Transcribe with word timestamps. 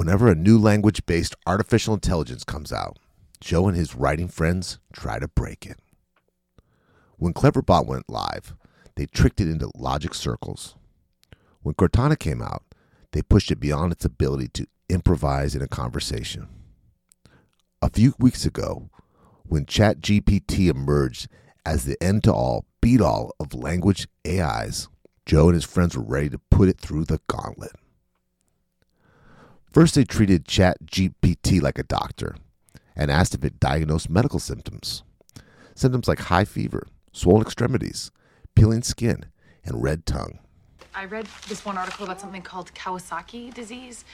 Whenever 0.00 0.28
a 0.28 0.34
new 0.34 0.58
language 0.58 1.04
based 1.04 1.36
artificial 1.46 1.92
intelligence 1.92 2.42
comes 2.42 2.72
out, 2.72 2.98
Joe 3.38 3.68
and 3.68 3.76
his 3.76 3.94
writing 3.94 4.28
friends 4.28 4.78
try 4.94 5.18
to 5.18 5.28
break 5.28 5.66
it. 5.66 5.78
When 7.18 7.34
Cleverbot 7.34 7.84
went 7.84 8.08
live, 8.08 8.54
they 8.96 9.04
tricked 9.04 9.42
it 9.42 9.48
into 9.50 9.70
logic 9.76 10.14
circles. 10.14 10.74
When 11.60 11.74
Cortana 11.74 12.18
came 12.18 12.40
out, 12.40 12.62
they 13.12 13.20
pushed 13.20 13.50
it 13.50 13.60
beyond 13.60 13.92
its 13.92 14.06
ability 14.06 14.48
to 14.54 14.66
improvise 14.88 15.54
in 15.54 15.60
a 15.60 15.68
conversation. 15.68 16.48
A 17.82 17.90
few 17.90 18.14
weeks 18.18 18.46
ago, 18.46 18.88
when 19.42 19.66
ChatGPT 19.66 20.70
emerged 20.70 21.28
as 21.66 21.84
the 21.84 22.02
end 22.02 22.24
to 22.24 22.32
all, 22.32 22.64
beat 22.80 23.02
all 23.02 23.34
of 23.38 23.52
language 23.52 24.08
AIs, 24.26 24.88
Joe 25.26 25.48
and 25.48 25.54
his 25.54 25.64
friends 25.64 25.94
were 25.94 26.02
ready 26.02 26.30
to 26.30 26.40
put 26.50 26.70
it 26.70 26.80
through 26.80 27.04
the 27.04 27.20
gauntlet. 27.26 27.72
First, 29.72 29.94
they 29.94 30.04
treated 30.04 30.46
ChatGPT 30.46 31.62
like 31.62 31.78
a 31.78 31.84
doctor 31.84 32.36
and 32.96 33.10
asked 33.10 33.34
if 33.34 33.44
it 33.44 33.60
diagnosed 33.60 34.10
medical 34.10 34.40
symptoms. 34.40 35.04
Symptoms 35.76 36.08
like 36.08 36.18
high 36.18 36.44
fever, 36.44 36.88
swollen 37.12 37.42
extremities, 37.42 38.10
peeling 38.56 38.82
skin, 38.82 39.26
and 39.64 39.82
red 39.82 40.06
tongue. 40.06 40.40
I 40.94 41.04
read 41.04 41.26
this 41.48 41.64
one 41.64 41.78
article 41.78 42.04
about 42.04 42.20
something 42.20 42.42
called 42.42 42.74
Kawasaki 42.74 43.54
disease. 43.54 44.04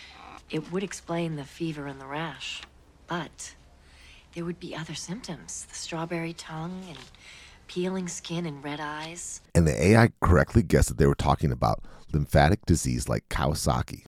It 0.51 0.71
would 0.71 0.83
explain 0.83 1.37
the 1.37 1.45
fever 1.45 1.87
and 1.87 2.01
the 2.01 2.07
rash, 2.07 2.63
but 3.07 3.55
there 4.35 4.45
would 4.45 4.61
be 4.61 4.77
other 4.77 4.95
symptoms 4.95 5.67
the 5.69 5.75
strawberry 5.75 6.35
tongue 6.35 6.85
and 6.89 6.99
peeling 7.67 8.09
skin 8.09 8.45
and 8.45 8.63
red 8.63 8.79
eyes. 8.79 9.41
And 9.55 9.67
the 9.67 9.87
AI 9.87 10.11
correctly 10.21 10.63
guessed 10.63 10.89
that 10.89 10.99
they 10.99 11.07
were 11.07 11.15
talking 11.15 11.51
about 11.51 11.83
lymphatic 12.13 12.67
disease 12.67 13.09
like 13.09 13.29
Kawasaki. 13.31 14.05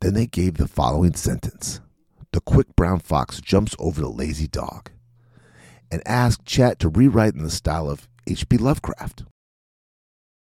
Then 0.00 0.14
they 0.14 0.26
gave 0.26 0.54
the 0.54 0.68
following 0.68 1.14
sentence 1.14 1.80
The 2.32 2.40
quick 2.40 2.76
brown 2.76 2.98
fox 2.98 3.40
jumps 3.40 3.74
over 3.78 4.00
the 4.00 4.08
lazy 4.08 4.46
dog 4.46 4.90
and 5.90 6.02
asked 6.06 6.44
Chat 6.44 6.78
to 6.80 6.88
rewrite 6.88 7.34
in 7.34 7.42
the 7.42 7.50
style 7.50 7.88
of 7.88 8.08
H.P. 8.26 8.58
Lovecraft. 8.58 9.24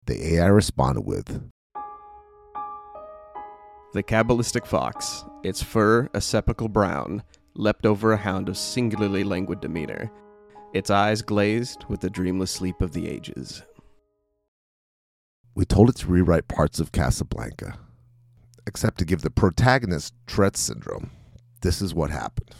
The 0.06 0.34
AI 0.34 0.46
responded 0.46 1.02
with 1.02 1.50
The 3.92 4.02
cabalistic 4.02 4.66
fox, 4.66 5.24
its 5.42 5.62
fur 5.62 6.08
a 6.14 6.20
sepulchral 6.20 6.68
brown, 6.68 7.22
leapt 7.54 7.86
over 7.86 8.12
a 8.12 8.16
hound 8.16 8.48
of 8.48 8.56
singularly 8.56 9.24
languid 9.24 9.60
demeanor, 9.60 10.10
its 10.72 10.90
eyes 10.90 11.22
glazed 11.22 11.84
with 11.88 12.00
the 12.00 12.10
dreamless 12.10 12.50
sleep 12.50 12.80
of 12.80 12.92
the 12.92 13.08
ages. 13.08 13.62
We 15.54 15.64
told 15.64 15.88
it 15.88 15.96
to 15.96 16.06
rewrite 16.06 16.48
parts 16.48 16.78
of 16.78 16.92
Casablanca, 16.92 17.78
except 18.70 18.98
to 18.98 19.04
give 19.04 19.22
the 19.22 19.30
protagonist 19.30 20.14
Tourette's 20.28 20.60
syndrome. 20.60 21.10
This 21.60 21.82
is 21.82 21.92
what 21.92 22.08
happened. 22.08 22.54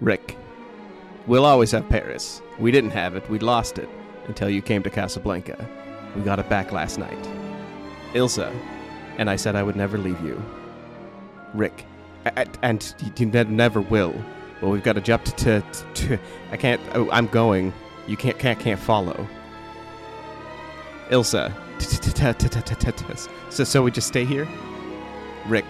Rick, 0.00 0.36
we'll 1.26 1.46
always 1.46 1.70
have 1.70 1.88
Paris. 1.88 2.42
We 2.58 2.70
didn't 2.70 2.90
have 2.90 3.16
it, 3.16 3.28
we 3.30 3.38
lost 3.38 3.78
it 3.78 3.88
until 4.28 4.50
you 4.50 4.60
came 4.60 4.82
to 4.82 4.90
Casablanca. 4.90 5.66
We 6.14 6.20
got 6.20 6.40
it 6.40 6.48
back 6.50 6.72
last 6.72 6.98
night. 6.98 7.26
Ilsa, 8.12 8.54
and 9.16 9.30
I 9.30 9.36
said 9.36 9.56
I 9.56 9.62
would 9.62 9.76
never 9.76 9.96
leave 9.96 10.20
you. 10.20 10.40
Rick, 11.54 11.86
I, 12.26 12.44
and 12.60 12.94
you 13.16 13.26
never 13.26 13.80
will. 13.80 14.14
Well, 14.60 14.72
we've 14.72 14.82
got 14.82 14.96
to 14.96 15.00
jump 15.00 15.24
to, 15.24 15.32
to, 15.32 15.62
to. 15.94 16.18
I 16.50 16.58
can't. 16.58 16.82
Oh, 16.94 17.10
I'm 17.10 17.28
going. 17.28 17.72
You 18.06 18.18
can't 18.18 18.38
can't 18.38 18.60
can't 18.60 18.78
follow. 18.78 19.26
Ilsa, 21.08 21.50
so 23.50 23.64
so 23.64 23.82
we 23.82 23.90
just 23.90 24.08
stay 24.08 24.24
here. 24.24 24.48
Rick, 25.46 25.64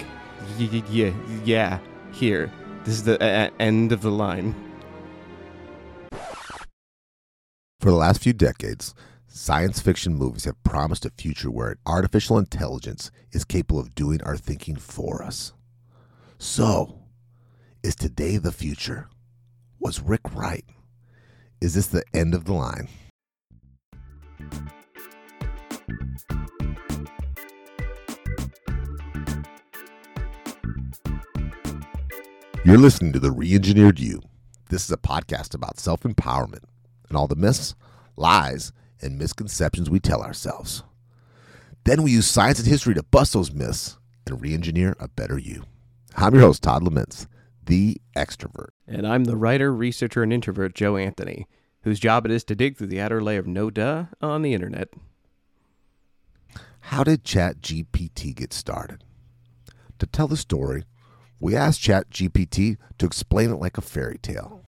yeah 0.59 1.13
yeah 1.45 1.79
here. 2.13 2.51
This 2.85 2.95
is 2.95 3.05
the 3.05 3.53
end 3.59 3.93
of 3.93 4.03
the 4.03 4.11
line. 4.11 4.55
For 7.81 7.91
the 7.91 7.97
last 7.97 8.23
few 8.23 8.33
decades, 8.33 8.95
science 9.27 9.81
fiction 9.81 10.15
movies 10.15 10.45
have 10.45 10.63
promised 10.63 11.05
a 11.05 11.11
future 11.11 11.51
where 11.51 11.77
artificial 11.87 12.39
intelligence 12.39 13.11
is 13.33 13.45
capable 13.45 13.81
of 13.81 13.95
doing 13.95 14.23
our 14.23 14.37
thinking 14.37 14.77
for 14.77 15.23
us. 15.23 15.53
So, 16.39 17.01
is 17.83 17.97
today 17.97 18.37
the 18.37 18.53
future? 18.53 19.09
Was 19.81 20.01
Rick 20.01 20.35
right? 20.35 20.65
Is 21.61 21.75
this 21.75 21.87
the 21.87 22.05
end 22.15 22.35
of 22.35 22.45
the 22.45 22.53
line? 22.53 22.89
You're 32.73 32.81
listening 32.81 33.13
to 33.13 33.21
The 33.21 33.29
Reengineered 33.29 33.99
You. 33.99 34.23
This 34.71 34.87
is 34.87 34.91
a 34.91 34.97
podcast 34.97 35.55
about 35.55 35.79
self 35.79 36.05
empowerment 36.05 36.65
and 37.07 37.19
all 37.19 37.27
the 37.29 37.37
myths, 37.37 37.75
lies, 38.17 38.73
and 39.03 39.19
misconceptions 39.19 39.91
we 39.91 40.01
tell 40.01 40.23
ourselves. 40.23 40.83
Then 41.85 42.03
we 42.03 42.13
use 42.13 42.27
science 42.27 42.61
and 42.61 42.67
history 42.67 42.95
to 42.95 43.03
bust 43.03 43.35
those 43.35 43.53
myths 43.53 43.99
and 44.27 44.41
re 44.41 44.55
engineer 44.55 44.97
a 44.99 45.09
better 45.09 45.39
you. 45.39 45.65
I'm 46.17 46.33
your 46.33 46.45
host, 46.45 46.63
Todd 46.63 46.83
Laments, 46.83 47.27
the 47.63 48.01
extrovert. 48.17 48.71
And 48.89 49.07
I'm 49.07 49.25
the 49.25 49.37
writer, 49.37 49.71
researcher, 49.71 50.23
and 50.23 50.33
introvert 50.33 50.75
Joe 50.75 50.97
Anthony, 50.97 51.47
whose 51.83 52.01
job 52.01 52.25
it 52.25 52.33
is 52.33 52.43
to 52.45 52.55
dig 52.55 52.79
through 52.79 52.87
the 52.87 53.03
outer 53.03 53.23
layer 53.23 53.41
of 53.41 53.47
no 53.47 53.69
duh 53.69 54.07
on 54.23 54.41
the 54.41 54.55
internet. 54.55 54.89
How 56.81 57.05
did 57.05 57.23
ChatGPT 57.23 58.35
get 58.35 58.55
started? 58.55 59.05
To 59.99 60.07
tell 60.07 60.27
the 60.27 60.39
story, 60.39 60.85
we 61.43 61.57
asked 61.57 61.83
ChatGPT 61.83 62.77
to 62.99 63.05
explain 63.05 63.51
it 63.51 63.57
like 63.57 63.77
a 63.77 63.81
fairy 63.81 64.17
tale. 64.23 64.63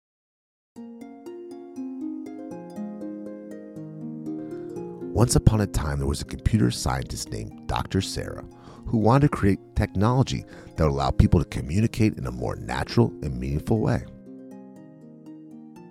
Once 5.14 5.36
upon 5.36 5.60
a 5.60 5.68
time, 5.68 5.98
there 5.98 6.08
was 6.08 6.20
a 6.20 6.24
computer 6.24 6.72
scientist 6.72 7.30
named 7.30 7.68
Dr. 7.68 8.00
Sarah 8.00 8.44
who 8.86 8.98
wanted 8.98 9.30
to 9.30 9.36
create 9.36 9.60
technology 9.76 10.44
that 10.74 10.82
would 10.82 10.90
allow 10.90 11.12
people 11.12 11.38
to 11.38 11.48
communicate 11.48 12.18
in 12.18 12.26
a 12.26 12.32
more 12.32 12.56
natural 12.56 13.06
and 13.22 13.38
meaningful 13.38 13.78
way. 13.78 14.04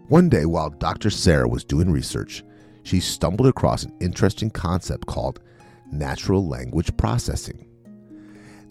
One 0.09 0.27
day, 0.27 0.45
while 0.45 0.69
Dr. 0.69 1.09
Sarah 1.09 1.47
was 1.47 1.63
doing 1.63 1.89
research, 1.89 2.43
she 2.83 2.99
stumbled 2.99 3.47
across 3.47 3.83
an 3.83 3.95
interesting 4.01 4.49
concept 4.49 5.07
called 5.07 5.39
natural 5.93 6.45
language 6.45 6.95
processing. 6.97 7.72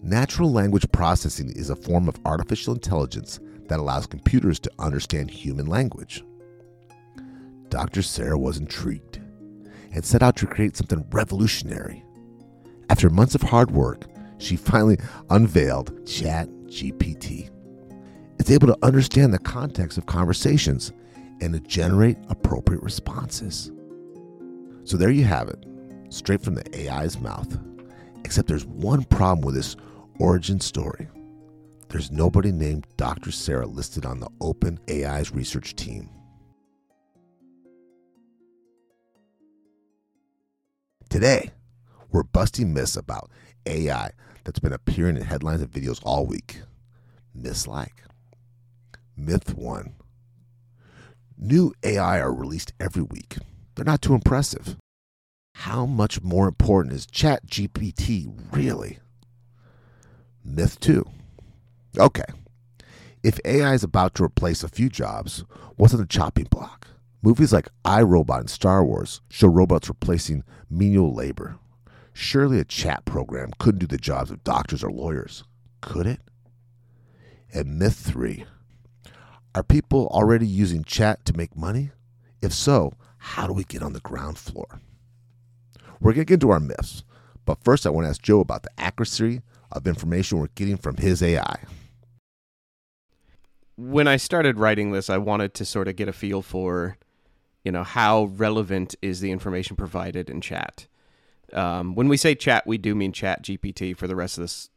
Natural 0.05 0.51
language 0.51 0.91
processing 0.91 1.49
is 1.55 1.69
a 1.69 1.77
form 1.77 2.09
of 2.09 2.19
artificial 2.25 2.73
intelligence 2.73 3.39
that 3.69 3.79
allows 3.79 4.05
computers 4.05 4.59
to 4.59 4.71
understand 4.77 5.31
human 5.31 5.65
language. 5.65 6.25
Dr. 7.69 8.01
Sarah 8.01 8.37
was 8.37 8.57
intrigued 8.57 9.21
and 9.93 10.03
set 10.03 10.21
out 10.21 10.35
to 10.35 10.45
create 10.45 10.75
something 10.75 11.07
revolutionary. 11.11 12.03
After 12.89 13.09
months 13.09 13.33
of 13.33 13.43
hard 13.43 13.71
work, 13.71 14.03
she 14.39 14.57
finally 14.57 14.97
unveiled 15.29 16.05
ChatGPT. 16.05 17.49
It's 18.39 18.51
able 18.51 18.67
to 18.67 18.77
understand 18.83 19.33
the 19.33 19.39
context 19.39 19.97
of 19.97 20.05
conversations 20.05 20.91
and 21.39 21.53
to 21.53 21.61
generate 21.61 22.17
appropriate 22.27 22.83
responses. 22.83 23.71
So 24.83 24.97
there 24.97 25.11
you 25.11 25.23
have 25.23 25.47
it, 25.47 25.65
straight 26.09 26.41
from 26.41 26.55
the 26.55 26.89
AI's 26.91 27.21
mouth. 27.21 27.57
Except 28.25 28.49
there's 28.49 28.65
one 28.65 29.05
problem 29.05 29.45
with 29.45 29.55
this 29.55 29.77
origin 30.19 30.59
story. 30.59 31.07
There's 31.89 32.11
nobody 32.11 32.51
named 32.51 32.87
Dr. 32.97 33.31
Sarah 33.31 33.67
listed 33.67 34.05
on 34.05 34.19
the 34.19 34.29
Open 34.41 34.79
AI's 34.89 35.31
research 35.31 35.75
team. 35.75 36.09
Today, 41.09 41.51
we're 42.11 42.23
busting 42.23 42.73
myths 42.73 42.95
about 42.95 43.29
AI 43.67 44.11
that's 44.43 44.59
been 44.59 44.73
appearing 44.73 45.17
in 45.17 45.23
headlines 45.23 45.61
and 45.61 45.71
videos 45.71 45.99
all 46.03 46.25
week. 46.25 46.61
Myths 47.35 47.67
like 47.67 48.03
Myth 49.15 49.55
1 49.55 49.93
New 51.37 51.73
AI 51.83 52.19
are 52.19 52.33
released 52.33 52.73
every 52.79 53.03
week. 53.03 53.37
They're 53.75 53.85
not 53.85 54.01
too 54.01 54.13
impressive. 54.13 54.77
How 55.55 55.85
much 55.85 56.21
more 56.21 56.47
important 56.47 56.95
is 56.95 57.05
ChatGPT 57.05 58.33
really? 58.51 58.99
Myth 60.43 60.79
2 60.79 61.05
Okay, 61.99 62.25
if 63.21 63.39
AI 63.45 63.73
is 63.73 63.83
about 63.83 64.15
to 64.15 64.23
replace 64.23 64.63
a 64.63 64.67
few 64.69 64.89
jobs, 64.89 65.43
what's 65.75 65.93
on 65.93 65.99
the 65.99 66.05
chopping 66.07 66.45
block? 66.45 66.87
Movies 67.21 67.53
like 67.53 67.69
iRobot 67.85 68.39
and 68.41 68.49
Star 68.49 68.83
Wars 68.83 69.21
show 69.29 69.47
robots 69.47 69.87
replacing 69.89 70.43
menial 70.69 71.13
labor. 71.13 71.57
Surely 72.13 72.59
a 72.59 72.65
chat 72.65 73.05
program 73.05 73.51
couldn't 73.59 73.79
do 73.79 73.87
the 73.87 73.97
jobs 73.97 74.31
of 74.31 74.43
doctors 74.43 74.83
or 74.83 74.91
lawyers, 74.91 75.43
could 75.81 76.07
it? 76.07 76.19
And 77.53 77.77
myth 77.79 77.95
three 77.95 78.45
Are 79.55 79.63
people 79.63 80.07
already 80.07 80.47
using 80.47 80.83
chat 80.83 81.23
to 81.25 81.37
make 81.37 81.55
money? 81.55 81.91
If 82.41 82.53
so, 82.53 82.93
how 83.17 83.47
do 83.47 83.53
we 83.53 83.63
get 83.63 83.83
on 83.83 83.93
the 83.93 83.99
ground 84.01 84.37
floor? 84.37 84.81
We're 86.01 86.13
going 86.13 86.25
to 86.25 86.29
get 86.29 86.33
into 86.35 86.49
our 86.49 86.59
myths, 86.59 87.03
But 87.45 87.63
first, 87.63 87.85
I 87.85 87.89
want 87.91 88.05
to 88.05 88.09
ask 88.09 88.21
Joe 88.21 88.39
about 88.41 88.63
the 88.63 88.71
accuracy 88.77 89.41
of 89.73 89.87
information 89.87 90.39
we're 90.39 90.47
getting 90.55 90.77
from 90.77 90.97
his 90.97 91.21
AI. 91.21 91.57
When 93.75 94.07
I 94.07 94.17
started 94.17 94.59
writing 94.59 94.91
this, 94.91 95.09
I 95.09 95.17
wanted 95.17 95.53
to 95.55 95.65
sort 95.65 95.87
of 95.87 95.95
get 95.95 96.07
a 96.07 96.13
feel 96.13 96.41
for, 96.41 96.97
you 97.63 97.71
know, 97.71 97.83
how 97.83 98.25
relevant 98.25 98.95
is 99.01 99.19
the 99.19 99.31
information 99.31 99.75
provided 99.75 100.29
in 100.29 100.41
chat. 100.41 100.87
Um, 101.53 101.95
when 101.95 102.07
we 102.07 102.17
say 102.17 102.35
chat, 102.35 102.65
we 102.65 102.77
do 102.77 102.95
mean 102.95 103.11
chat 103.11 103.43
GPT 103.43 103.97
for 103.97 104.07
the 104.07 104.15
rest 104.15 104.37
of 104.37 104.43
this 104.43 104.69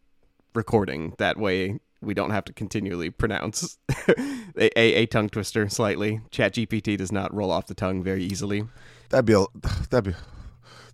recording. 0.54 1.14
That 1.18 1.36
way, 1.36 1.78
we 2.00 2.14
don't 2.14 2.30
have 2.30 2.44
to 2.46 2.52
continually 2.52 3.10
pronounce 3.10 3.78
a, 4.08 4.78
a, 4.78 4.94
a, 4.94 5.06
tongue 5.06 5.28
twister 5.28 5.68
slightly. 5.68 6.20
Chat 6.30 6.54
GPT 6.54 6.96
does 6.96 7.12
not 7.12 7.34
roll 7.34 7.50
off 7.50 7.66
the 7.66 7.74
tongue 7.74 8.02
very 8.02 8.24
easily. 8.24 8.64
That'd 9.10 9.26
be 9.26 9.34
a, 9.34 9.44
that'd 9.90 10.12
be 10.12 10.18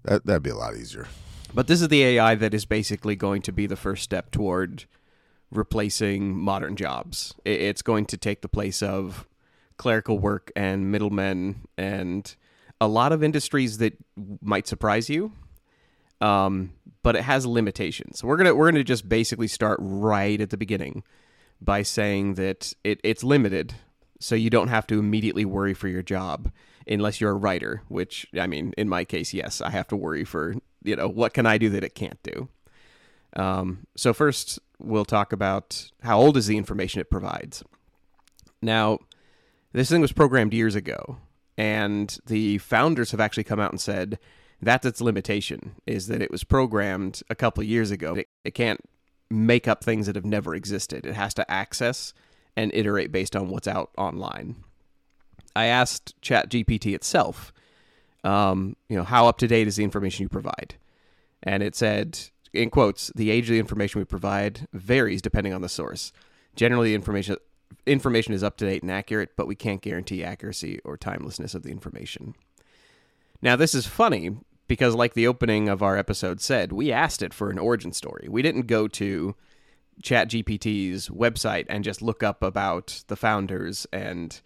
that, 0.04 0.24
that'd 0.26 0.42
be 0.42 0.50
a 0.50 0.56
lot 0.56 0.76
easier. 0.76 1.06
But 1.54 1.66
this 1.66 1.82
is 1.82 1.88
the 1.88 2.02
AI 2.02 2.34
that 2.36 2.54
is 2.54 2.64
basically 2.64 3.14
going 3.14 3.42
to 3.42 3.52
be 3.52 3.66
the 3.66 3.76
first 3.76 4.02
step 4.02 4.30
toward 4.30 4.84
replacing 5.50 6.36
modern 6.36 6.76
jobs. 6.76 7.34
It's 7.44 7.82
going 7.82 8.06
to 8.06 8.16
take 8.16 8.40
the 8.40 8.48
place 8.48 8.82
of 8.82 9.26
clerical 9.76 10.18
work 10.18 10.50
and 10.56 10.90
middlemen 10.90 11.66
and 11.76 12.34
a 12.80 12.88
lot 12.88 13.12
of 13.12 13.22
industries 13.22 13.78
that 13.78 13.96
might 14.40 14.66
surprise 14.66 15.10
you. 15.10 15.32
Um, 16.20 16.72
but 17.02 17.16
it 17.16 17.22
has 17.22 17.44
limitations. 17.44 18.22
We're 18.22 18.36
gonna 18.36 18.54
we're 18.54 18.70
gonna 18.70 18.84
just 18.84 19.08
basically 19.08 19.48
start 19.48 19.78
right 19.82 20.40
at 20.40 20.50
the 20.50 20.56
beginning 20.56 21.02
by 21.60 21.82
saying 21.82 22.34
that 22.34 22.72
it, 22.84 23.00
it's 23.02 23.24
limited, 23.24 23.74
so 24.20 24.36
you 24.36 24.48
don't 24.48 24.68
have 24.68 24.86
to 24.86 25.00
immediately 25.00 25.44
worry 25.44 25.74
for 25.74 25.88
your 25.88 26.02
job 26.02 26.52
unless 26.86 27.20
you're 27.20 27.32
a 27.32 27.34
writer. 27.34 27.82
Which 27.88 28.28
I 28.38 28.46
mean, 28.46 28.72
in 28.78 28.88
my 28.88 29.04
case, 29.04 29.34
yes, 29.34 29.60
I 29.60 29.70
have 29.70 29.88
to 29.88 29.96
worry 29.96 30.24
for 30.24 30.54
you 30.84 30.96
know 30.96 31.08
what 31.08 31.34
can 31.34 31.46
I 31.46 31.58
do 31.58 31.68
that 31.70 31.84
it 31.84 31.94
can't 31.94 32.22
do. 32.22 32.48
Um, 33.34 33.86
so 33.96 34.12
first, 34.12 34.58
we'll 34.78 35.04
talk 35.04 35.32
about 35.32 35.90
how 36.02 36.18
old 36.18 36.36
is 36.36 36.46
the 36.46 36.58
information 36.58 37.00
it 37.00 37.10
provides. 37.10 37.64
Now, 38.60 38.98
this 39.72 39.90
thing 39.90 40.00
was 40.00 40.12
programmed 40.12 40.52
years 40.52 40.74
ago, 40.74 41.16
and 41.56 42.16
the 42.26 42.58
founders 42.58 43.10
have 43.10 43.20
actually 43.20 43.44
come 43.44 43.60
out 43.60 43.70
and 43.70 43.80
said 43.80 44.18
that's 44.60 44.86
its 44.86 45.00
limitation 45.00 45.74
is 45.86 46.06
that 46.06 46.22
it 46.22 46.30
was 46.30 46.44
programmed 46.44 47.22
a 47.28 47.34
couple 47.34 47.62
years 47.64 47.90
ago. 47.90 48.14
It, 48.14 48.28
it 48.44 48.54
can't 48.54 48.80
make 49.28 49.66
up 49.66 49.82
things 49.82 50.06
that 50.06 50.14
have 50.14 50.24
never 50.24 50.54
existed. 50.54 51.04
It 51.04 51.14
has 51.14 51.34
to 51.34 51.50
access 51.50 52.14
and 52.56 52.70
iterate 52.74 53.10
based 53.10 53.34
on 53.34 53.48
what's 53.48 53.66
out 53.66 53.90
online. 53.96 54.62
I 55.56 55.66
asked 55.66 56.20
ChatGPT 56.22 56.94
itself, 56.94 57.52
um, 58.24 58.76
you 58.88 58.96
know, 58.96 59.04
how 59.04 59.26
up 59.26 59.38
to 59.38 59.48
date 59.48 59.66
is 59.66 59.76
the 59.76 59.84
information 59.84 60.22
you 60.22 60.28
provide? 60.28 60.74
And 61.42 61.62
it 61.62 61.74
said, 61.74 62.18
in 62.52 62.70
quotes, 62.70 63.10
the 63.14 63.30
age 63.30 63.44
of 63.44 63.54
the 63.54 63.58
information 63.58 64.00
we 64.00 64.04
provide 64.04 64.68
varies 64.72 65.22
depending 65.22 65.52
on 65.52 65.62
the 65.62 65.68
source. 65.68 66.12
Generally, 66.54 66.94
information 66.94 67.36
information 67.86 68.34
is 68.34 68.42
up 68.42 68.56
to 68.58 68.66
date 68.66 68.82
and 68.82 68.90
accurate, 68.90 69.30
but 69.36 69.46
we 69.46 69.54
can't 69.54 69.80
guarantee 69.80 70.22
accuracy 70.22 70.78
or 70.84 70.96
timelessness 70.96 71.54
of 71.54 71.62
the 71.62 71.70
information. 71.70 72.34
Now, 73.40 73.56
this 73.56 73.74
is 73.74 73.86
funny 73.86 74.36
because 74.68 74.94
like 74.94 75.14
the 75.14 75.26
opening 75.26 75.68
of 75.68 75.82
our 75.82 75.96
episode 75.96 76.40
said, 76.40 76.72
we 76.72 76.92
asked 76.92 77.22
it 77.22 77.34
for 77.34 77.50
an 77.50 77.58
origin 77.58 77.92
story. 77.92 78.28
We 78.30 78.42
didn't 78.42 78.66
go 78.66 78.86
to 78.88 79.34
ChatGPT's 80.02 81.08
website 81.08 81.66
and 81.68 81.84
just 81.84 82.02
look 82.02 82.22
up 82.22 82.42
about 82.42 83.02
the 83.08 83.16
founders 83.16 83.86
and 83.92 84.40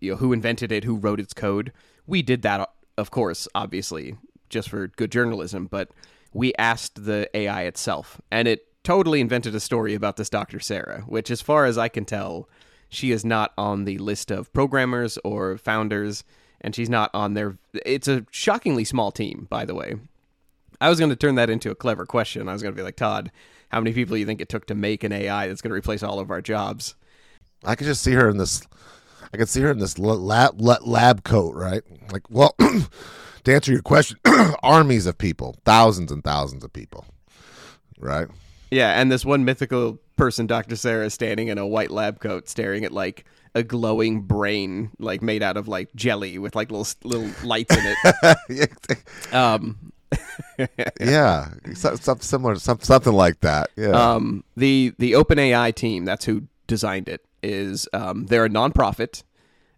you 0.00 0.12
know 0.12 0.16
who 0.16 0.32
invented 0.32 0.72
it, 0.72 0.84
who 0.84 0.96
wrote 0.96 1.20
its 1.20 1.34
code. 1.34 1.72
We 2.06 2.22
did 2.22 2.42
that 2.42 2.70
of 2.96 3.10
course, 3.10 3.48
obviously, 3.54 4.16
just 4.48 4.68
for 4.68 4.88
good 4.88 5.12
journalism, 5.12 5.66
but 5.66 5.90
we 6.32 6.54
asked 6.58 7.04
the 7.04 7.28
AI 7.34 7.62
itself 7.62 8.20
and 8.30 8.46
it 8.46 8.66
totally 8.84 9.20
invented 9.20 9.54
a 9.54 9.60
story 9.60 9.94
about 9.94 10.16
this 10.16 10.30
Dr. 10.30 10.60
Sarah, 10.60 11.02
which 11.06 11.30
as 11.30 11.42
far 11.42 11.64
as 11.64 11.76
I 11.76 11.88
can 11.88 12.04
tell, 12.04 12.48
she 12.88 13.10
is 13.10 13.24
not 13.24 13.52
on 13.58 13.84
the 13.84 13.98
list 13.98 14.30
of 14.30 14.52
programmers 14.52 15.18
or 15.24 15.58
founders 15.58 16.24
and 16.60 16.74
she's 16.74 16.88
not 16.88 17.10
on 17.12 17.34
there. 17.34 17.58
It's 17.84 18.08
a 18.08 18.24
shockingly 18.30 18.84
small 18.84 19.10
team, 19.10 19.46
by 19.50 19.64
the 19.64 19.74
way. 19.74 19.96
I 20.80 20.88
was 20.88 20.98
going 20.98 21.10
to 21.10 21.16
turn 21.16 21.34
that 21.36 21.50
into 21.50 21.70
a 21.70 21.74
clever 21.74 22.06
question. 22.06 22.48
I 22.48 22.52
was 22.52 22.62
going 22.62 22.74
to 22.74 22.78
be 22.78 22.84
like, 22.84 22.96
Todd, 22.96 23.32
how 23.70 23.80
many 23.80 23.92
people 23.92 24.14
do 24.14 24.20
you 24.20 24.26
think 24.26 24.40
it 24.40 24.48
took 24.48 24.66
to 24.66 24.74
make 24.74 25.02
an 25.04 25.12
AI 25.12 25.48
that's 25.48 25.62
going 25.62 25.70
to 25.70 25.76
replace 25.76 26.02
all 26.02 26.20
of 26.20 26.30
our 26.30 26.42
jobs? 26.42 26.94
I 27.64 27.74
could 27.74 27.86
just 27.86 28.02
see 28.02 28.12
her 28.12 28.28
in 28.28 28.36
this. 28.36 28.62
I 29.36 29.38
could 29.38 29.50
see 29.50 29.60
her 29.60 29.70
in 29.70 29.78
this 29.78 29.98
lab 29.98 30.58
lab 30.58 31.24
coat, 31.24 31.54
right? 31.54 31.82
Like, 32.10 32.22
well, 32.30 32.56
to 33.44 33.54
answer 33.54 33.70
your 33.70 33.82
question, 33.82 34.18
armies 34.62 35.04
of 35.04 35.18
people, 35.18 35.56
thousands 35.66 36.10
and 36.10 36.24
thousands 36.24 36.64
of 36.64 36.72
people, 36.72 37.04
right? 37.98 38.28
Yeah, 38.70 38.98
and 38.98 39.12
this 39.12 39.26
one 39.26 39.44
mythical 39.44 39.98
person, 40.16 40.46
Dr. 40.46 40.74
Sarah, 40.74 41.10
standing 41.10 41.48
in 41.48 41.58
a 41.58 41.66
white 41.66 41.90
lab 41.90 42.18
coat, 42.18 42.48
staring 42.48 42.82
at 42.86 42.92
like 42.92 43.26
a 43.54 43.62
glowing 43.62 44.22
brain 44.22 44.90
like 44.98 45.20
made 45.20 45.42
out 45.42 45.58
of 45.58 45.68
like 45.68 45.94
jelly 45.94 46.38
with 46.38 46.56
like 46.56 46.70
little 46.70 46.88
little 47.04 47.30
lights 47.46 47.76
in 47.76 47.94
it. 48.48 48.74
um, 49.34 49.92
yeah, 50.98 51.50
something 51.74 52.20
similar, 52.20 52.54
something 52.54 53.12
like 53.12 53.40
that. 53.40 53.68
Yeah. 53.76 53.88
Um, 53.90 54.44
the 54.56 54.94
the 54.98 55.12
OpenAI 55.12 55.74
team, 55.74 56.06
that's 56.06 56.24
who 56.24 56.44
designed 56.66 57.10
it, 57.10 57.25
is 57.42 57.88
um, 57.92 58.26
they're 58.26 58.44
a 58.44 58.50
nonprofit, 58.50 59.22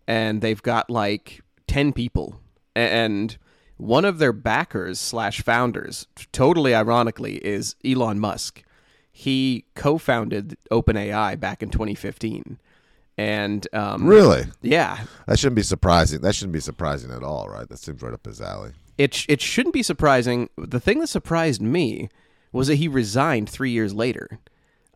and 0.06 0.40
they've 0.40 0.62
got 0.62 0.90
like 0.90 1.42
ten 1.66 1.92
people, 1.92 2.40
and 2.74 3.36
one 3.76 4.04
of 4.04 4.18
their 4.18 4.32
backers 4.32 4.98
slash 4.98 5.42
founders, 5.42 6.06
totally 6.32 6.74
ironically, 6.74 7.36
is 7.36 7.76
Elon 7.84 8.18
Musk. 8.18 8.62
He 9.10 9.64
co-founded 9.74 10.56
OpenAI 10.70 11.38
back 11.40 11.62
in 11.62 11.70
2015 11.70 12.58
and 13.18 13.66
um, 13.74 14.06
really, 14.06 14.44
yeah, 14.62 15.04
that 15.26 15.40
shouldn't 15.40 15.56
be 15.56 15.62
surprising. 15.62 16.20
That 16.20 16.36
shouldn't 16.36 16.52
be 16.52 16.60
surprising 16.60 17.10
at 17.10 17.24
all, 17.24 17.48
right? 17.48 17.68
That 17.68 17.80
seems 17.80 18.00
right 18.00 18.14
up 18.14 18.24
his 18.24 18.40
alley. 18.40 18.70
It 18.96 19.12
sh- 19.12 19.26
it 19.28 19.40
shouldn't 19.40 19.72
be 19.72 19.82
surprising. 19.82 20.48
The 20.56 20.78
thing 20.78 21.00
that 21.00 21.08
surprised 21.08 21.60
me 21.60 22.08
was 22.52 22.68
that 22.68 22.76
he 22.76 22.86
resigned 22.86 23.50
three 23.50 23.72
years 23.72 23.92
later. 23.92 24.38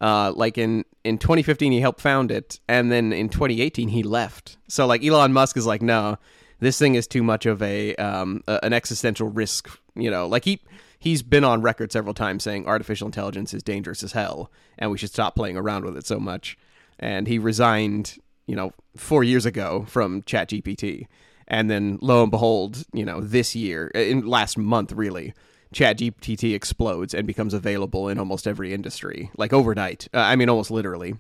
Uh, 0.02 0.32
like 0.34 0.58
in 0.58 0.84
in 1.04 1.16
2015, 1.16 1.72
he 1.72 1.80
helped 1.80 2.00
found 2.00 2.30
it, 2.30 2.60
and 2.68 2.92
then 2.92 3.12
in 3.12 3.28
2018, 3.28 3.88
he 3.88 4.02
left. 4.02 4.58
So 4.68 4.86
like 4.86 5.04
Elon 5.04 5.32
Musk 5.32 5.56
is 5.56 5.66
like, 5.66 5.80
no, 5.80 6.18
this 6.60 6.78
thing 6.78 6.96
is 6.96 7.06
too 7.06 7.22
much 7.22 7.46
of 7.46 7.62
a, 7.62 7.94
um, 7.96 8.42
a 8.46 8.60
an 8.64 8.72
existential 8.72 9.28
risk. 9.28 9.68
You 9.94 10.10
know, 10.10 10.26
like 10.26 10.44
he 10.44 10.60
he's 10.98 11.22
been 11.22 11.44
on 11.44 11.62
record 11.62 11.92
several 11.92 12.14
times 12.14 12.42
saying 12.42 12.66
artificial 12.66 13.06
intelligence 13.06 13.54
is 13.54 13.62
dangerous 13.62 14.02
as 14.02 14.12
hell, 14.12 14.50
and 14.78 14.90
we 14.90 14.98
should 14.98 15.10
stop 15.10 15.34
playing 15.36 15.56
around 15.56 15.84
with 15.84 15.96
it 15.96 16.04
so 16.04 16.18
much 16.18 16.58
and 17.02 17.26
he 17.26 17.38
resigned, 17.38 18.16
you 18.46 18.56
know, 18.56 18.72
four 18.96 19.24
years 19.24 19.44
ago 19.44 19.84
from 19.88 20.22
ChatGPT. 20.22 21.06
And 21.48 21.68
then 21.68 21.98
lo 22.00 22.22
and 22.22 22.30
behold, 22.30 22.84
you 22.92 23.04
know, 23.04 23.20
this 23.20 23.54
year, 23.54 23.88
in 23.88 24.24
last 24.24 24.56
month, 24.56 24.92
really, 24.92 25.34
ChatGPT 25.72 26.54
explodes 26.54 27.14
and 27.14 27.26
becomes 27.26 27.54
available 27.54 28.08
in 28.08 28.18
almost 28.18 28.46
every 28.46 28.72
industry, 28.72 29.30
like 29.36 29.52
overnight. 29.52 30.08
Uh, 30.12 30.18
I 30.18 30.36
mean, 30.36 30.48
almost 30.48 30.70
literally. 30.70 31.14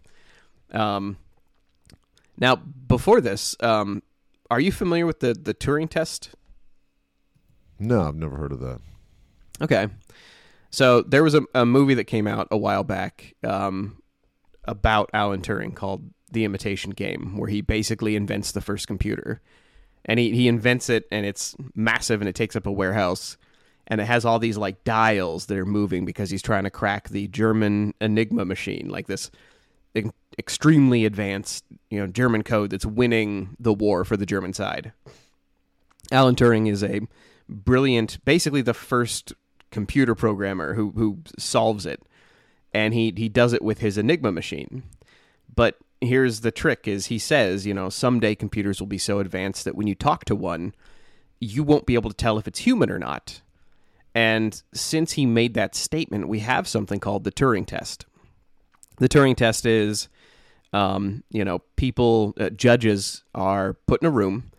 Um, 0.72 1.16
now, 2.38 2.56
before 2.56 3.20
this, 3.20 3.56
um, 3.60 4.02
are 4.50 4.60
you 4.60 4.72
familiar 4.72 5.06
with 5.06 5.20
the 5.20 5.34
the 5.34 5.54
Turing 5.54 5.88
test? 5.88 6.30
No, 7.78 8.02
I've 8.02 8.16
never 8.16 8.36
heard 8.36 8.52
of 8.52 8.60
that. 8.60 8.80
Okay, 9.60 9.88
so 10.70 11.02
there 11.02 11.22
was 11.22 11.34
a, 11.34 11.42
a 11.54 11.66
movie 11.66 11.94
that 11.94 12.04
came 12.04 12.26
out 12.26 12.48
a 12.50 12.56
while 12.56 12.84
back 12.84 13.34
um, 13.44 14.02
about 14.64 15.10
Alan 15.12 15.42
Turing 15.42 15.74
called 15.74 16.10
The 16.30 16.44
Imitation 16.44 16.92
Game, 16.92 17.36
where 17.36 17.48
he 17.48 17.60
basically 17.60 18.16
invents 18.16 18.52
the 18.52 18.60
first 18.60 18.86
computer. 18.86 19.40
And 20.04 20.18
he, 20.18 20.34
he 20.34 20.48
invents 20.48 20.90
it, 20.90 21.04
and 21.12 21.24
it's 21.24 21.54
massive, 21.76 22.20
and 22.20 22.28
it 22.28 22.34
takes 22.34 22.56
up 22.56 22.66
a 22.66 22.72
warehouse. 22.72 23.36
And 23.86 24.00
it 24.00 24.04
has 24.04 24.24
all 24.24 24.38
these 24.38 24.56
like 24.56 24.84
dials 24.84 25.46
that 25.46 25.58
are 25.58 25.66
moving 25.66 26.04
because 26.04 26.30
he's 26.30 26.42
trying 26.42 26.64
to 26.64 26.70
crack 26.70 27.08
the 27.08 27.28
German 27.28 27.94
Enigma 28.00 28.44
machine, 28.44 28.88
like 28.88 29.06
this 29.06 29.30
extremely 30.38 31.04
advanced, 31.04 31.64
you 31.90 32.00
know, 32.00 32.06
German 32.06 32.42
code 32.42 32.70
that's 32.70 32.86
winning 32.86 33.54
the 33.60 33.74
war 33.74 34.04
for 34.04 34.16
the 34.16 34.24
German 34.24 34.54
side. 34.54 34.92
Alan 36.10 36.34
Turing 36.34 36.70
is 36.70 36.82
a 36.82 37.00
brilliant, 37.48 38.24
basically 38.24 38.62
the 38.62 38.72
first 38.72 39.34
computer 39.70 40.14
programmer 40.14 40.74
who 40.74 40.92
who 40.92 41.18
solves 41.38 41.86
it 41.86 42.02
and 42.74 42.94
he 42.94 43.12
he 43.16 43.28
does 43.28 43.52
it 43.52 43.62
with 43.62 43.78
his 43.78 43.98
Enigma 43.98 44.32
machine. 44.32 44.82
But 45.54 45.76
here's 46.00 46.40
the 46.40 46.50
trick: 46.50 46.88
is 46.88 47.06
he 47.06 47.18
says, 47.18 47.66
you 47.66 47.74
know, 47.74 47.88
someday 47.88 48.34
computers 48.34 48.80
will 48.80 48.86
be 48.86 48.98
so 48.98 49.18
advanced 49.18 49.64
that 49.64 49.76
when 49.76 49.86
you 49.86 49.94
talk 49.94 50.24
to 50.26 50.34
one, 50.34 50.74
you 51.40 51.62
won't 51.62 51.86
be 51.86 51.94
able 51.94 52.10
to 52.10 52.16
tell 52.16 52.38
if 52.38 52.48
it's 52.48 52.60
human 52.60 52.90
or 52.90 52.98
not. 52.98 53.41
And 54.14 54.62
since 54.74 55.12
he 55.12 55.26
made 55.26 55.54
that 55.54 55.74
statement, 55.74 56.28
we 56.28 56.40
have 56.40 56.68
something 56.68 57.00
called 57.00 57.24
the 57.24 57.32
Turing 57.32 57.66
test. 57.66 58.06
The 58.98 59.08
Turing 59.08 59.36
test 59.36 59.64
is, 59.64 60.08
um, 60.72 61.24
you 61.30 61.44
know, 61.44 61.60
people, 61.76 62.34
uh, 62.38 62.50
judges 62.50 63.24
are 63.34 63.74
put 63.86 64.02
in 64.02 64.08
a 64.08 64.10
room. 64.10 64.50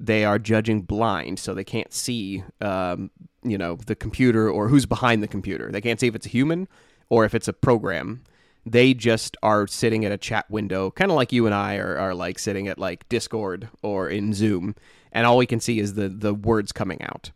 They 0.00 0.24
are 0.24 0.38
judging 0.38 0.82
blind, 0.82 1.38
so 1.38 1.52
they 1.54 1.64
can't 1.64 1.92
see, 1.92 2.44
um, 2.60 3.10
you 3.42 3.58
know 3.58 3.76
the 3.86 3.94
computer 3.94 4.50
or 4.50 4.68
who's 4.68 4.86
behind 4.86 5.22
the 5.22 5.28
computer. 5.28 5.70
They 5.70 5.80
can't 5.80 6.00
see 6.00 6.06
if 6.06 6.14
it's 6.14 6.26
a 6.26 6.30
human 6.30 6.68
or 7.08 7.24
if 7.24 7.34
it's 7.34 7.48
a 7.48 7.52
program. 7.52 8.22
They 8.66 8.92
just 8.92 9.36
are 9.42 9.66
sitting 9.66 10.04
at 10.04 10.12
a 10.12 10.18
chat 10.18 10.50
window, 10.50 10.90
kind 10.90 11.10
of 11.10 11.16
like 11.16 11.32
you 11.32 11.46
and 11.46 11.54
I 11.54 11.76
are, 11.76 11.96
are 11.96 12.14
like 12.14 12.38
sitting 12.38 12.68
at 12.68 12.78
like 12.78 13.08
Discord 13.08 13.68
or 13.82 14.08
in 14.08 14.34
Zoom, 14.34 14.74
and 15.12 15.26
all 15.26 15.38
we 15.38 15.46
can 15.46 15.60
see 15.60 15.78
is 15.78 15.94
the 15.94 16.08
the 16.08 16.34
words 16.34 16.72
coming 16.72 17.00
out. 17.02 17.30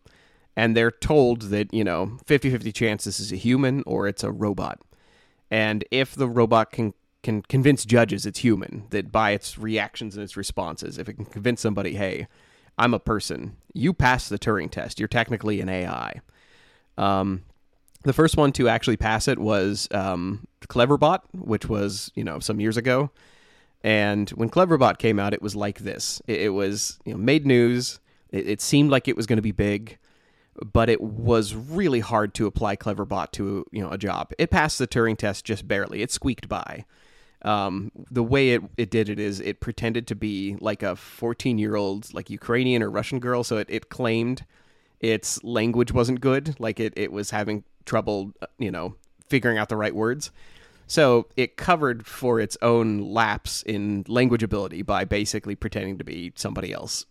And 0.57 0.77
they're 0.77 0.91
told 0.91 1.43
that, 1.43 1.73
you 1.73 1.85
know, 1.85 2.19
50-50 2.27 2.75
chance 2.75 3.05
this 3.05 3.21
is 3.21 3.33
a 3.33 3.37
human 3.37 3.83
or 3.87 4.07
it's 4.07 4.23
a 4.23 4.31
robot. 4.31 4.81
And 5.51 5.85
if 5.91 6.15
the 6.15 6.29
robot 6.29 6.71
can 6.71 6.95
can 7.23 7.41
convince 7.43 7.85
judges 7.85 8.27
it's 8.27 8.41
human, 8.41 8.85
that 8.91 9.13
by 9.13 9.31
its 9.31 9.57
reactions 9.57 10.17
and 10.17 10.25
its 10.25 10.37
responses, 10.37 10.99
if 10.99 11.09
it 11.09 11.15
can 11.15 11.25
convince 11.25 11.61
somebody, 11.61 11.95
hey, 11.95 12.27
I'm 12.79 12.95
a 12.95 12.99
person, 12.99 13.57
you 13.73 13.93
pass 13.93 14.29
the 14.29 14.39
Turing 14.39 14.71
test. 14.71 14.99
You're 14.99 15.07
technically 15.07 15.61
an 15.61 15.69
AI. 15.69 16.21
Um, 16.99 17.43
the 18.03 18.13
first 18.13 18.37
one 18.37 18.53
to 18.53 18.69
actually 18.69 18.97
pass 18.97 19.29
it 19.29 19.39
was 19.39 19.87
um, 19.93 20.47
Cleverbot, 20.67 21.21
which 21.33 21.69
was 21.69 22.11
you 22.15 22.25
know 22.25 22.39
some 22.41 22.61
years 22.61 22.77
ago. 22.77 23.11
And 23.85 24.31
when 24.31 24.49
Cleverbot 24.49 24.99
came 24.99 25.19
out, 25.19 25.35
it 25.35 25.43
was 25.43 25.57
like 25.57 25.81
this. 25.81 26.23
It, 26.27 26.51
was 26.51 26.99
you 27.05 27.13
know 27.13 27.19
made 27.19 27.47
news. 27.47 28.01
It 28.31 28.61
seemed 28.61 28.91
like 28.91 29.09
it 29.09 29.17
was 29.17 29.27
going 29.27 29.37
to 29.37 29.43
be 29.43 29.53
big, 29.53 29.99
but 30.61 30.89
it 30.89 31.01
was 31.01 31.55
really 31.55 32.01
hard 32.01 32.35
to 32.35 32.47
apply 32.47 32.77
Cleverbot 32.77 33.31
to 33.33 33.67
you 33.71 33.83
know 33.83 33.91
a 33.91 33.99
job. 33.99 34.33
It 34.39 34.51
passed 34.51 34.79
the 34.79 34.87
Turing 34.87 35.17
test 35.17 35.45
just 35.45 35.67
barely. 35.67 36.03
It 36.03 36.11
squeaked 36.11 36.49
by. 36.49 36.85
Um, 37.45 37.91
the 38.11 38.23
way 38.23 38.51
it, 38.51 38.63
it 38.77 38.91
did 38.91 39.09
it 39.09 39.19
is 39.19 39.41
it 39.41 39.59
pretended 39.59 40.07
to 40.07 40.15
be 40.15 40.57
like 40.61 40.83
a 40.83 40.95
14 40.95 41.59
year 41.59 41.75
old 41.75 42.13
like 42.15 42.31
Ukrainian 42.31 42.83
or 42.83 42.91
Russian 42.91 43.19
girl. 43.19 43.43
So 43.43 43.59
it, 43.59 43.67
it 43.69 43.89
claimed 43.89 44.45
its 45.01 45.43
language 45.43 45.93
wasn't 45.93 46.21
good. 46.21 46.55
Like 46.61 46.79
it, 46.79 46.93
it 46.97 47.11
was 47.11 47.31
having 47.31 47.65
trouble, 47.85 48.33
you 48.59 48.71
know, 48.71 48.95
figuring 49.29 49.59
out 49.59 49.69
the 49.69 49.77
right 49.77 49.95
words. 49.95 50.31
So 50.87 51.27
it 51.37 51.57
covered 51.57 52.07
for 52.07 52.39
its 52.39 52.57
own 52.63 53.01
lapse 53.01 53.63
in 53.63 54.05
language 54.07 54.43
ability 54.43 54.83
by 54.83 55.05
basically 55.05 55.57
pretending 55.57 55.99
to 55.99 56.05
be 56.05 56.33
somebody 56.37 56.73
else. 56.73 57.07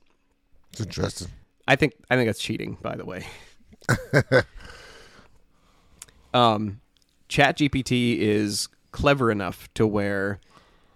It's 0.72 0.82
interesting. 0.82 1.28
I 1.72 1.78
think 1.78 1.94
I 2.10 2.18
think 2.18 2.28
that's 2.28 2.42
cheating, 2.42 2.78
by 2.82 2.98
the 2.98 3.06
way. 3.06 3.26
um, 6.34 6.82
ChatGPT 7.30 8.18
is 8.18 8.68
clever 8.92 9.32
enough 9.32 9.74
to 9.76 9.88
where 9.88 10.42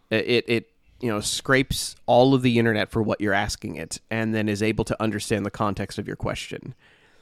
it 0.09 0.43
it 0.49 0.71
you 0.99 1.07
know 1.07 1.21
scrapes 1.21 1.95
all 2.07 2.33
of 2.33 2.41
the 2.41 2.59
internet 2.59 2.91
for 2.91 3.01
what 3.01 3.21
you're 3.21 3.33
asking 3.33 3.77
it, 3.77 4.01
and 4.11 4.35
then 4.35 4.49
is 4.49 4.61
able 4.61 4.83
to 4.83 5.01
understand 5.01 5.45
the 5.45 5.49
context 5.51 5.97
of 5.97 6.07
your 6.07 6.17
question. 6.17 6.75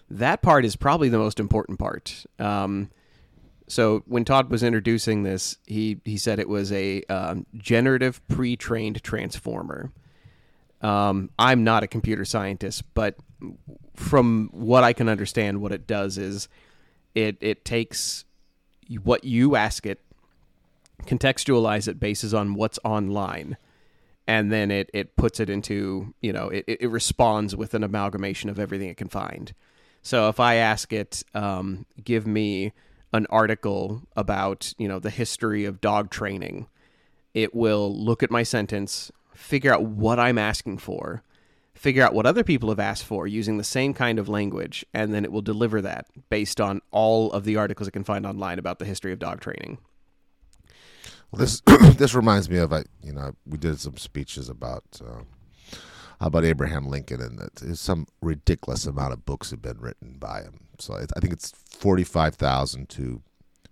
That 0.10 0.42
part 0.42 0.66
is 0.66 0.76
probably 0.76 1.10
the 1.10 1.20
most 1.20 1.40
important 1.40 1.78
part. 1.78 2.26
Um, 2.40 2.90
so 3.68 4.02
when 4.08 4.26
Todd 4.26 4.50
was 4.50 4.64
introducing 4.64 5.22
this, 5.22 5.60
he 5.68 6.02
he 6.06 6.18
said 6.18 6.40
it 6.40 6.50
was 6.50 6.72
a 6.72 7.04
um, 7.04 7.46
generative 7.56 8.28
pre-trained 8.30 9.04
transformer. 9.04 9.92
Um, 10.82 11.30
I'm 11.38 11.64
not 11.64 11.84
a 11.84 11.88
computer 11.88 12.26
scientist, 12.26 12.84
but 12.96 13.16
from 13.96 14.50
what 14.52 14.84
I 14.84 14.94
can 14.94 15.10
understand, 15.10 15.62
what 15.62 15.72
it 15.72 15.88
does 15.88 16.18
is 16.18 16.48
it 17.16 17.38
it 17.42 17.66
takes 17.66 18.26
what 19.04 19.24
you 19.24 19.56
ask 19.56 19.86
it, 19.86 20.02
contextualize 21.06 21.88
it 21.88 22.00
bases 22.00 22.34
on 22.34 22.54
what's 22.54 22.80
online, 22.84 23.58
and 24.28 24.52
then 24.52 24.72
it 24.72 24.90
it 24.94 25.16
puts 25.16 25.40
it 25.40 25.50
into 25.50 26.14
you 26.22 26.34
know 26.34 26.50
it 26.50 26.66
it 26.68 26.90
responds 26.90 27.56
with 27.56 27.74
an 27.74 27.84
amalgamation 27.84 28.50
of 28.50 28.60
everything 28.60 28.90
it 28.90 28.98
can 28.98 29.10
find. 29.10 29.54
So 30.02 30.28
if 30.28 30.40
I 30.40 30.56
ask 30.56 30.92
it, 30.92 31.24
um, 31.34 31.86
give 32.04 32.28
me 32.28 32.74
an 33.14 33.26
article 33.30 34.02
about 34.16 34.74
you 34.78 34.88
know 34.88 35.00
the 35.00 35.10
history 35.10 35.66
of 35.66 35.82
dog 35.82 36.10
training, 36.10 36.68
it 37.34 37.56
will 37.56 37.96
look 37.96 38.24
at 38.24 38.32
my 38.32 38.44
sentence, 38.44 39.12
figure 39.34 39.74
out 39.74 39.84
what 39.84 40.20
I'm 40.20 40.38
asking 40.38 40.80
for, 40.80 41.24
figure 41.84 42.02
out 42.02 42.13
what 42.13 42.25
other 42.25 42.46
people 42.46 42.70
have 42.70 42.80
asked 42.80 43.04
for 43.04 43.28
using 43.28 43.58
the 43.58 43.63
same 43.63 43.94
kind 43.94 44.18
of 44.18 44.30
language, 44.30 44.86
and 44.94 45.13
then 45.13 45.25
it 45.25 45.34
will 45.34 45.42
deliver 45.42 45.82
that 45.82 46.08
based 46.30 46.62
on 46.62 46.82
all 46.92 47.30
of 47.34 47.44
the 47.44 47.58
articles 47.58 47.90
it 47.90 47.92
can 47.92 48.06
find 48.06 48.25
online 48.25 48.58
about 48.58 48.80
the 48.80 48.86
history 48.86 49.12
of 49.12 49.20
dog 49.20 49.42
training. 49.42 49.78
Well, 51.30 51.40
this 51.40 51.62
this 51.98 52.16
reminds 52.16 52.50
me 52.50 52.58
of 52.58 52.72
I 52.72 52.86
you 53.04 53.12
know 53.12 53.36
we 53.46 53.58
did 53.58 53.82
some 53.82 53.98
speeches 53.98 54.48
about 54.48 54.86
uh, 55.06 55.24
about 56.22 56.46
Abraham 56.46 56.88
Lincoln 56.88 57.22
and 57.22 57.38
that 57.38 57.56
there's 57.56 57.82
some 57.82 58.08
ridiculous 58.22 58.86
amount 58.86 59.12
of 59.12 59.25
books 59.25 59.52
have 59.52 59.62
been 59.62 59.82
written 59.82 60.16
by 60.20 60.44
him. 60.44 60.62
So 60.80 60.94
I 60.94 61.20
think 61.20 61.34
it's 61.34 61.52
forty 61.52 62.06
five 62.06 62.36
thousand 62.36 62.88
to 62.92 63.22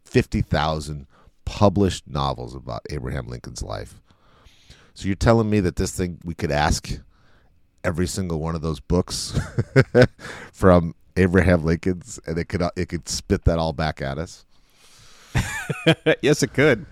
fifty 0.03 0.41
thousand 0.41 1.08
published 1.46 2.10
novels 2.10 2.56
about 2.56 2.82
Abraham 2.89 3.27
Lincoln's 3.27 3.63
life. 3.63 4.01
So 4.94 5.08
you're 5.08 5.15
telling 5.15 5.50
me 5.50 5.62
that 5.62 5.77
this 5.77 5.91
thing 5.91 6.20
we 6.25 6.34
could 6.34 6.51
ask 6.51 6.91
every 7.84 8.08
single 8.08 8.40
one 8.40 8.56
of 8.56 8.62
those 8.62 8.80
books 8.80 9.38
from 10.54 10.96
Abraham 11.18 11.64
Lincoln's 11.64 12.20
and 12.26 12.38
it 12.38 12.46
could 12.46 12.62
it 12.76 12.88
could 12.90 13.10
spit 13.10 13.46
that 13.46 13.60
all 13.60 13.74
back 13.74 14.02
at 14.02 14.18
us? 14.18 14.46
yes, 16.22 16.44
it 16.44 16.54
could. 16.54 16.86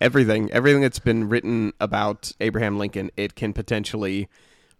Everything, 0.00 0.50
everything 0.52 0.80
that's 0.82 1.00
been 1.00 1.28
written 1.28 1.72
about 1.80 2.32
Abraham 2.40 2.78
Lincoln, 2.78 3.10
it 3.16 3.34
can 3.34 3.52
potentially 3.52 4.28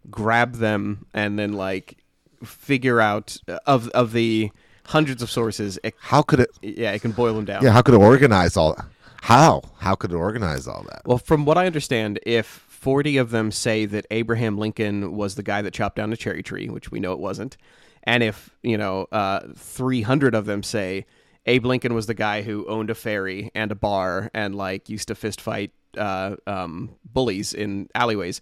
grab 0.09 0.55
them 0.55 1.05
and 1.13 1.37
then 1.37 1.53
like 1.53 1.97
figure 2.43 3.01
out 3.01 3.37
uh, 3.47 3.59
of 3.65 3.89
of 3.89 4.13
the 4.13 4.51
hundreds 4.85 5.21
of 5.21 5.29
sources. 5.29 5.77
It, 5.83 5.95
How 5.99 6.21
could 6.21 6.39
it? 6.39 6.49
yeah, 6.61 6.91
it 6.91 7.01
can 7.01 7.11
boil 7.11 7.33
them 7.33 7.45
down. 7.45 7.63
Yeah, 7.63 7.71
how 7.71 7.81
could 7.81 7.95
it 7.95 8.01
organize 8.01 8.55
all? 8.55 8.77
How? 9.21 9.61
How 9.79 9.95
could 9.95 10.11
it 10.11 10.15
organize 10.15 10.67
all 10.67 10.85
that? 10.89 11.01
Well, 11.05 11.17
from 11.17 11.45
what 11.45 11.57
I 11.57 11.65
understand, 11.65 12.19
if 12.25 12.68
40 12.79 13.17
of 13.17 13.31
them 13.31 13.51
say 13.51 13.85
that 13.85 14.05
Abraham 14.11 14.57
Lincoln 14.57 15.15
was 15.15 15.35
the 15.35 15.43
guy 15.43 15.61
that 15.61 15.73
chopped 15.73 15.97
down 15.97 16.13
a 16.13 16.17
cherry 16.17 16.43
tree, 16.43 16.69
which 16.69 16.91
we 16.91 16.99
know 16.99 17.11
it 17.11 17.19
wasn't, 17.19 17.57
and 18.03 18.23
if, 18.23 18.49
you 18.63 18.77
know, 18.77 19.07
uh, 19.11 19.41
300 19.55 20.33
of 20.33 20.45
them 20.45 20.63
say 20.63 21.05
Abe 21.45 21.65
Lincoln 21.65 21.93
was 21.93 22.07
the 22.07 22.13
guy 22.13 22.41
who 22.41 22.65
owned 22.67 22.89
a 22.89 22.95
ferry 22.95 23.51
and 23.53 23.71
a 23.71 23.75
bar 23.75 24.31
and, 24.33 24.55
like, 24.55 24.89
used 24.89 25.07
to 25.09 25.15
fist 25.15 25.41
fight 25.41 25.71
uh, 25.97 26.35
um, 26.47 26.95
bullies 27.05 27.53
in 27.53 27.89
alleyways, 27.95 28.41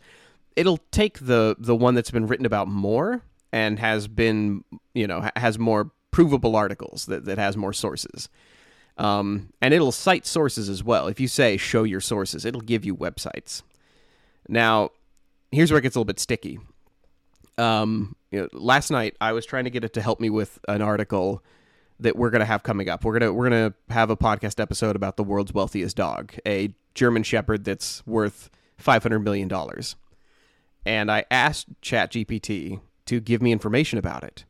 it'll 0.56 0.80
take 0.92 1.20
the, 1.20 1.56
the 1.58 1.76
one 1.76 1.96
that's 1.96 2.12
been 2.12 2.28
written 2.28 2.46
about 2.46 2.68
more 2.68 3.22
and 3.52 3.80
has 3.80 4.08
been, 4.08 4.64
you 4.94 5.08
know, 5.08 5.30
has 5.36 5.58
more 5.58 5.92
provable 6.12 6.56
articles 6.56 7.06
that, 7.06 7.26
that 7.26 7.38
has 7.38 7.56
more 7.56 7.74
sources. 7.74 8.30
Um, 8.98 9.54
and 9.62 9.74
it'll 9.74 9.92
cite 9.92 10.26
sources 10.26 10.70
as 10.70 10.84
well. 10.84 11.08
If 11.08 11.20
you 11.20 11.28
say 11.28 11.58
show 11.58 11.84
your 11.84 12.02
sources, 12.02 12.46
it'll 12.46 12.62
give 12.62 12.84
you 12.84 12.96
websites. 12.96 13.62
Now, 14.48 14.92
here's 15.52 15.72
where 15.72 15.80
it 15.80 15.82
gets 15.82 15.96
a 15.96 16.00
little 16.00 16.06
bit 16.06 16.20
sticky. 16.20 16.60
Um, 17.58 18.16
you 18.32 18.42
know, 18.42 18.48
last 18.54 18.92
night 18.92 19.16
I 19.20 19.34
was 19.34 19.46
trying 19.46 19.64
to 19.64 19.70
get 19.70 19.84
it 19.84 19.94
to 19.94 20.02
help 20.02 20.20
me 20.20 20.30
with 20.30 20.60
an 20.68 20.82
article 20.82 21.44
that 22.00 22.16
we're 22.16 22.30
gonna 22.30 22.46
have 22.46 22.64
coming 22.64 22.90
up. 22.90 23.04
We're 23.04 23.18
gonna 23.18 23.34
we're 23.34 23.50
gonna 23.50 23.74
have 23.90 24.10
a 24.10 24.18
podcast 24.18 24.60
episode 24.60 24.96
about 24.96 25.18
the 25.18 25.24
world's 25.24 25.54
wealthiest 25.54 25.96
dog, 25.98 26.34
a 26.46 26.74
German 26.94 27.24
Shepherd 27.24 27.64
that's 27.64 28.06
worth 28.06 28.50
five 28.78 29.02
hundred 29.04 29.20
million 29.20 29.48
dollars. 29.48 29.96
And 30.86 31.12
I 31.12 31.26
asked 31.32 31.68
ChatGPT 31.82 32.80
to 33.08 33.20
give 33.20 33.42
me 33.42 33.52
information 33.52 33.98
about 33.98 34.24
it. 34.24 34.46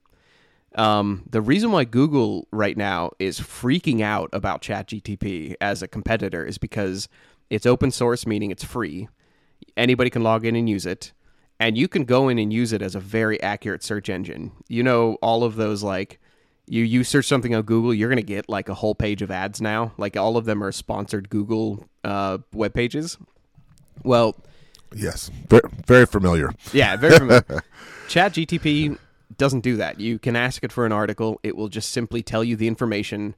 Um, 0.75 1.24
the 1.30 1.42
reason 1.42 1.72
why 1.72 1.86
Google 1.86 2.48
right 2.51 2.77
now 2.77 3.12
is 3.18 3.39
freaking 3.39 4.01
out 4.01 4.30
about 4.34 4.62
ChatGTP 4.62 5.56
as 5.60 5.82
a 5.82 5.88
competitor 5.88 6.46
is 6.46 6.58
because 6.58 7.08
it's 7.50 7.66
open 7.66 7.89
source, 7.89 8.27
meaning 8.27 8.51
it's 8.51 8.63
free. 8.63 9.08
Anybody 9.77 10.10
can 10.10 10.24
log 10.24 10.46
in 10.46 10.55
and 10.55 10.67
use 10.67 10.86
it, 10.86 11.13
and 11.60 11.77
you 11.77 11.88
can 11.88 12.03
go 12.03 12.27
in 12.27 12.38
and 12.39 12.51
use 12.51 12.74
it 12.74 12.81
as 12.81 12.96
a 12.96 13.00
very 13.00 13.41
accurate 13.41 13.84
search 13.84 14.10
engine. 14.10 14.51
You 14.67 14.84
know, 14.84 15.17
all 15.22 15.43
of 15.43 15.55
those 15.55 15.84
like 15.84 16.19
you 16.65 16.84
you 16.84 17.03
search 17.03 17.25
something 17.27 17.55
on 17.55 17.62
Google, 17.62 17.93
you're 17.93 18.10
gonna 18.10 18.22
get 18.24 18.50
like 18.50 18.67
a 18.69 18.74
whole 18.74 18.96
page 18.96 19.22
of 19.22 19.31
ads 19.31 19.62
now. 19.62 19.93
Like 19.98 20.17
all 20.17 20.36
of 20.36 20.46
them 20.46 20.63
are 20.63 20.72
sponsored 20.72 21.29
Google 21.29 21.86
uh, 22.03 22.39
web 22.53 22.74
pages. 22.74 23.17
Well, 24.03 24.36
Yes, 24.96 25.29
very, 25.50 25.69
very 25.86 26.05
familiar. 26.05 26.51
yeah, 26.72 26.96
very 26.96 27.17
familiar. 27.17 27.43
Chat 28.07 28.34
GTP 28.34 28.98
doesn't 29.38 29.60
do 29.60 29.75
that. 29.75 30.00
You 30.00 30.17
can 30.17 30.36
ask 30.38 30.63
it 30.63 30.72
for 30.72 30.86
an 30.86 30.93
article, 30.93 31.39
it 31.43 31.57
will 31.57 31.67
just 31.67 31.91
simply 31.91 32.24
tell 32.24 32.41
you 32.43 32.55
the 32.55 32.67
information. 32.69 33.36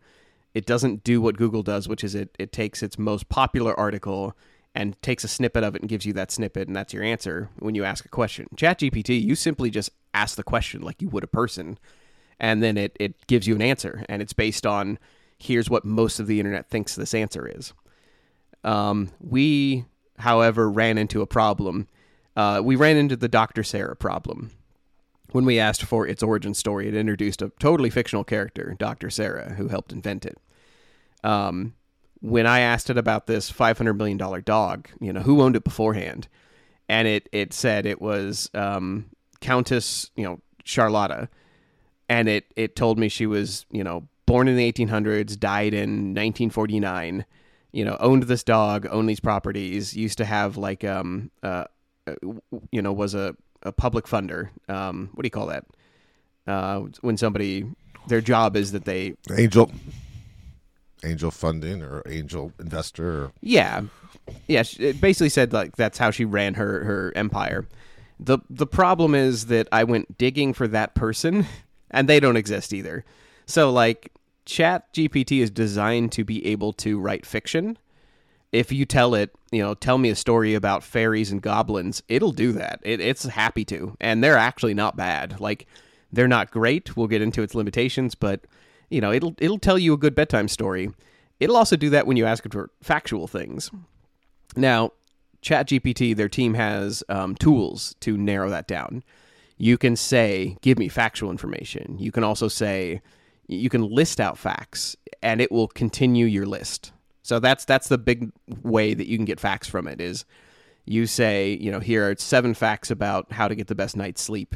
It 0.53 0.65
doesn't 0.67 1.03
do 1.03 1.21
what 1.21 1.37
Google 1.37 1.63
does, 1.63 1.87
which 1.87 2.03
is 2.03 2.13
it, 2.13 2.35
it 2.37 2.51
takes 2.51 2.83
its 2.83 2.99
most 2.99 3.29
popular 3.29 3.77
article 3.79 4.35
and 4.75 5.01
takes 5.01 5.23
a 5.23 5.27
snippet 5.27 5.63
of 5.63 5.75
it 5.75 5.81
and 5.81 5.89
gives 5.89 6.05
you 6.05 6.13
that 6.13 6.31
snippet, 6.31 6.67
and 6.67 6.75
that's 6.75 6.93
your 6.93 7.03
answer 7.03 7.49
when 7.59 7.75
you 7.75 7.83
ask 7.83 8.05
a 8.05 8.09
question. 8.09 8.47
ChatGPT, 8.55 9.21
you 9.21 9.35
simply 9.35 9.69
just 9.69 9.89
ask 10.13 10.35
the 10.35 10.43
question 10.43 10.81
like 10.81 11.01
you 11.01 11.09
would 11.09 11.23
a 11.23 11.27
person, 11.27 11.79
and 12.39 12.61
then 12.61 12.77
it, 12.77 12.95
it 12.99 13.27
gives 13.27 13.47
you 13.47 13.55
an 13.55 13.61
answer, 13.61 14.05
and 14.07 14.21
it's 14.21 14.33
based 14.33 14.65
on 14.65 14.99
here's 15.37 15.69
what 15.69 15.85
most 15.85 16.19
of 16.19 16.27
the 16.27 16.39
internet 16.39 16.69
thinks 16.69 16.95
this 16.95 17.13
answer 17.13 17.47
is. 17.47 17.73
Um, 18.63 19.09
we, 19.19 19.85
however, 20.17 20.69
ran 20.69 20.97
into 20.97 21.21
a 21.21 21.27
problem. 21.27 21.87
Uh, 22.35 22.61
we 22.63 22.75
ran 22.75 22.97
into 22.97 23.15
the 23.15 23.29
Dr. 23.29 23.63
Sarah 23.63 23.95
problem. 23.95 24.51
when 25.31 25.45
we 25.45 25.59
asked 25.59 25.83
for 25.83 26.07
its 26.07 26.23
origin 26.23 26.53
story, 26.53 26.87
it 26.87 26.95
introduced 26.95 27.41
a 27.41 27.51
totally 27.59 27.89
fictional 27.89 28.23
character, 28.23 28.75
Dr. 28.79 29.09
Sarah, 29.09 29.53
who 29.53 29.67
helped 29.67 29.91
invent 29.91 30.25
it. 30.25 30.37
Um, 31.23 31.73
when 32.21 32.45
I 32.45 32.59
asked 32.59 32.89
it 32.89 32.97
about 32.97 33.27
this 33.27 33.51
$500 33.51 33.95
million 33.95 34.17
dog, 34.43 34.89
you 34.99 35.13
know, 35.13 35.21
who 35.21 35.41
owned 35.41 35.55
it 35.55 35.63
beforehand? 35.63 36.27
And 36.87 37.07
it, 37.07 37.29
it 37.31 37.53
said 37.53 37.85
it 37.85 38.01
was 38.01 38.49
um, 38.53 39.05
Countess, 39.41 40.11
you 40.15 40.23
know, 40.23 40.39
Charlotta. 40.63 41.29
And 42.09 42.27
it, 42.27 42.45
it 42.55 42.75
told 42.75 42.97
me 42.97 43.07
she 43.07 43.25
was, 43.25 43.65
you 43.71 43.83
know, 43.83 44.07
born 44.25 44.47
in 44.47 44.55
the 44.55 44.71
1800s, 44.71 45.39
died 45.39 45.73
in 45.73 46.13
1949, 46.13 47.25
you 47.71 47.85
know, 47.85 47.95
owned 47.99 48.23
this 48.23 48.43
dog, 48.43 48.87
owned 48.89 49.07
these 49.07 49.19
properties, 49.19 49.95
used 49.95 50.17
to 50.17 50.25
have 50.25 50.57
like, 50.57 50.83
um, 50.83 51.31
uh, 51.43 51.65
uh, 52.07 52.15
you 52.71 52.81
know, 52.81 52.91
was 52.91 53.13
a, 53.13 53.35
a 53.63 53.71
public 53.71 54.05
funder. 54.05 54.49
Um, 54.67 55.09
what 55.13 55.23
do 55.23 55.27
you 55.27 55.31
call 55.31 55.47
that? 55.47 55.65
Uh, 56.47 56.81
when 57.01 57.15
somebody, 57.17 57.65
their 58.07 58.21
job 58.21 58.55
is 58.55 58.71
that 58.71 58.85
they 58.85 59.13
Angel, 59.31 59.71
angel 61.03 61.31
funding 61.31 61.81
or 61.81 62.03
angel 62.07 62.51
investor. 62.59 63.23
Or, 63.23 63.31
Yeah, 63.41 63.83
yeah. 64.47 64.63
It 64.79 65.01
basically 65.01 65.29
said 65.29 65.53
like 65.53 65.75
that's 65.75 65.97
how 65.97 66.11
she 66.11 66.25
ran 66.25 66.55
her 66.55 66.83
her 66.83 67.13
empire. 67.15 67.67
the 68.19 68.39
The 68.49 68.67
problem 68.67 69.15
is 69.15 69.47
that 69.47 69.67
I 69.71 69.83
went 69.83 70.17
digging 70.17 70.53
for 70.53 70.67
that 70.67 70.95
person, 70.95 71.45
and 71.91 72.07
they 72.07 72.19
don't 72.19 72.37
exist 72.37 72.73
either. 72.73 73.05
So 73.45 73.71
like, 73.71 74.11
Chat 74.45 74.93
GPT 74.93 75.41
is 75.41 75.51
designed 75.51 76.11
to 76.13 76.23
be 76.23 76.45
able 76.47 76.73
to 76.73 76.99
write 76.99 77.25
fiction. 77.25 77.77
If 78.51 78.71
you 78.71 78.85
tell 78.85 79.13
it, 79.13 79.31
you 79.51 79.61
know, 79.61 79.75
tell 79.75 79.99
me 79.99 80.09
a 80.09 80.15
story 80.15 80.55
about 80.55 80.83
fairies 80.83 81.31
and 81.31 81.39
goblins, 81.39 82.01
it'll 82.07 82.31
do 82.31 82.51
that. 82.53 82.79
It, 82.81 82.99
it's 82.99 83.25
happy 83.25 83.63
to, 83.65 83.95
and 84.01 84.23
they're 84.23 84.37
actually 84.37 84.73
not 84.73 84.97
bad. 84.97 85.39
Like, 85.39 85.67
they're 86.11 86.27
not 86.27 86.49
great. 86.49 86.97
We'll 86.97 87.07
get 87.07 87.21
into 87.21 87.43
its 87.43 87.53
limitations, 87.53 88.15
but 88.15 88.41
you 88.89 89.01
know, 89.01 89.11
it'll 89.11 89.35
it'll 89.37 89.59
tell 89.59 89.77
you 89.77 89.93
a 89.93 89.97
good 89.97 90.15
bedtime 90.15 90.47
story. 90.47 90.89
It'll 91.39 91.57
also 91.57 91.75
do 91.75 91.89
that 91.91 92.05
when 92.05 92.17
you 92.17 92.25
ask 92.25 92.45
it 92.45 92.51
for 92.51 92.69
factual 92.81 93.27
things. 93.27 93.71
Now, 94.55 94.91
ChatGPT, 95.41 96.15
their 96.15 96.27
team 96.27 96.53
has 96.55 97.03
um, 97.07 97.35
tools 97.35 97.95
to 98.01 98.17
narrow 98.17 98.49
that 98.49 98.67
down. 98.67 99.03
You 99.57 99.77
can 99.77 99.95
say, 99.95 100.57
"Give 100.61 100.77
me 100.77 100.89
factual 100.89 101.31
information." 101.31 101.97
You 101.99 102.11
can 102.11 102.23
also 102.23 102.47
say, 102.47 103.01
you 103.47 103.69
can 103.69 103.89
list 103.89 104.19
out 104.19 104.37
facts, 104.37 104.95
and 105.21 105.41
it 105.41 105.51
will 105.51 105.67
continue 105.67 106.25
your 106.25 106.45
list. 106.45 106.91
So 107.23 107.39
that's 107.39 107.65
that's 107.65 107.89
the 107.89 107.97
big 107.97 108.31
way 108.63 108.93
that 108.93 109.07
you 109.07 109.17
can 109.17 109.25
get 109.25 109.39
facts 109.39 109.67
from 109.67 109.87
it. 109.87 109.99
Is 109.99 110.25
you 110.85 111.05
say, 111.05 111.57
you 111.59 111.71
know, 111.71 111.79
here 111.79 112.09
are 112.09 112.15
seven 112.17 112.53
facts 112.53 112.89
about 112.89 113.31
how 113.31 113.47
to 113.47 113.55
get 113.55 113.67
the 113.67 113.75
best 113.75 113.95
night's 113.95 114.21
sleep 114.21 114.55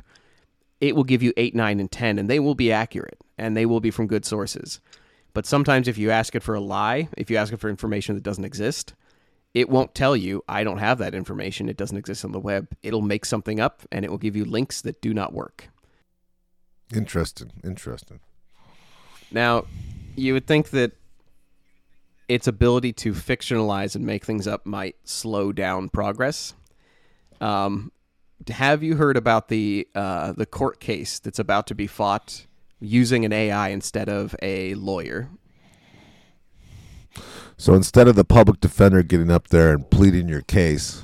it 0.84 0.98
will 0.98 1.06
give 1.06 1.24
you 1.24 1.32
8, 1.38 1.56
9, 1.56 1.80
and 1.80 1.90
10, 1.90 2.20
and 2.20 2.30
they 2.30 2.42
will 2.42 2.56
be 2.56 2.70
accurate 2.70 3.18
and 3.38 3.56
they 3.56 3.66
will 3.66 3.80
be 3.80 3.90
from 3.90 4.06
good 4.06 4.26
sources. 4.26 4.82
But 5.34 5.46
sometimes 5.46 5.88
if 5.88 5.98
you 5.98 6.12
ask 6.12 6.36
it 6.36 6.44
for 6.44 6.56
a 6.56 6.60
lie, 6.60 7.08
if 7.18 7.32
you 7.32 7.38
ask 7.38 7.54
it 7.54 7.62
for 7.62 7.70
information 7.70 8.16
that 8.16 8.24
doesn't 8.24 8.44
exist, 8.44 8.94
it 9.54 9.70
won't 9.70 9.96
tell 9.96 10.14
you, 10.14 10.44
I 10.46 10.66
don't 10.66 10.80
have 10.80 10.98
that 10.98 11.16
information. 11.16 11.70
It 11.70 11.78
doesn't 11.78 11.98
exist 11.98 12.26
on 12.26 12.34
the 12.34 12.40
web. 12.40 12.68
It'll 12.84 13.02
make 13.02 13.24
something 13.24 13.62
up 13.62 13.84
and 13.94 14.04
it 14.04 14.12
will 14.12 14.18
give 14.18 14.36
you 14.36 14.44
links 14.44 14.82
that 14.82 15.02
do 15.02 15.14
not 15.14 15.32
work. 15.32 15.70
Interesting. 16.94 17.54
Interesting. 17.64 18.20
Now, 19.32 19.64
you 20.18 20.34
would 20.34 20.48
think 20.48 20.72
that 20.72 20.92
its 22.28 22.46
ability 22.46 22.92
to 22.94 23.14
fictionalize 23.14 23.96
and 23.96 24.06
make 24.06 24.26
things 24.26 24.48
up 24.48 24.66
might 24.66 24.98
slow 25.06 25.54
down 25.54 25.88
progress. 25.88 26.54
Um, 27.40 27.94
have 28.50 28.84
you 28.84 28.96
heard 28.96 29.18
about 29.18 29.48
the 29.48 29.88
uh, 29.96 30.34
the 30.34 30.46
court 30.46 30.80
case 30.80 31.20
that's 31.20 31.40
about 31.40 31.68
to 31.68 31.76
be 31.76 31.88
fought 31.88 32.46
using 32.80 33.26
an 33.26 33.34
AI 33.34 33.70
instead 33.70 34.10
of 34.10 34.36
a 34.42 34.76
lawyer? 34.76 35.30
So 37.58 37.74
instead 37.74 38.08
of 38.08 38.16
the 38.16 38.26
public 38.26 38.60
defender 38.60 39.04
getting 39.04 39.32
up 39.32 39.50
there 39.50 39.74
and 39.74 39.90
pleading 39.90 40.28
your 40.28 40.42
case, 40.42 41.04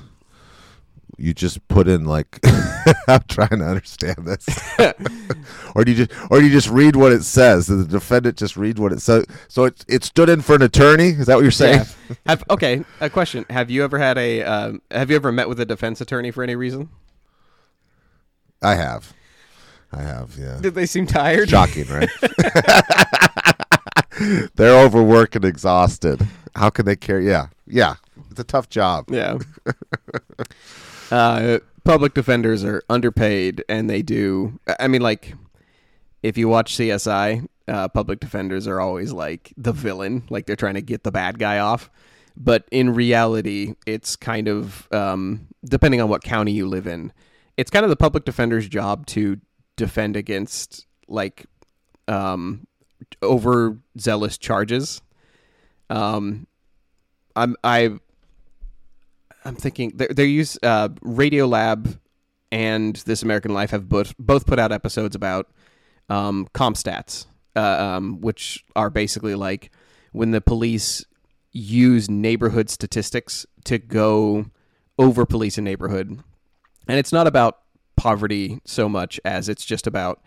you 1.17 1.33
just 1.33 1.65
put 1.67 1.87
in 1.87 2.05
like 2.05 2.39
I'm 3.07 3.23
trying 3.27 3.59
to 3.59 3.65
understand 3.65 4.25
this, 4.25 4.47
or 5.75 5.83
do 5.83 5.91
you 5.91 6.05
just 6.05 6.31
or 6.31 6.39
do 6.39 6.45
you 6.45 6.51
just 6.51 6.69
read 6.69 6.95
what 6.95 7.11
it 7.11 7.23
says? 7.23 7.67
Does 7.67 7.85
the 7.85 7.91
defendant 7.91 8.37
just 8.37 8.57
read 8.57 8.79
what 8.79 8.91
it 8.91 9.01
says? 9.01 9.25
So 9.47 9.65
it 9.65 9.85
it 9.87 10.03
stood 10.03 10.29
in 10.29 10.41
for 10.41 10.55
an 10.55 10.61
attorney. 10.61 11.09
Is 11.09 11.27
that 11.27 11.35
what 11.35 11.41
you're 11.41 11.51
saying? 11.51 11.85
Yeah. 12.09 12.15
Have, 12.25 12.43
okay, 12.49 12.83
a 13.01 13.09
question: 13.09 13.45
Have 13.49 13.69
you 13.69 13.83
ever 13.83 13.99
had 13.99 14.17
a 14.17 14.43
um, 14.43 14.81
Have 14.91 15.09
you 15.09 15.15
ever 15.15 15.31
met 15.31 15.49
with 15.49 15.59
a 15.59 15.65
defense 15.65 16.01
attorney 16.01 16.31
for 16.31 16.43
any 16.43 16.55
reason? 16.55 16.89
I 18.61 18.75
have, 18.75 19.13
I 19.91 20.01
have. 20.01 20.37
Yeah, 20.37 20.59
Did 20.61 20.75
they 20.75 20.85
seem 20.85 21.07
tired? 21.07 21.49
shocking, 21.49 21.85
right? 21.87 22.09
They're 24.55 24.77
overworked 24.77 25.35
and 25.35 25.45
exhausted. 25.45 26.27
How 26.55 26.69
can 26.69 26.85
they 26.85 26.95
care? 26.95 27.21
Yeah, 27.21 27.47
yeah. 27.67 27.95
It's 28.29 28.39
a 28.39 28.43
tough 28.43 28.69
job. 28.69 29.05
Yeah. 29.09 29.37
uh, 31.11 31.59
public 31.83 32.13
defenders 32.13 32.63
are 32.63 32.83
underpaid, 32.89 33.63
and 33.69 33.89
they 33.89 34.01
do. 34.01 34.59
I 34.79 34.87
mean, 34.87 35.01
like, 35.01 35.33
if 36.21 36.37
you 36.37 36.47
watch 36.49 36.75
CSI, 36.75 37.47
uh, 37.67 37.87
public 37.87 38.19
defenders 38.19 38.67
are 38.67 38.79
always 38.81 39.13
like 39.13 39.53
the 39.55 39.71
villain, 39.71 40.23
like 40.29 40.45
they're 40.45 40.55
trying 40.55 40.73
to 40.73 40.81
get 40.81 41.03
the 41.03 41.11
bad 41.11 41.39
guy 41.39 41.59
off. 41.59 41.89
But 42.35 42.65
in 42.71 42.93
reality, 42.93 43.75
it's 43.85 44.15
kind 44.15 44.47
of 44.47 44.91
um, 44.91 45.47
depending 45.63 46.01
on 46.01 46.09
what 46.09 46.23
county 46.23 46.51
you 46.51 46.67
live 46.67 46.87
in. 46.87 47.11
It's 47.59 47.69
kind 47.69 47.83
of 47.83 47.89
the 47.89 47.97
public 47.97 48.23
defender's 48.23 48.69
job 48.69 49.05
to 49.07 49.37
defend 49.75 50.15
against 50.15 50.87
like 51.09 51.45
um, 52.07 52.65
overzealous 53.21 54.37
charges. 54.37 55.01
Um, 55.89 56.47
I'm 57.35 57.57
I 57.61 57.89
I'm 59.43 59.57
thinking 59.57 59.91
they 59.93 60.07
they 60.07 60.23
use 60.23 60.57
uh, 60.63 60.87
Radiolab 61.03 61.99
and 62.49 62.95
This 62.95 63.23
American 63.23 63.53
Life 63.53 63.71
have 63.71 63.89
both 63.89 64.15
both 64.17 64.45
put 64.45 64.57
out 64.57 64.71
episodes 64.71 65.13
about 65.13 65.51
um, 66.07 66.47
CompStats, 66.53 67.25
uh, 67.57 67.59
um, 67.59 68.21
which 68.21 68.63
are 68.77 68.89
basically 68.89 69.35
like 69.35 69.69
when 70.13 70.31
the 70.31 70.39
police 70.39 71.03
use 71.51 72.09
neighborhood 72.09 72.69
statistics 72.69 73.45
to 73.65 73.77
go 73.77 74.45
over 74.97 75.25
police 75.25 75.57
a 75.57 75.61
neighborhood, 75.61 76.23
and 76.89 76.97
it's 76.97 77.13
not 77.13 77.27
about 77.27 77.59
poverty 77.95 78.59
so 78.65 78.89
much 78.89 79.19
as 79.23 79.47
it's 79.47 79.63
just 79.63 79.85
about 79.85 80.21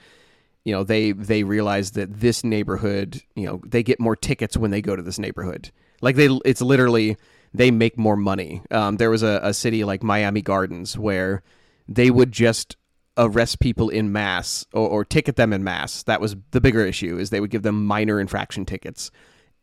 you 0.65 0.73
know 0.73 0.85
they 0.85 1.13
they 1.13 1.43
realize 1.43 1.93
that 1.93 2.21
this 2.21 2.45
neighborhood 2.45 3.23
you 3.35 3.47
know 3.47 3.61
they 3.67 3.83
get 3.83 3.99
more 3.99 4.15
tickets 4.15 4.57
when 4.57 4.71
they 4.71 4.81
go 4.81 4.97
to 4.97 5.03
this 5.03 5.19
neighborhood. 5.19 5.71
Like 6.01 6.17
they 6.17 6.29
it's 6.45 6.63
literally 6.63 7.17
they 7.53 7.71
make 7.71 7.99
more 7.99 8.17
money. 8.17 8.63
Um, 8.71 8.97
there 8.97 9.11
was 9.11 9.23
a, 9.23 9.41
a 9.43 9.53
city 9.53 9.85
like 9.85 10.03
miami 10.03 10.41
gardens 10.41 10.97
where 10.97 11.43
they 11.89 12.11
would 12.11 12.33
just 12.33 12.77
arrest 13.19 13.61
people 13.61 13.89
in 13.91 14.13
mass 14.13 14.65
or, 14.73 14.89
or 14.89 15.05
ticket 15.05 15.37
them 15.37 15.53
in 15.53 15.65
mass. 15.65 16.03
That 16.05 16.21
was 16.21 16.37
the 16.53 16.61
bigger 16.61 16.87
issue 16.87 17.19
is 17.19 17.31
they 17.31 17.41
would 17.41 17.51
give 17.51 17.63
them 17.63 17.87
minor 17.87 18.21
infraction 18.21 18.65
tickets 18.65 19.11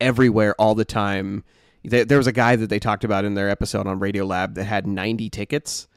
everywhere 0.01 0.53
all 0.59 0.75
the 0.75 0.85
time. 0.85 1.43
There, 1.83 2.05
there 2.05 2.17
was 2.17 2.27
a 2.27 2.33
guy 2.33 2.55
that 2.57 2.69
they 2.69 2.79
talked 2.79 3.03
about 3.03 3.25
in 3.25 3.35
their 3.35 3.49
episode 3.49 3.87
on 3.87 3.99
Radiolab 3.99 4.55
that 4.55 4.65
had 4.65 4.85
90 4.85 5.29
tickets 5.29 5.87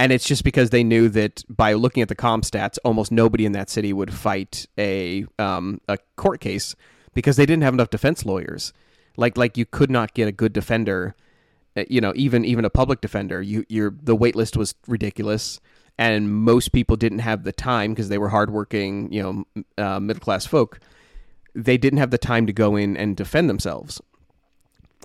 and 0.00 0.12
it's 0.12 0.24
just 0.24 0.44
because 0.44 0.70
they 0.70 0.82
knew 0.82 1.10
that 1.10 1.44
by 1.50 1.74
looking 1.74 2.02
at 2.02 2.08
the 2.08 2.16
CompStats, 2.16 2.78
almost 2.86 3.12
nobody 3.12 3.44
in 3.44 3.52
that 3.52 3.68
city 3.68 3.92
would 3.92 4.14
fight 4.14 4.66
a 4.78 5.26
um, 5.38 5.78
a 5.88 5.98
court 6.16 6.40
case 6.40 6.74
because 7.12 7.36
they 7.36 7.44
didn't 7.44 7.64
have 7.64 7.74
enough 7.74 7.90
defense 7.90 8.24
lawyers. 8.24 8.72
Like 9.18 9.36
like 9.36 9.58
you 9.58 9.66
could 9.66 9.90
not 9.90 10.14
get 10.14 10.26
a 10.26 10.32
good 10.32 10.54
defender, 10.54 11.14
uh, 11.76 11.84
you 11.90 12.00
know, 12.00 12.14
even 12.16 12.46
even 12.46 12.64
a 12.64 12.70
public 12.70 13.02
defender. 13.02 13.42
You 13.42 13.66
your 13.68 13.94
the 14.02 14.16
wait 14.16 14.34
list 14.34 14.56
was 14.56 14.74
ridiculous, 14.88 15.60
and 15.98 16.32
most 16.32 16.72
people 16.72 16.96
didn't 16.96 17.18
have 17.18 17.44
the 17.44 17.52
time 17.52 17.92
because 17.92 18.08
they 18.08 18.16
were 18.16 18.30
hardworking, 18.30 19.12
you 19.12 19.22
know, 19.22 19.64
uh, 19.76 20.00
middle 20.00 20.22
class 20.22 20.46
folk. 20.46 20.80
They 21.54 21.76
didn't 21.76 21.98
have 21.98 22.10
the 22.10 22.16
time 22.16 22.46
to 22.46 22.54
go 22.54 22.74
in 22.74 22.96
and 22.96 23.18
defend 23.18 23.50
themselves. 23.50 24.00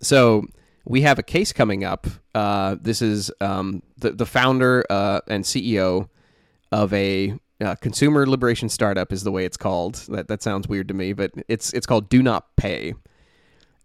So 0.01 0.45
we 0.85 1.01
have 1.01 1.19
a 1.19 1.23
case 1.23 1.51
coming 1.51 1.83
up. 1.83 2.07
Uh, 2.33 2.75
this 2.79 3.01
is 3.01 3.31
um, 3.41 3.81
the 3.97 4.11
the 4.11 4.25
founder 4.25 4.85
uh, 4.89 5.21
and 5.27 5.43
CEO 5.43 6.09
of 6.71 6.93
a 6.93 7.35
uh, 7.61 7.75
consumer 7.75 8.27
liberation 8.27 8.69
startup 8.69 9.11
is 9.11 9.23
the 9.23 9.31
way 9.31 9.45
it's 9.45 9.57
called. 9.57 9.95
That 10.09 10.27
that 10.27 10.43
sounds 10.43 10.67
weird 10.67 10.87
to 10.89 10.93
me, 10.93 11.13
but 11.13 11.31
it's 11.47 11.73
it's 11.73 11.85
called 11.85 12.09
Do 12.09 12.21
Not 12.21 12.55
Pay. 12.55 12.93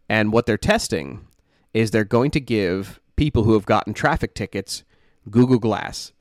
And 0.08 0.32
what 0.32 0.46
they're 0.46 0.58
testing 0.58 1.26
is 1.72 1.90
they're 1.90 2.04
going 2.04 2.32
to 2.32 2.40
give 2.40 3.00
people 3.16 3.44
who 3.44 3.54
have 3.54 3.64
gotten 3.66 3.94
traffic 3.94 4.34
tickets 4.34 4.82
Google 5.30 5.58
Glass. 5.58 6.12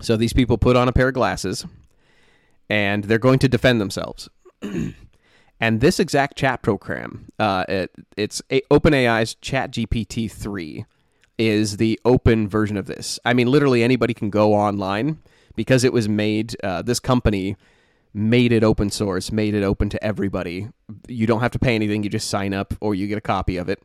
So 0.00 0.16
these 0.16 0.32
people 0.32 0.58
put 0.58 0.76
on 0.76 0.88
a 0.88 0.92
pair 0.92 1.08
of 1.08 1.14
glasses 1.14 1.66
and 2.68 3.04
they're 3.04 3.18
going 3.18 3.40
to 3.40 3.48
defend 3.48 3.80
themselves. 3.80 4.28
And 5.60 5.80
this 5.80 6.00
exact 6.00 6.38
chat 6.38 6.62
program, 6.62 7.28
uh, 7.38 7.64
it, 7.68 7.92
it's 8.16 8.40
a, 8.50 8.62
OpenAI's 8.70 9.34
ChatGPT 9.36 10.30
3 10.30 10.86
is 11.38 11.76
the 11.76 12.00
open 12.04 12.48
version 12.48 12.76
of 12.76 12.86
this. 12.86 13.18
I 13.24 13.34
mean, 13.34 13.46
literally 13.48 13.82
anybody 13.82 14.14
can 14.14 14.30
go 14.30 14.54
online 14.54 15.18
because 15.54 15.84
it 15.84 15.92
was 15.92 16.08
made. 16.08 16.56
Uh, 16.62 16.82
this 16.82 17.00
company 17.00 17.56
made 18.12 18.52
it 18.52 18.64
open 18.64 18.90
source, 18.90 19.30
made 19.30 19.54
it 19.54 19.62
open 19.62 19.88
to 19.90 20.02
everybody. 20.02 20.68
You 21.06 21.26
don't 21.26 21.40
have 21.40 21.52
to 21.52 21.58
pay 21.58 21.74
anything; 21.74 22.02
you 22.02 22.10
just 22.10 22.28
sign 22.28 22.54
up, 22.54 22.74
or 22.80 22.94
you 22.94 23.06
get 23.06 23.18
a 23.18 23.22
copy 23.22 23.56
of 23.56 23.68
it, 23.68 23.82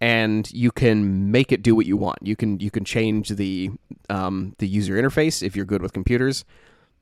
and 0.00 0.50
you 0.52 0.70
can 0.70 1.30
make 1.30 1.52
it 1.52 1.62
do 1.62 1.74
what 1.74 1.86
you 1.86 1.96
want. 1.96 2.18
You 2.22 2.36
can 2.36 2.60
you 2.60 2.70
can 2.70 2.84
change 2.84 3.30
the 3.30 3.70
um, 4.08 4.54
the 4.58 4.68
user 4.68 4.94
interface 4.94 5.42
if 5.42 5.56
you're 5.56 5.64
good 5.64 5.82
with 5.82 5.92
computers. 5.92 6.44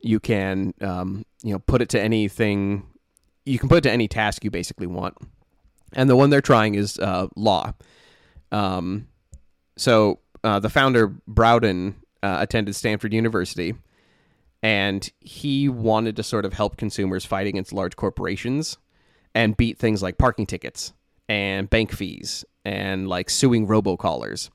You 0.01 0.21
can 0.21 0.75
um, 0.81 1.25
you 1.43 1.53
know 1.53 1.59
put 1.59 1.83
it 1.83 1.89
to 1.91 2.01
anything. 2.01 2.87
You 3.45 3.59
can 3.59 3.69
put 3.69 3.79
it 3.79 3.83
to 3.83 3.93
any 3.93 4.09
task 4.09 4.45
you 4.45 4.51
basically 4.51 4.87
want. 4.87 5.17
And 5.93 6.09
the 6.11 6.17
one 6.17 6.31
they're 6.31 6.41
trying 6.41 6.75
is 6.75 6.99
uh, 6.99 7.29
law. 7.37 7.75
Um, 8.51 9.09
so 9.77 10.21
uh, 10.43 10.61
the 10.61 10.71
founder 10.71 11.09
Browder 11.29 11.95
uh, 12.23 12.37
attended 12.41 12.75
Stanford 12.75 13.13
University, 13.13 13.75
and 14.63 15.11
he 15.21 15.69
wanted 15.69 16.17
to 16.17 16.23
sort 16.23 16.45
of 16.45 16.53
help 16.53 16.77
consumers 16.77 17.25
fight 17.25 17.47
against 17.47 17.73
large 17.73 17.97
corporations 17.97 18.79
and 19.35 19.57
beat 19.57 19.79
things 19.79 20.03
like 20.03 20.19
parking 20.19 20.47
tickets 20.47 20.93
and 21.29 21.69
bank 21.69 21.93
fees 21.93 22.45
and 22.65 23.09
like 23.09 23.29
suing 23.29 23.67
robocallers. 23.67 24.51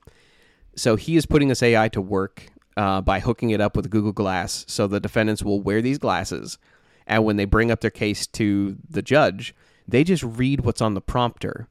So 0.76 0.96
he 0.96 1.16
is 1.16 1.26
putting 1.26 1.48
this 1.48 1.62
AI 1.62 1.88
to 1.88 2.00
work 2.00 2.46
uh, 2.76 3.00
by 3.00 3.20
hooking 3.20 3.50
it 3.50 3.60
up 3.60 3.76
with 3.76 3.90
Google 3.90 4.12
Glass, 4.12 4.64
so 4.68 4.86
the 4.86 5.00
defendants 5.00 5.42
will 5.42 5.60
wear 5.60 5.82
these 5.82 5.98
glasses, 5.98 6.58
and 7.06 7.24
when 7.24 7.36
they 7.36 7.44
bring 7.44 7.70
up 7.70 7.80
their 7.80 7.90
case 7.90 8.26
to 8.28 8.76
the 8.88 9.02
judge, 9.02 9.54
they 9.86 10.04
just 10.04 10.22
read 10.22 10.60
what's 10.60 10.80
on 10.80 10.94
the 10.94 11.00
prompter. 11.00 11.68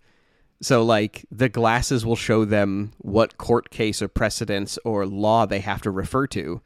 So, 0.62 0.84
like, 0.84 1.26
the 1.32 1.48
glasses 1.48 2.06
will 2.06 2.18
show 2.18 2.44
them 2.44 2.92
what 2.98 3.38
court 3.38 3.70
case 3.70 4.02
or 4.02 4.10
precedents 4.10 4.78
or 4.84 5.06
law 5.06 5.46
they 5.46 5.60
have 5.60 5.82
to 5.84 5.92
refer 5.92 6.28
to. 6.28 6.62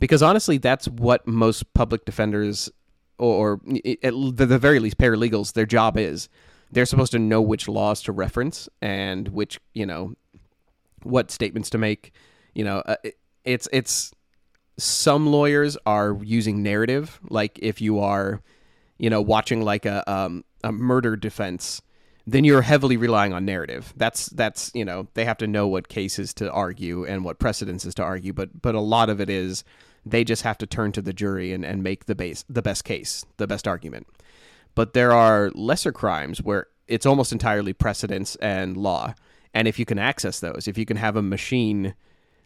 Because 0.00 0.22
honestly, 0.22 0.58
that's 0.58 0.88
what 0.88 1.26
most 1.28 1.72
public 1.74 2.04
defenders, 2.04 2.70
or, 3.18 3.60
at 4.02 4.12
the 4.12 4.58
very 4.58 4.80
least 4.80 4.98
paralegals, 4.98 5.52
their 5.52 5.66
job 5.66 5.96
is. 5.96 6.28
They're 6.72 6.86
supposed 6.86 7.12
to 7.12 7.18
know 7.18 7.40
which 7.42 7.68
laws 7.68 8.02
to 8.02 8.12
reference 8.12 8.68
and 8.80 9.28
which, 9.28 9.60
you 9.74 9.86
know, 9.86 10.14
what 11.02 11.30
statements 11.30 11.70
to 11.70 11.78
make. 11.78 12.12
You 12.54 12.64
know, 12.64 12.78
uh, 12.78 12.96
it's 13.44 13.68
it's 13.72 14.12
some 14.82 15.26
lawyers 15.26 15.76
are 15.86 16.16
using 16.22 16.62
narrative, 16.62 17.20
like 17.28 17.58
if 17.60 17.80
you 17.80 17.98
are, 17.98 18.40
you 18.98 19.10
know, 19.10 19.20
watching 19.20 19.62
like 19.62 19.86
a 19.86 20.08
um, 20.10 20.44
a 20.62 20.72
murder 20.72 21.16
defense, 21.16 21.82
then 22.26 22.44
you're 22.44 22.62
heavily 22.62 22.96
relying 22.96 23.32
on 23.32 23.44
narrative. 23.44 23.92
That's 23.96 24.26
that's 24.26 24.70
you 24.74 24.84
know 24.84 25.08
they 25.14 25.24
have 25.24 25.38
to 25.38 25.46
know 25.46 25.66
what 25.66 25.88
cases 25.88 26.32
to 26.34 26.50
argue 26.50 27.04
and 27.04 27.24
what 27.24 27.38
precedences 27.38 27.94
to 27.96 28.02
argue, 28.02 28.32
but 28.32 28.62
but 28.62 28.74
a 28.74 28.80
lot 28.80 29.10
of 29.10 29.20
it 29.20 29.30
is 29.30 29.64
they 30.04 30.24
just 30.24 30.42
have 30.42 30.58
to 30.58 30.66
turn 30.66 30.92
to 30.92 31.02
the 31.02 31.12
jury 31.12 31.52
and, 31.52 31.64
and 31.64 31.82
make 31.82 32.06
the 32.06 32.14
base 32.14 32.44
the 32.48 32.62
best 32.62 32.84
case, 32.84 33.24
the 33.36 33.46
best 33.46 33.68
argument. 33.68 34.06
But 34.74 34.94
there 34.94 35.12
are 35.12 35.50
lesser 35.54 35.92
crimes 35.92 36.42
where 36.42 36.66
it's 36.88 37.06
almost 37.06 37.32
entirely 37.32 37.72
precedence 37.72 38.36
and 38.36 38.76
law. 38.76 39.14
And 39.52 39.66
if 39.68 39.78
you 39.78 39.84
can 39.84 39.98
access 39.98 40.40
those, 40.40 40.68
if 40.68 40.78
you 40.78 40.86
can 40.86 40.96
have 40.96 41.16
a 41.16 41.22
machine 41.22 41.94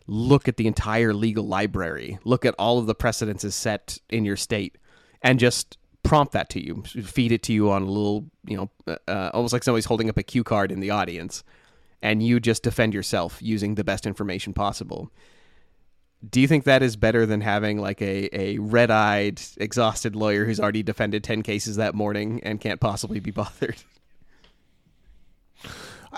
look 0.06 0.48
at 0.48 0.56
the 0.56 0.66
entire 0.66 1.14
legal 1.14 1.46
library, 1.46 2.18
look 2.24 2.44
at 2.44 2.54
all 2.58 2.78
of 2.78 2.86
the 2.86 2.94
precedences 2.94 3.54
set 3.54 3.98
in 4.10 4.24
your 4.24 4.36
state, 4.36 4.76
and 5.22 5.38
just 5.38 5.78
prompt 6.02 6.32
that 6.32 6.50
to 6.50 6.64
you, 6.64 6.82
feed 7.02 7.32
it 7.32 7.42
to 7.42 7.52
you 7.52 7.70
on 7.70 7.82
a 7.82 7.86
little, 7.86 8.26
you 8.46 8.56
know, 8.56 8.70
uh, 8.86 8.96
uh, 9.08 9.30
almost 9.32 9.52
like 9.52 9.64
somebody's 9.64 9.86
holding 9.86 10.08
up 10.08 10.18
a 10.18 10.22
cue 10.22 10.44
card 10.44 10.70
in 10.70 10.80
the 10.80 10.90
audience, 10.90 11.42
and 12.02 12.22
you 12.22 12.38
just 12.38 12.62
defend 12.62 12.92
yourself 12.92 13.38
using 13.40 13.74
the 13.74 13.84
best 13.84 14.06
information 14.06 14.52
possible. 14.52 15.10
Do 16.28 16.40
you 16.40 16.48
think 16.48 16.64
that 16.64 16.82
is 16.82 16.96
better 16.96 17.26
than 17.26 17.40
having 17.40 17.78
like 17.78 18.00
a, 18.00 18.28
a 18.38 18.58
red 18.58 18.90
eyed, 18.90 19.40
exhausted 19.56 20.14
lawyer 20.14 20.44
who's 20.44 20.60
already 20.60 20.82
defended 20.82 21.24
10 21.24 21.42
cases 21.42 21.76
that 21.76 21.94
morning 21.94 22.40
and 22.44 22.60
can't 22.60 22.80
possibly 22.80 23.20
be 23.20 23.30
bothered? 23.30 23.76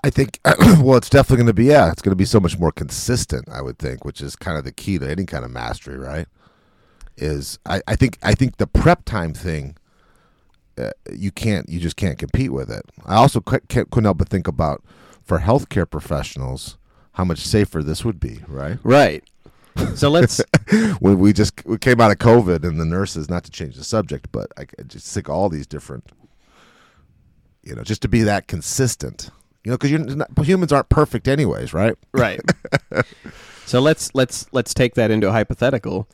I 0.02 0.11
think, 0.11 0.40
well, 0.80 0.96
it's 0.96 1.11
definitely 1.11 1.37
going 1.38 1.46
to 1.48 1.54
be, 1.54 1.66
yeah, 1.66 1.90
it's 1.90 2.02
going 2.02 2.12
to 2.12 2.16
be 2.16 2.24
so 2.24 2.40
much 2.40 2.59
more 2.59 2.72
consistent, 2.72 3.48
I 3.48 3.62
would 3.62 3.78
think, 3.78 4.04
which 4.04 4.20
is 4.20 4.37
kind 4.37 4.59
of 4.59 4.64
the 4.64 4.72
key 4.72 4.98
to 4.98 5.11
any 5.11 5.24
kind 5.24 5.44
of 5.44 5.50
mastery, 5.50 5.98
right? 5.98 6.26
Is 7.16 7.59
I, 7.66 7.80
I 7.87 7.96
think, 7.96 8.18
I 8.22 8.35
think 8.35 8.56
the 8.56 8.66
prep 8.66 9.04
time 9.04 9.32
thing, 9.32 9.76
uh, 10.78 10.90
you 11.12 11.30
can't, 11.30 11.68
you 11.68 11.80
just 11.80 11.96
can't 11.96 12.18
compete 12.18 12.52
with 12.52 12.70
it. 12.70 12.85
I 13.04 13.14
also 13.14 13.40
couldn't 13.40 14.04
help 14.04 14.18
but 14.18 14.28
think 14.28 14.46
about 14.46 14.82
for 15.24 15.40
healthcare 15.40 15.88
professionals, 15.88 16.76
how 17.12 17.24
much 17.24 17.38
safer 17.40 17.82
this 17.82 18.04
would 18.04 18.20
be, 18.20 18.40
right? 18.46 18.78
Right. 18.82 19.24
So 19.94 20.09
let's. 20.11 20.40
when 21.00 21.18
we 21.18 21.32
just 21.32 21.64
we 21.66 21.78
came 21.78 22.00
out 22.00 22.11
of 22.11 22.18
COVID 22.18 22.64
and 22.64 22.80
the 22.80 22.85
nurses, 22.85 23.28
not 23.28 23.44
to 23.44 23.50
change 23.50 23.76
the 23.76 23.85
subject, 23.85 24.28
but 24.32 24.50
I, 24.56 24.62
I 24.78 24.82
just 24.85 25.12
think 25.12 25.28
all 25.28 25.48
these 25.48 25.66
different, 25.66 26.04
you 27.62 27.74
know, 27.74 27.82
just 27.82 28.02
to 28.02 28.09
be 28.09 28.22
that 28.22 28.46
consistent 28.46 29.30
you 29.66 29.72
know, 29.72 29.79
because 29.79 30.46
humans 30.46 30.72
aren't 30.72 30.88
perfect, 30.90 31.26
anyways, 31.26 31.74
right? 31.74 31.96
Right. 32.12 32.40
so 33.66 33.81
let's 33.81 34.14
let's 34.14 34.46
let's 34.52 34.72
take 34.72 34.94
that 34.94 35.11
into 35.11 35.29
a 35.29 35.33
hypothetical. 35.33 36.09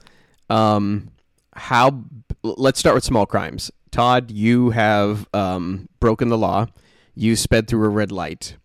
Um, 0.48 1.10
how? 1.54 2.02
Let's 2.42 2.80
start 2.80 2.94
with 2.94 3.04
small 3.04 3.26
crimes. 3.26 3.70
Todd, 3.90 4.30
you 4.30 4.70
have 4.70 5.28
um, 5.34 5.90
broken 6.00 6.30
the 6.30 6.38
law. 6.38 6.64
You 7.14 7.36
sped 7.36 7.68
through 7.68 7.84
a 7.84 7.90
red 7.90 8.10
light, 8.10 8.56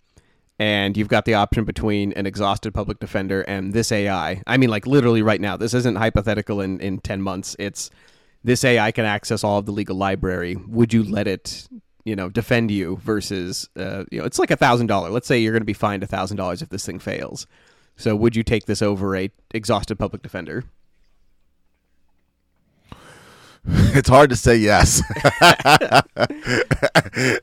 and 0.58 0.96
you've 0.96 1.10
got 1.10 1.26
the 1.26 1.34
option 1.34 1.66
between 1.66 2.14
an 2.14 2.26
exhausted 2.26 2.74
public 2.74 3.02
defender 3.02 3.42
and 3.42 3.74
this 3.74 3.92
AI. 3.92 4.42
I 4.48 4.56
mean, 4.56 4.70
like 4.70 4.88
literally 4.88 5.22
right 5.22 5.42
now. 5.42 5.58
This 5.58 5.74
isn't 5.74 5.98
hypothetical 5.98 6.62
in 6.62 6.80
in 6.80 7.00
ten 7.00 7.22
months. 7.22 7.58
It's 7.60 7.90
this 8.42 8.64
AI 8.64 8.94
can 8.94 9.04
access 9.04 9.44
all 9.44 9.60
of 9.60 9.66
the 9.66 9.74
legal 9.74 9.98
library. 9.98 10.56
Would 10.56 10.94
you 10.94 11.04
let 11.04 11.28
it 11.28 11.68
you 12.08 12.16
know 12.16 12.30
defend 12.30 12.72
you 12.72 12.96
versus 13.04 13.68
uh, 13.76 14.06
you 14.10 14.20
know 14.20 14.26
it's 14.26 14.40
like 14.40 14.50
a 14.50 14.56
thousand 14.56 14.88
dollar. 14.88 15.10
Let's 15.10 15.28
say 15.28 15.40
you're 15.40 15.52
going 15.52 15.62
to 15.62 15.66
be 15.66 15.74
fined 15.74 16.04
a 16.04 16.08
thousand 16.08 16.38
dollars 16.38 16.62
if 16.62 16.70
this 16.70 16.86
thing 16.86 17.00
fails. 17.00 17.46
So 17.98 18.16
would 18.16 18.36
you 18.36 18.44
take 18.44 18.66
this 18.66 18.82
over 18.82 19.16
a 19.16 19.30
exhausted 19.54 20.00
public 20.00 20.22
defender? 20.22 20.64
It's 23.98 24.10
hard 24.10 24.30
to 24.30 24.36
say 24.36 24.58
yes. 24.58 25.02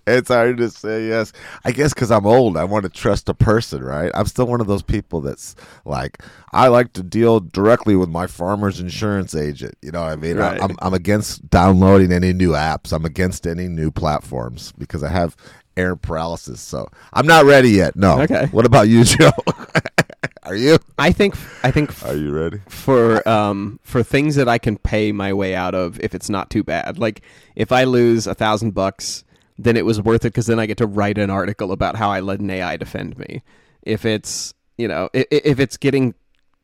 it's 0.06 0.28
hard 0.28 0.58
to 0.58 0.70
say 0.70 1.08
yes. 1.08 1.32
I 1.64 1.72
guess 1.72 1.92
because 1.92 2.12
I'm 2.12 2.26
old, 2.26 2.56
I 2.56 2.62
want 2.62 2.84
to 2.84 2.88
trust 2.88 3.28
a 3.28 3.34
person, 3.34 3.82
right? 3.82 4.10
I'm 4.14 4.26
still 4.26 4.46
one 4.46 4.60
of 4.60 4.68
those 4.68 4.82
people 4.82 5.20
that's 5.20 5.56
like, 5.84 6.22
I 6.52 6.68
like 6.68 6.92
to 6.92 7.02
deal 7.02 7.40
directly 7.40 7.96
with 7.96 8.08
my 8.08 8.28
farmer's 8.28 8.78
insurance 8.78 9.34
agent. 9.34 9.76
You 9.82 9.90
know 9.90 10.02
what 10.02 10.12
I 10.12 10.16
mean? 10.16 10.36
Right. 10.36 10.62
I'm, 10.62 10.76
I'm 10.80 10.94
against 10.94 11.50
downloading 11.50 12.12
any 12.12 12.32
new 12.32 12.52
apps. 12.52 12.92
I'm 12.92 13.04
against 13.04 13.48
any 13.48 13.66
new 13.66 13.90
platforms 13.90 14.72
because 14.78 15.02
I 15.02 15.08
have 15.08 15.36
air 15.76 15.96
paralysis. 15.96 16.60
So 16.60 16.88
I'm 17.12 17.26
not 17.26 17.44
ready 17.46 17.70
yet. 17.70 17.96
No. 17.96 18.20
Okay. 18.22 18.46
What 18.52 18.64
about 18.64 18.88
you, 18.88 19.02
Joe? 19.04 19.32
Are 20.44 20.54
you? 20.54 20.78
I 20.98 21.10
think 21.10 21.34
I 21.62 21.70
think 21.70 21.90
Are 22.04 22.14
you 22.14 22.30
ready? 22.32 22.60
for 22.68 23.26
um 23.28 23.80
for 23.82 24.02
things 24.02 24.34
that 24.36 24.48
I 24.48 24.58
can 24.58 24.76
pay 24.76 25.10
my 25.12 25.32
way 25.32 25.54
out 25.54 25.74
of 25.74 25.98
if 26.00 26.14
it's 26.14 26.28
not 26.28 26.50
too 26.50 26.62
bad. 26.62 26.98
Like 26.98 27.22
if 27.56 27.72
I 27.72 27.84
lose 27.84 28.26
a 28.26 28.34
thousand 28.34 28.72
bucks, 28.72 29.24
then 29.58 29.76
it 29.76 29.86
was 29.86 30.00
worth 30.00 30.24
it 30.24 30.28
because 30.34 30.46
then 30.46 30.58
I 30.58 30.66
get 30.66 30.78
to 30.78 30.86
write 30.86 31.16
an 31.18 31.30
article 31.30 31.72
about 31.72 31.96
how 31.96 32.10
I 32.10 32.20
let 32.20 32.40
an 32.40 32.50
AI 32.50 32.76
defend 32.76 33.18
me. 33.18 33.42
If 33.82 34.04
it's 34.04 34.52
you 34.76 34.88
know 34.88 35.08
if, 35.14 35.26
if 35.30 35.60
it's 35.60 35.76
getting 35.76 36.14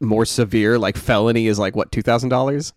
more 0.01 0.27
severe, 0.27 0.79
like 0.79 0.97
felony 0.97 1.47
is 1.47 1.59
like 1.59 1.75
what 1.75 1.91
two 1.91 2.03
thousand 2.03 2.29
dollars. 2.29 2.75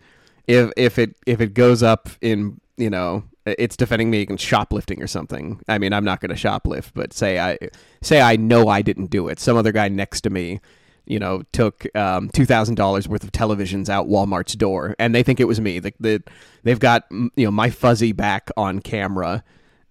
If 0.47 0.71
if 0.77 0.97
it 0.97 1.15
if 1.25 1.41
it 1.41 1.53
goes 1.53 1.83
up 1.83 2.09
in 2.21 2.61
you 2.77 2.89
know 2.89 3.23
it's 3.45 3.75
defending 3.75 4.09
me 4.09 4.21
against 4.21 4.45
shoplifting 4.45 5.03
or 5.03 5.07
something. 5.07 5.59
I 5.67 5.77
mean, 5.77 5.91
I'm 5.91 6.05
not 6.05 6.21
going 6.21 6.33
to 6.33 6.41
shoplift, 6.41 6.91
but 6.93 7.11
say 7.11 7.39
I 7.39 7.57
say 8.01 8.21
I 8.21 8.37
know 8.37 8.69
I 8.69 8.81
didn't 8.81 9.07
do 9.07 9.27
it. 9.27 9.37
Some 9.37 9.57
other 9.57 9.73
guy 9.73 9.89
next 9.89 10.21
to 10.21 10.29
me 10.29 10.61
you 11.05 11.19
know, 11.19 11.43
took 11.51 11.85
um, 11.95 12.29
two 12.29 12.45
thousand 12.45 12.75
dollars 12.75 13.07
worth 13.07 13.23
of 13.23 13.31
televisions 13.31 13.89
out 13.89 14.07
Walmart's 14.07 14.55
door, 14.55 14.95
and 14.99 15.13
they 15.13 15.23
think 15.23 15.39
it 15.39 15.47
was 15.47 15.59
me. 15.59 15.79
The, 15.79 15.93
the, 15.99 16.23
they've 16.63 16.79
got 16.79 17.05
you 17.11 17.31
know 17.37 17.51
my 17.51 17.69
fuzzy 17.69 18.11
back 18.11 18.49
on 18.55 18.79
camera, 18.79 19.43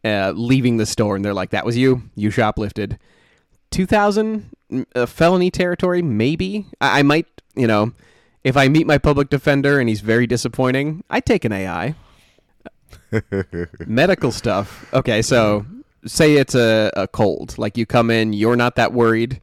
uh, 0.05 0.33
leaving 0.35 0.79
the 0.79 0.87
store, 0.87 1.17
and 1.17 1.25
they're 1.25 1.35
like, 1.35 1.51
"That 1.51 1.67
was 1.67 1.77
you. 1.77 2.03
You 2.15 2.31
shoplifted." 2.31 2.99
Two 3.71 3.87
thousand 3.87 4.51
uh, 4.95 5.07
felony 5.07 5.51
territory, 5.51 6.03
maybe. 6.03 6.67
I, 6.81 7.01
I 7.01 7.03
might, 7.03 7.27
you 7.55 7.67
know, 7.67 7.93
if 8.45 8.57
I 8.57 8.69
meet 8.69 8.87
my 8.87 8.99
public 8.99 9.31
defender 9.31 9.79
and 9.79 9.89
he's 9.89 10.01
very 10.01 10.27
disappointing, 10.27 11.05
I 11.11 11.21
take 11.21 11.45
an 11.45 11.53
AI. 11.53 11.95
Medical 13.87 14.33
stuff. 14.33 14.93
Okay, 14.93 15.23
so 15.23 15.67
say 16.07 16.37
it's 16.37 16.55
a, 16.55 16.91
a 16.97 17.09
cold. 17.09 17.59
Like 17.59 17.77
you 17.77 17.87
come 17.87 18.11
in, 18.11 18.33
you're 18.33 18.57
not 18.57 18.77
that 18.77 18.93
worried 18.93 19.41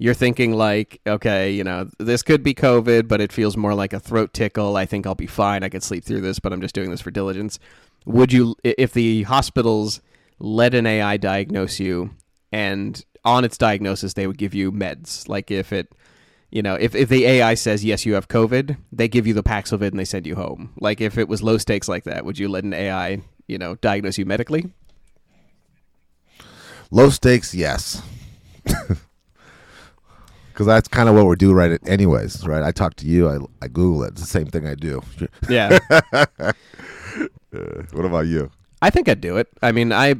you're 0.00 0.14
thinking 0.14 0.54
like, 0.54 0.98
okay, 1.06 1.52
you 1.52 1.62
know, 1.62 1.86
this 1.98 2.22
could 2.22 2.42
be 2.42 2.54
COVID, 2.54 3.06
but 3.06 3.20
it 3.20 3.30
feels 3.30 3.54
more 3.54 3.74
like 3.74 3.92
a 3.92 4.00
throat 4.00 4.32
tickle. 4.32 4.74
I 4.78 4.86
think 4.86 5.06
I'll 5.06 5.14
be 5.14 5.26
fine. 5.26 5.62
I 5.62 5.68
could 5.68 5.82
sleep 5.82 6.04
through 6.04 6.22
this, 6.22 6.38
but 6.38 6.54
I'm 6.54 6.62
just 6.62 6.74
doing 6.74 6.90
this 6.90 7.02
for 7.02 7.10
diligence. 7.10 7.58
Would 8.06 8.32
you, 8.32 8.56
if 8.64 8.94
the 8.94 9.24
hospitals 9.24 10.00
let 10.38 10.74
an 10.74 10.86
AI 10.86 11.18
diagnose 11.18 11.78
you, 11.78 12.14
and 12.50 13.04
on 13.26 13.44
its 13.44 13.58
diagnosis 13.58 14.14
they 14.14 14.26
would 14.26 14.38
give 14.38 14.54
you 14.54 14.72
meds, 14.72 15.28
like 15.28 15.50
if 15.50 15.70
it, 15.70 15.92
you 16.50 16.62
know, 16.62 16.76
if, 16.76 16.94
if 16.94 17.10
the 17.10 17.26
AI 17.26 17.52
says 17.52 17.84
yes, 17.84 18.06
you 18.06 18.14
have 18.14 18.26
COVID, 18.26 18.78
they 18.90 19.06
give 19.06 19.26
you 19.26 19.34
the 19.34 19.42
Paxlovid 19.42 19.88
and 19.88 19.98
they 19.98 20.06
send 20.06 20.26
you 20.26 20.34
home. 20.34 20.72
Like 20.80 21.02
if 21.02 21.18
it 21.18 21.28
was 21.28 21.42
low 21.42 21.58
stakes 21.58 21.88
like 21.90 22.04
that, 22.04 22.24
would 22.24 22.38
you 22.38 22.48
let 22.48 22.64
an 22.64 22.72
AI, 22.72 23.20
you 23.46 23.58
know, 23.58 23.74
diagnose 23.74 24.16
you 24.16 24.24
medically? 24.24 24.72
Low 26.90 27.10
stakes, 27.10 27.54
yes. 27.54 28.00
Because 30.60 30.74
that's 30.74 30.88
kind 30.88 31.08
of 31.08 31.14
what 31.14 31.24
we're 31.24 31.36
doing 31.36 31.56
right 31.56 31.80
anyways, 31.88 32.46
right? 32.46 32.62
I 32.62 32.70
talk 32.70 32.92
to 32.96 33.06
you, 33.06 33.30
I, 33.30 33.38
I 33.62 33.68
Google 33.68 34.04
it. 34.04 34.08
It's 34.08 34.20
the 34.20 34.26
same 34.26 34.44
thing 34.44 34.66
I 34.66 34.74
do. 34.74 35.00
Yeah. 35.48 35.78
Uh, 37.52 37.82
what 37.92 38.04
about 38.04 38.26
you? 38.26 38.50
I 38.82 38.90
think 38.90 39.08
I'd 39.08 39.22
do 39.22 39.38
it. 39.38 39.48
I 39.62 39.72
mean, 39.72 39.90
I 39.90 40.16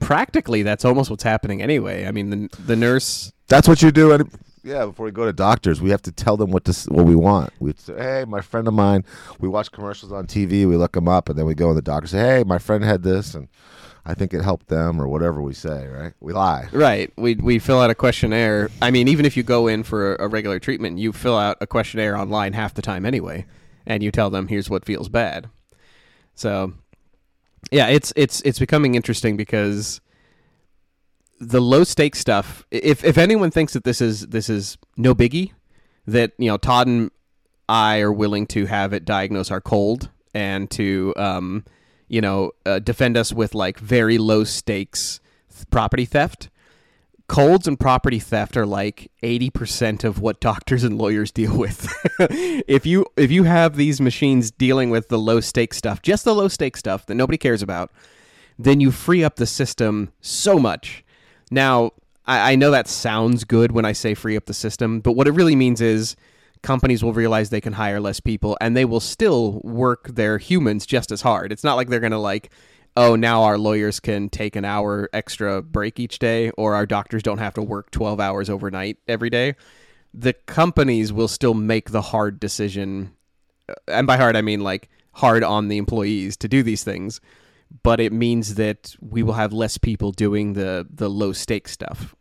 practically 0.00 0.62
that's 0.62 0.84
almost 0.84 1.10
what's 1.10 1.22
happening 1.22 1.60
anyway. 1.62 2.06
I 2.06 2.10
mean, 2.10 2.30
the 2.30 2.58
the 2.64 2.74
nurse. 2.74 3.32
That's 3.48 3.68
what 3.68 3.82
you 3.82 3.92
do. 3.92 4.12
Any, 4.12 4.24
yeah, 4.64 4.86
before 4.86 5.04
we 5.04 5.12
go 5.12 5.26
to 5.26 5.32
doctors, 5.32 5.80
we 5.80 5.90
have 5.90 6.02
to 6.02 6.10
tell 6.10 6.36
them 6.36 6.50
what 6.50 6.64
to, 6.64 6.72
what 6.90 7.04
we 7.04 7.14
want. 7.14 7.52
We 7.60 7.74
say, 7.76 7.94
"Hey, 7.96 8.24
my 8.26 8.40
friend 8.40 8.66
of 8.66 8.74
mine." 8.74 9.04
We 9.38 9.48
watch 9.48 9.70
commercials 9.70 10.10
on 10.10 10.26
TV. 10.26 10.66
We 10.66 10.76
look 10.76 10.92
them 10.92 11.06
up, 11.06 11.28
and 11.28 11.38
then 11.38 11.46
we 11.46 11.54
go 11.54 11.68
in 11.70 11.76
the 11.76 11.82
doctor. 11.82 12.08
Say, 12.08 12.18
"Hey, 12.18 12.44
my 12.44 12.58
friend 12.58 12.82
had 12.82 13.04
this, 13.04 13.34
and 13.36 13.46
I 14.06 14.14
think 14.14 14.32
it 14.32 14.42
helped 14.42 14.68
them," 14.68 15.00
or 15.00 15.08
whatever 15.08 15.42
we 15.42 15.52
say. 15.52 15.86
Right? 15.86 16.12
We 16.20 16.32
lie. 16.32 16.68
Right. 16.72 17.12
We 17.16 17.34
we 17.34 17.58
fill 17.58 17.80
out 17.80 17.90
a 17.90 17.94
questionnaire. 17.94 18.70
I 18.80 18.90
mean, 18.90 19.08
even 19.08 19.26
if 19.26 19.36
you 19.36 19.42
go 19.42 19.66
in 19.66 19.82
for 19.82 20.14
a, 20.14 20.26
a 20.26 20.28
regular 20.28 20.58
treatment, 20.58 20.98
you 20.98 21.12
fill 21.12 21.36
out 21.36 21.58
a 21.60 21.66
questionnaire 21.66 22.16
online 22.16 22.52
half 22.52 22.74
the 22.74 22.82
time 22.82 23.04
anyway, 23.04 23.46
and 23.86 24.02
you 24.02 24.10
tell 24.10 24.30
them 24.30 24.48
here's 24.48 24.70
what 24.70 24.84
feels 24.84 25.08
bad. 25.08 25.48
So, 26.34 26.74
yeah, 27.70 27.88
it's 27.88 28.12
it's 28.16 28.40
it's 28.42 28.58
becoming 28.58 28.94
interesting 28.94 29.36
because 29.36 30.00
the 31.40 31.60
low 31.60 31.84
stakes 31.84 32.18
stuff. 32.18 32.64
If 32.70 33.04
if 33.04 33.18
anyone 33.18 33.50
thinks 33.50 33.72
that 33.72 33.84
this 33.84 34.00
is 34.00 34.28
this 34.28 34.48
is 34.48 34.78
no 34.96 35.14
biggie, 35.14 35.52
that 36.06 36.32
you 36.38 36.48
know 36.48 36.56
Todd 36.56 36.86
and 36.86 37.10
I 37.68 38.00
are 38.00 38.12
willing 38.12 38.46
to 38.48 38.66
have 38.66 38.92
it 38.92 39.04
diagnose 39.04 39.50
our 39.50 39.60
cold 39.60 40.10
and 40.34 40.70
to 40.72 41.14
um, 41.16 41.64
you 42.08 42.20
know 42.20 42.52
uh, 42.64 42.78
defend 42.78 43.16
us 43.16 43.32
with 43.32 43.54
like 43.54 43.78
very 43.78 44.18
low 44.18 44.44
stakes 44.44 45.20
th- 45.52 45.68
property 45.70 46.04
theft. 46.04 46.50
Colds 47.28 47.66
and 47.66 47.78
property 47.80 48.20
theft 48.20 48.56
are 48.56 48.64
like 48.66 49.10
80% 49.20 50.04
of 50.04 50.20
what 50.20 50.38
doctors 50.50 50.84
and 50.84 50.96
lawyers 50.96 51.32
deal 51.32 51.56
with. 51.58 51.92
if 52.20 52.86
you 52.86 53.06
if 53.16 53.30
you 53.30 53.42
have 53.44 53.76
these 53.76 54.00
machines 54.00 54.50
dealing 54.50 54.90
with 54.90 55.08
the 55.08 55.18
low 55.18 55.40
stakes 55.40 55.76
stuff, 55.76 56.02
just 56.02 56.24
the 56.24 56.34
low 56.34 56.48
stakes 56.48 56.78
stuff 56.78 57.06
that 57.06 57.16
nobody 57.16 57.36
cares 57.38 57.62
about, 57.62 57.90
then 58.58 58.80
you 58.80 58.90
free 58.90 59.24
up 59.24 59.36
the 59.36 59.46
system 59.46 60.12
so 60.20 60.58
much. 60.58 61.04
Now, 61.50 61.92
I, 62.26 62.52
I 62.52 62.56
know 62.56 62.70
that 62.70 62.88
sounds 62.88 63.44
good 63.44 63.72
when 63.72 63.84
I 63.84 63.92
say 63.92 64.14
free 64.14 64.36
up 64.36 64.46
the 64.46 64.54
system, 64.54 65.00
but 65.00 65.12
what 65.12 65.28
it 65.28 65.32
really 65.32 65.56
means 65.56 65.80
is 65.80 66.16
companies 66.66 67.04
will 67.04 67.12
realize 67.12 67.50
they 67.50 67.60
can 67.60 67.74
hire 67.74 68.00
less 68.00 68.18
people 68.18 68.58
and 68.60 68.76
they 68.76 68.84
will 68.84 68.98
still 68.98 69.60
work 69.62 70.08
their 70.08 70.36
humans 70.38 70.84
just 70.84 71.12
as 71.12 71.22
hard. 71.22 71.52
It's 71.52 71.62
not 71.62 71.76
like 71.76 71.88
they're 71.88 72.00
going 72.00 72.10
to 72.10 72.18
like, 72.18 72.50
oh, 72.96 73.14
now 73.14 73.44
our 73.44 73.56
lawyers 73.56 74.00
can 74.00 74.28
take 74.28 74.56
an 74.56 74.64
hour 74.64 75.08
extra 75.12 75.62
break 75.62 76.00
each 76.00 76.18
day 76.18 76.50
or 76.58 76.74
our 76.74 76.84
doctors 76.84 77.22
don't 77.22 77.38
have 77.38 77.54
to 77.54 77.62
work 77.62 77.92
12 77.92 78.18
hours 78.18 78.50
overnight 78.50 78.96
every 79.06 79.30
day. 79.30 79.54
The 80.12 80.32
companies 80.32 81.12
will 81.12 81.28
still 81.28 81.54
make 81.54 81.90
the 81.90 82.02
hard 82.02 82.40
decision. 82.40 83.12
uh, 83.68 83.74
And 83.86 84.08
by 84.08 84.16
hard, 84.16 84.34
I 84.34 84.42
mean 84.42 84.60
like 84.60 84.88
hard 85.12 85.44
on 85.44 85.68
the 85.68 85.78
employees 85.78 86.36
to 86.38 86.48
do 86.48 86.64
these 86.64 86.82
things 86.82 87.20
but 87.82 88.00
it 88.00 88.12
means 88.12 88.54
that 88.54 88.94
we 89.00 89.22
will 89.24 89.32
have 89.34 89.52
less 89.52 89.76
people 89.76 90.12
doing 90.12 90.52
the 90.52 90.86
the 90.88 91.10
low 91.10 91.32
stake 91.32 91.66
stuff. 91.66 92.14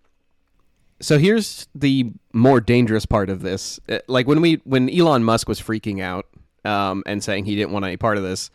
So 1.00 1.18
here's 1.18 1.68
the 1.76 2.12
more 2.34 2.62
dangerous 2.62 3.06
part 3.06 3.30
of 3.30 3.42
this. 3.42 3.80
Uh, 3.90 4.00
Like 4.08 4.28
when 4.28 4.42
we 4.42 4.62
when 4.64 4.90
Elon 4.90 5.24
Musk 5.24 5.48
was 5.48 5.62
freaking 5.62 6.02
out 6.02 6.26
um, 6.64 7.04
and 7.06 7.24
saying 7.24 7.46
he 7.46 7.56
didn't 7.56 7.72
want 7.72 7.86
any 7.86 7.98
part 7.98 8.18
of 8.18 8.24
this, 8.24 8.50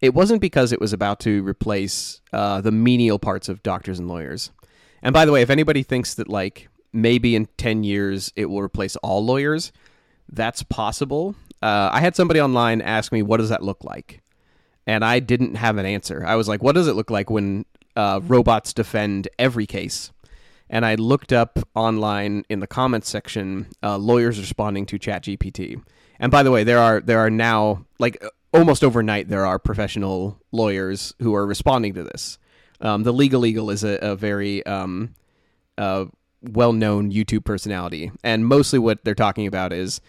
it 0.00 0.14
wasn't 0.14 0.40
because 0.40 0.72
it 0.72 0.80
was 0.80 0.92
about 0.92 1.20
to 1.20 1.42
replace 1.42 2.20
uh, 2.32 2.60
the 2.60 2.72
menial 2.72 3.18
parts 3.18 3.48
of 3.48 3.62
doctors 3.62 3.98
and 3.98 4.08
lawyers. 4.08 4.50
And 5.02 5.12
by 5.12 5.24
the 5.24 5.32
way, 5.32 5.42
if 5.42 5.50
anybody 5.50 5.82
thinks 5.82 6.14
that 6.14 6.28
like 6.28 6.68
maybe 6.92 7.34
in 7.34 7.46
ten 7.56 7.84
years 7.84 8.32
it 8.36 8.46
will 8.46 8.62
replace 8.62 8.96
all 8.96 9.24
lawyers, 9.24 9.72
that's 10.30 10.62
possible. 10.62 11.34
Uh, 11.62 11.90
I 11.92 12.00
had 12.00 12.14
somebody 12.14 12.40
online 12.40 12.80
ask 12.82 13.12
me, 13.12 13.22
"What 13.22 13.38
does 13.38 13.48
that 13.48 13.62
look 13.62 13.82
like?" 13.82 14.22
and 14.88 15.04
I 15.04 15.20
didn't 15.20 15.56
have 15.56 15.76
an 15.76 15.84
answer. 15.84 16.24
I 16.26 16.34
was 16.36 16.48
like, 16.48 16.62
what 16.62 16.74
does 16.74 16.88
it 16.88 16.94
look 16.94 17.10
like 17.10 17.28
when 17.28 17.66
uh, 17.94 18.20
robots 18.22 18.72
defend 18.72 19.28
every 19.38 19.66
case? 19.66 20.10
And 20.70 20.84
I 20.84 20.96
looked 20.96 21.32
up 21.32 21.58
online 21.74 22.44
in 22.48 22.60
the 22.60 22.66
comments 22.66 23.08
section, 23.08 23.68
uh, 23.82 23.96
lawyers 23.96 24.38
responding 24.38 24.86
to 24.86 24.98
ChatGPT. 24.98 25.82
And 26.20 26.30
by 26.30 26.42
the 26.42 26.50
way, 26.50 26.64
there 26.64 26.78
are 26.78 27.00
there 27.00 27.20
are 27.20 27.30
now 27.30 27.86
like 27.98 28.22
almost 28.52 28.84
overnight 28.84 29.28
there 29.28 29.46
are 29.46 29.58
professional 29.58 30.38
lawyers 30.52 31.14
who 31.20 31.34
are 31.34 31.46
responding 31.46 31.94
to 31.94 32.04
this. 32.04 32.38
Um, 32.80 33.02
the 33.02 33.12
Legal 33.12 33.44
Eagle 33.44 33.70
is 33.70 33.82
a, 33.84 33.98
a 34.00 34.16
very 34.16 34.64
um, 34.66 35.14
uh, 35.76 36.06
well-known 36.42 37.10
YouTube 37.10 37.44
personality, 37.44 38.12
and 38.22 38.46
mostly 38.46 38.78
what 38.78 39.04
they're 39.04 39.14
talking 39.14 39.46
about 39.46 39.72
is 39.72 40.00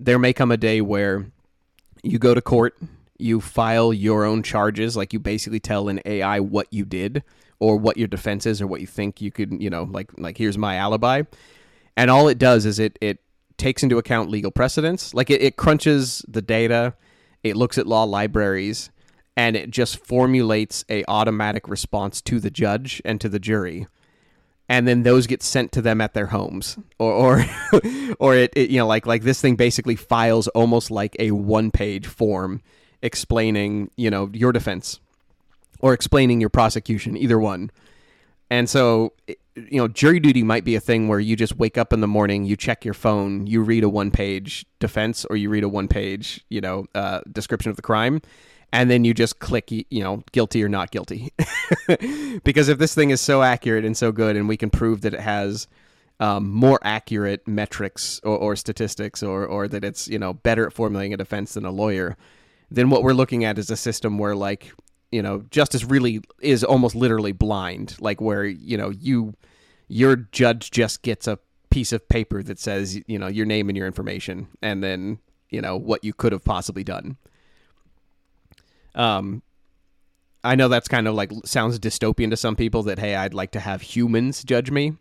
there 0.00 0.18
may 0.18 0.32
come 0.32 0.50
a 0.50 0.56
day 0.56 0.80
where 0.80 1.26
you 2.02 2.18
go 2.18 2.34
to 2.34 2.42
court, 2.42 2.76
you 3.18 3.40
file 3.40 3.92
your 3.92 4.24
own 4.24 4.42
charges, 4.42 4.96
like 4.96 5.12
you 5.12 5.18
basically 5.18 5.60
tell 5.60 5.88
an 5.88 6.00
AI 6.04 6.40
what 6.40 6.66
you 6.72 6.84
did 6.84 7.22
or 7.60 7.76
what 7.76 7.96
your 7.96 8.08
defense 8.08 8.46
is 8.46 8.60
or 8.62 8.66
what 8.66 8.80
you 8.80 8.86
think 8.86 9.20
you 9.20 9.30
could, 9.30 9.60
you 9.60 9.70
know, 9.70 9.84
like 9.84 10.10
like 10.18 10.38
here's 10.38 10.58
my 10.58 10.76
alibi. 10.76 11.22
And 11.96 12.10
all 12.10 12.28
it 12.28 12.38
does 12.38 12.66
is 12.66 12.78
it 12.78 12.98
it 13.00 13.18
takes 13.56 13.82
into 13.82 13.98
account 13.98 14.30
legal 14.30 14.50
precedents. 14.50 15.14
Like 15.14 15.30
it, 15.30 15.42
it 15.42 15.56
crunches 15.56 16.24
the 16.28 16.42
data, 16.42 16.94
it 17.42 17.56
looks 17.56 17.78
at 17.78 17.86
law 17.86 18.04
libraries, 18.04 18.90
and 19.36 19.56
it 19.56 19.70
just 19.70 20.04
formulates 20.04 20.84
a 20.88 21.04
automatic 21.06 21.68
response 21.68 22.20
to 22.22 22.40
the 22.40 22.50
judge 22.50 23.02
and 23.04 23.20
to 23.20 23.28
the 23.28 23.38
jury 23.38 23.86
and 24.68 24.86
then 24.86 25.02
those 25.02 25.26
get 25.26 25.42
sent 25.42 25.72
to 25.72 25.82
them 25.82 26.00
at 26.00 26.14
their 26.14 26.26
homes 26.26 26.78
or 26.98 27.12
or, 27.12 27.44
or 28.18 28.34
it, 28.34 28.52
it 28.54 28.70
you 28.70 28.78
know 28.78 28.86
like 28.86 29.06
like 29.06 29.22
this 29.22 29.40
thing 29.40 29.56
basically 29.56 29.96
files 29.96 30.48
almost 30.48 30.90
like 30.90 31.16
a 31.18 31.30
one 31.30 31.70
page 31.70 32.06
form 32.06 32.60
explaining 33.02 33.90
you 33.96 34.10
know 34.10 34.30
your 34.32 34.52
defense 34.52 35.00
or 35.80 35.92
explaining 35.92 36.40
your 36.40 36.50
prosecution 36.50 37.16
either 37.16 37.38
one. 37.38 37.70
And 38.50 38.68
so 38.68 39.12
you 39.54 39.76
know 39.76 39.88
jury 39.88 40.20
duty 40.20 40.44
might 40.44 40.64
be 40.64 40.76
a 40.76 40.80
thing 40.80 41.08
where 41.08 41.18
you 41.18 41.34
just 41.34 41.56
wake 41.56 41.76
up 41.76 41.92
in 41.92 42.00
the 42.00 42.06
morning 42.06 42.44
you 42.44 42.54
check 42.56 42.84
your 42.84 42.94
phone 42.94 43.44
you 43.44 43.60
read 43.60 43.82
a 43.82 43.88
one 43.88 44.08
page 44.08 44.64
defense 44.78 45.24
or 45.24 45.36
you 45.36 45.50
read 45.50 45.64
a 45.64 45.68
one 45.68 45.88
page 45.88 46.44
you 46.48 46.60
know 46.60 46.86
uh, 46.94 47.20
description 47.32 47.68
of 47.68 47.74
the 47.74 47.82
crime 47.82 48.20
and 48.72 48.90
then 48.90 49.04
you 49.04 49.14
just 49.14 49.38
click 49.38 49.70
you 49.70 49.84
know 49.90 50.22
guilty 50.32 50.62
or 50.62 50.68
not 50.68 50.90
guilty. 50.90 51.32
Because 52.44 52.68
if 52.68 52.78
this 52.78 52.94
thing 52.94 53.10
is 53.10 53.20
so 53.20 53.42
accurate 53.42 53.84
and 53.84 53.96
so 53.96 54.12
good 54.12 54.36
and 54.36 54.48
we 54.48 54.56
can 54.56 54.70
prove 54.70 55.00
that 55.02 55.14
it 55.14 55.20
has 55.20 55.66
um, 56.20 56.50
more 56.50 56.78
accurate 56.82 57.46
metrics 57.48 58.20
or, 58.22 58.36
or 58.36 58.56
statistics 58.56 59.22
or, 59.22 59.46
or 59.46 59.68
that 59.68 59.84
it's 59.84 60.08
you 60.08 60.18
know 60.18 60.34
better 60.34 60.66
at 60.66 60.72
formulating 60.72 61.14
a 61.14 61.16
defense 61.16 61.54
than 61.54 61.64
a 61.64 61.70
lawyer 61.70 62.16
then 62.70 62.90
what 62.90 63.02
we're 63.02 63.14
looking 63.14 63.44
at 63.44 63.58
is 63.58 63.70
a 63.70 63.76
system 63.76 64.18
where 64.18 64.34
like 64.34 64.72
you 65.10 65.22
know 65.22 65.44
justice 65.50 65.84
really 65.84 66.20
is 66.40 66.62
almost 66.62 66.94
literally 66.94 67.32
blind 67.32 67.96
like 68.00 68.20
where 68.20 68.44
you 68.44 68.76
know 68.76 68.90
you 68.90 69.34
your 69.88 70.16
judge 70.16 70.70
just 70.70 71.02
gets 71.02 71.26
a 71.26 71.38
piece 71.70 71.92
of 71.92 72.08
paper 72.08 72.42
that 72.42 72.58
says 72.58 73.00
you 73.06 73.18
know 73.18 73.26
your 73.26 73.46
name 73.46 73.68
and 73.68 73.76
your 73.76 73.86
information 73.86 74.48
and 74.62 74.82
then 74.82 75.18
you 75.50 75.60
know 75.60 75.76
what 75.76 76.04
you 76.04 76.12
could 76.12 76.32
have 76.32 76.44
possibly 76.44 76.84
done. 76.84 77.16
Um 78.94 79.42
i 80.44 80.54
know 80.54 80.68
that's 80.68 80.88
kind 80.88 81.08
of 81.08 81.14
like 81.14 81.32
sounds 81.44 81.78
dystopian 81.80 82.30
to 82.30 82.36
some 82.36 82.54
people 82.54 82.84
that 82.84 82.96
hey 82.96 83.16
i'd 83.16 83.34
like 83.34 83.50
to 83.50 83.60
have 83.60 83.82
humans 83.82 84.42
judge 84.44 84.70
me. 84.70 84.92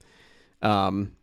Um 0.62 1.14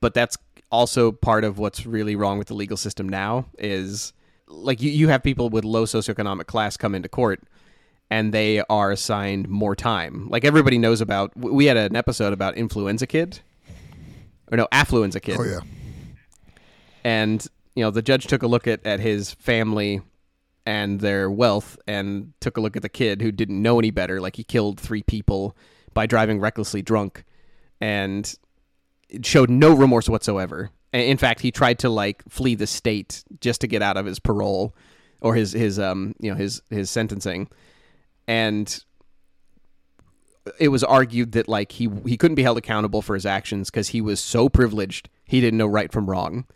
but 0.00 0.14
that's 0.14 0.36
also 0.70 1.12
part 1.12 1.44
of 1.44 1.58
what's 1.58 1.86
really 1.86 2.16
wrong 2.16 2.38
with 2.38 2.48
the 2.48 2.54
legal 2.54 2.76
system 2.76 3.08
now 3.08 3.46
is 3.58 4.12
like 4.48 4.80
you, 4.82 4.90
you 4.90 5.08
have 5.08 5.22
people 5.22 5.48
with 5.48 5.64
low 5.64 5.84
socioeconomic 5.84 6.46
class 6.46 6.76
come 6.76 6.94
into 6.94 7.08
court 7.08 7.42
and 8.12 8.34
they 8.34 8.62
are 8.68 8.90
assigned 8.90 9.48
more 9.48 9.74
time. 9.74 10.28
Like 10.28 10.44
everybody 10.44 10.76
knows 10.76 11.00
about 11.00 11.34
we 11.34 11.64
had 11.64 11.78
an 11.78 11.96
episode 11.96 12.34
about 12.34 12.58
influenza 12.58 13.06
kid 13.06 13.40
or 14.50 14.58
no, 14.58 14.68
affluenza 14.70 15.20
kid. 15.22 15.38
Oh 15.40 15.44
yeah. 15.44 15.60
And 17.04 17.44
you 17.74 17.82
know, 17.82 17.90
the 17.90 18.02
judge 18.02 18.26
took 18.26 18.42
a 18.42 18.46
look 18.46 18.66
at, 18.66 18.84
at 18.84 19.00
his 19.00 19.32
family 19.32 20.02
and 20.66 21.00
their 21.00 21.30
wealth 21.30 21.78
and 21.86 22.34
took 22.38 22.58
a 22.58 22.60
look 22.60 22.76
at 22.76 22.82
the 22.82 22.90
kid 22.90 23.22
who 23.22 23.32
didn't 23.32 23.62
know 23.62 23.78
any 23.78 23.90
better. 23.90 24.20
Like 24.20 24.36
he 24.36 24.44
killed 24.44 24.78
three 24.78 25.02
people 25.02 25.56
by 25.94 26.04
driving 26.04 26.38
recklessly 26.38 26.82
drunk 26.82 27.24
and 27.80 28.30
showed 29.22 29.48
no 29.48 29.74
remorse 29.74 30.06
whatsoever. 30.06 30.68
In 30.92 31.16
fact, 31.16 31.40
he 31.40 31.50
tried 31.50 31.78
to 31.78 31.88
like 31.88 32.22
flee 32.28 32.56
the 32.56 32.66
state 32.66 33.24
just 33.40 33.62
to 33.62 33.66
get 33.66 33.80
out 33.80 33.96
of 33.96 34.04
his 34.04 34.18
parole 34.18 34.76
or 35.22 35.34
his 35.34 35.52
his 35.52 35.78
um 35.78 36.14
you 36.20 36.30
know 36.30 36.36
his 36.36 36.60
his 36.68 36.90
sentencing, 36.90 37.48
and 38.32 38.82
it 40.58 40.68
was 40.68 40.82
argued 40.82 41.32
that 41.32 41.48
like 41.48 41.72
he 41.72 41.90
he 42.06 42.16
couldn't 42.16 42.34
be 42.34 42.42
held 42.42 42.56
accountable 42.56 43.02
for 43.02 43.14
his 43.14 43.26
actions 43.26 43.70
because 43.70 43.88
he 43.88 44.00
was 44.00 44.20
so 44.20 44.48
privileged 44.48 45.10
he 45.26 45.40
didn't 45.40 45.58
know 45.58 45.66
right 45.66 45.92
from 45.92 46.08
wrong. 46.08 46.46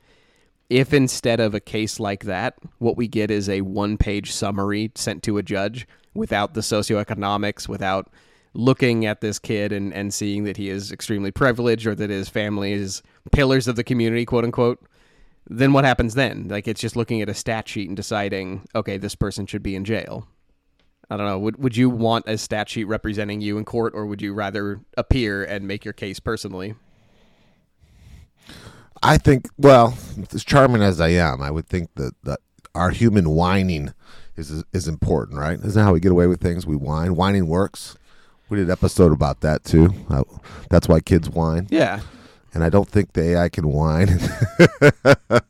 if 0.69 0.93
instead 0.93 1.39
of 1.39 1.55
a 1.55 1.61
case 1.61 2.01
like 2.01 2.25
that, 2.25 2.55
what 2.79 2.97
we 2.97 3.07
get 3.07 3.31
is 3.31 3.49
a 3.49 3.61
one 3.61 3.97
page 3.97 4.33
summary 4.33 4.91
sent 4.95 5.23
to 5.23 5.39
a 5.39 5.43
judge 5.43 5.87
without 6.15 6.55
the 6.55 6.61
socioeconomics, 6.61 7.69
without 7.69 8.09
looking 8.55 9.05
at 9.05 9.21
this 9.21 9.39
kid 9.39 9.71
and, 9.71 9.93
and 9.93 10.15
seeing 10.15 10.45
that 10.45 10.57
he 10.57 10.71
is 10.71 10.91
extremely 10.91 11.31
privileged 11.31 11.87
or 11.87 11.95
that 11.95 12.11
his 12.11 12.29
family 12.29 12.73
is 12.73 13.03
pillars 13.33 13.69
of 13.69 13.77
the 13.77 13.85
community, 13.85 14.25
quote 14.25 14.45
unquote, 14.45 14.83
then 15.49 15.73
what 15.73 15.85
happens 15.85 16.15
then? 16.15 16.49
Like 16.49 16.67
it's 16.67 16.81
just 16.81 16.97
looking 16.97 17.21
at 17.23 17.29
a 17.29 17.35
stat 17.35 17.69
sheet 17.69 17.89
and 17.89 17.97
deciding, 17.97 18.67
okay, 18.75 18.97
this 18.97 19.15
person 19.15 19.47
should 19.47 19.63
be 19.63 19.77
in 19.77 19.85
jail. 19.85 20.27
I 21.09 21.17
don't 21.17 21.27
know. 21.27 21.39
Would 21.39 21.63
would 21.63 21.77
you 21.77 21.89
want 21.89 22.27
a 22.27 22.37
stat 22.37 22.69
sheet 22.69 22.85
representing 22.85 23.41
you 23.41 23.59
in 23.59 23.65
court, 23.65 23.93
or 23.95 24.07
would 24.07 24.21
you 24.21 24.35
rather 24.35 24.81
appear 24.97 25.45
and 25.45 25.67
make 25.67 25.85
your 25.85 25.95
case 25.95 26.19
personally? 26.19 26.75
I 29.03 29.19
think, 29.19 29.49
well, 29.57 29.97
as 30.33 30.43
charming 30.43 30.83
as 30.83 31.01
I 31.01 31.09
am, 31.09 31.43
I 31.43 31.51
would 31.51 31.69
think 31.69 31.91
that, 31.95 32.15
that 32.25 32.41
our 32.75 32.91
human 32.91 33.31
whining 33.31 33.93
is 34.37 34.65
is 34.73 34.89
important, 34.89 35.39
right? 35.39 35.59
Isn't 35.59 35.75
that 35.75 35.85
how 35.85 35.93
we 35.93 36.01
get 36.01 36.13
away 36.13 36.27
with 36.27 36.41
things? 36.41 36.67
We 36.67 36.77
whine. 36.77 37.15
Whining 37.15 37.47
works. 37.47 37.97
We 38.49 38.59
did 38.59 38.67
an 38.67 38.73
episode 38.73 39.13
about 39.13 39.41
that 39.41 39.65
too. 39.65 39.93
Uh, 40.09 40.25
that's 40.71 40.89
why 40.89 41.01
kids 41.01 41.29
whine. 41.29 41.67
Yeah. 41.71 42.01
And 42.55 42.65
I 42.65 42.69
don't 42.71 42.89
think 42.89 43.13
the 43.13 43.37
AI 43.37 43.49
can 43.49 43.69
whine. 43.69 44.09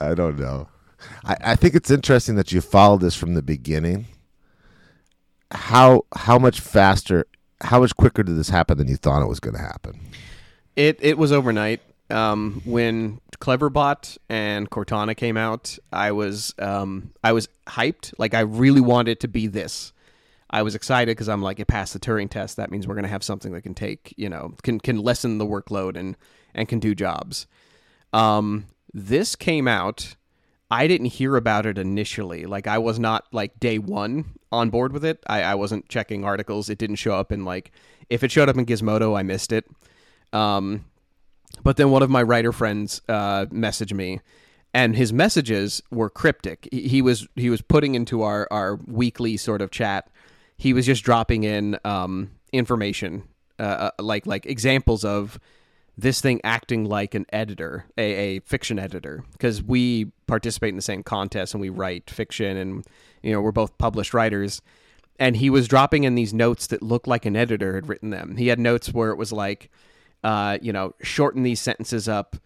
I 0.00 0.14
don't 0.14 0.38
know. 0.38 0.68
I, 1.24 1.36
I 1.40 1.56
think 1.56 1.74
it's 1.74 1.90
interesting 1.90 2.36
that 2.36 2.52
you 2.52 2.60
followed 2.60 3.00
this 3.00 3.14
from 3.14 3.34
the 3.34 3.42
beginning. 3.42 4.06
How 5.50 6.04
how 6.14 6.38
much 6.38 6.60
faster, 6.60 7.26
how 7.60 7.80
much 7.80 7.94
quicker 7.96 8.22
did 8.22 8.36
this 8.36 8.48
happen 8.48 8.78
than 8.78 8.88
you 8.88 8.96
thought 8.96 9.22
it 9.22 9.28
was 9.28 9.40
going 9.40 9.54
to 9.54 9.62
happen? 9.62 10.00
It 10.76 10.98
it 11.00 11.18
was 11.18 11.32
overnight. 11.32 11.80
Um, 12.10 12.60
when 12.64 13.20
Cleverbot 13.38 14.18
and 14.28 14.68
Cortana 14.70 15.16
came 15.16 15.36
out, 15.36 15.78
I 15.92 16.12
was 16.12 16.54
um, 16.58 17.12
I 17.22 17.32
was 17.32 17.48
hyped. 17.66 18.12
Like 18.18 18.34
I 18.34 18.40
really 18.40 18.80
wanted 18.80 19.20
to 19.20 19.28
be 19.28 19.46
this. 19.46 19.92
I 20.50 20.62
was 20.62 20.74
excited 20.74 21.10
because 21.10 21.28
I'm 21.28 21.42
like, 21.42 21.58
it 21.58 21.66
passed 21.66 21.94
the 21.94 21.98
Turing 21.98 22.30
test. 22.30 22.56
That 22.56 22.70
means 22.70 22.86
we're 22.86 22.94
going 22.94 23.04
to 23.04 23.10
have 23.10 23.24
something 23.24 23.52
that 23.52 23.62
can 23.62 23.74
take, 23.74 24.14
you 24.16 24.28
know, 24.28 24.54
can 24.62 24.78
can 24.78 24.98
lessen 24.98 25.38
the 25.38 25.46
workload 25.46 25.96
and 25.96 26.16
and 26.54 26.68
can 26.68 26.78
do 26.78 26.94
jobs. 26.94 27.46
Um, 28.12 28.66
this 28.92 29.34
came 29.34 29.66
out. 29.66 30.14
I 30.70 30.86
didn't 30.86 31.08
hear 31.08 31.36
about 31.36 31.66
it 31.66 31.78
initially. 31.78 32.46
Like 32.46 32.66
I 32.66 32.78
was 32.78 32.98
not 32.98 33.26
like 33.32 33.60
day 33.60 33.78
one 33.78 34.38
on 34.50 34.70
board 34.70 34.92
with 34.92 35.04
it. 35.04 35.22
I, 35.26 35.42
I 35.42 35.54
wasn't 35.54 35.88
checking 35.88 36.24
articles. 36.24 36.68
It 36.70 36.78
didn't 36.78 36.96
show 36.96 37.14
up 37.14 37.32
in 37.32 37.44
like 37.44 37.70
if 38.10 38.22
it 38.22 38.30
showed 38.30 38.48
up 38.48 38.56
in 38.56 38.66
Gizmodo, 38.66 39.16
I 39.16 39.22
missed 39.22 39.52
it. 39.52 39.66
Um, 40.32 40.84
but 41.62 41.76
then 41.76 41.90
one 41.90 42.02
of 42.02 42.10
my 42.10 42.22
writer 42.22 42.52
friends 42.52 43.00
uh, 43.08 43.46
messaged 43.46 43.92
me, 43.92 44.20
and 44.72 44.96
his 44.96 45.12
messages 45.12 45.82
were 45.90 46.10
cryptic. 46.10 46.68
He, 46.72 46.88
he 46.88 47.02
was 47.02 47.28
he 47.36 47.50
was 47.50 47.62
putting 47.62 47.94
into 47.94 48.22
our 48.22 48.48
our 48.50 48.76
weekly 48.86 49.36
sort 49.36 49.62
of 49.62 49.70
chat. 49.70 50.10
He 50.56 50.72
was 50.72 50.86
just 50.86 51.04
dropping 51.04 51.44
in 51.44 51.78
um, 51.84 52.32
information, 52.52 53.24
uh, 53.58 53.90
uh, 53.98 54.02
like 54.02 54.26
like 54.26 54.46
examples 54.46 55.04
of 55.04 55.38
this 55.96 56.20
thing 56.20 56.40
acting 56.42 56.84
like 56.84 57.14
an 57.14 57.26
editor, 57.32 57.86
a, 57.96 58.02
a 58.36 58.40
fiction 58.40 58.78
editor, 58.78 59.24
because 59.32 59.62
we 59.62 60.06
participate 60.26 60.70
in 60.70 60.76
the 60.76 60.82
same 60.82 61.02
contest 61.02 61.54
and 61.54 61.60
we 61.60 61.68
write 61.68 62.10
fiction, 62.10 62.56
and 62.56 62.84
you 63.22 63.32
know 63.32 63.40
we're 63.40 63.52
both 63.52 63.76
published 63.78 64.14
writers. 64.14 64.60
And 65.18 65.36
he 65.36 65.48
was 65.48 65.68
dropping 65.68 66.02
in 66.02 66.16
these 66.16 66.34
notes 66.34 66.66
that 66.68 66.82
looked 66.82 67.06
like 67.06 67.24
an 67.24 67.36
editor 67.36 67.76
had 67.76 67.88
written 67.88 68.10
them. 68.10 68.36
He 68.36 68.48
had 68.48 68.58
notes 68.58 68.92
where 68.92 69.10
it 69.10 69.16
was 69.16 69.32
like 69.32 69.70
uh, 70.24 70.58
you 70.62 70.72
know, 70.72 70.94
shorten 71.02 71.42
these 71.42 71.60
sentences 71.60 72.08
up, 72.08 72.36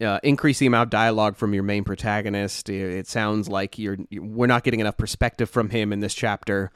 uh, 0.00 0.18
increase 0.22 0.58
the 0.58 0.66
amount 0.66 0.88
of 0.88 0.90
dialogue 0.90 1.36
from 1.36 1.54
your 1.54 1.62
main 1.62 1.84
protagonist. 1.84 2.68
It 2.68 3.06
sounds 3.06 3.48
like 3.48 3.78
you're 3.78 3.96
we're 4.12 4.46
not 4.46 4.64
getting 4.64 4.80
enough 4.80 4.96
perspective 4.96 5.48
from 5.48 5.70
him 5.70 5.92
in 5.92 6.00
this 6.00 6.14
chapter. 6.14 6.72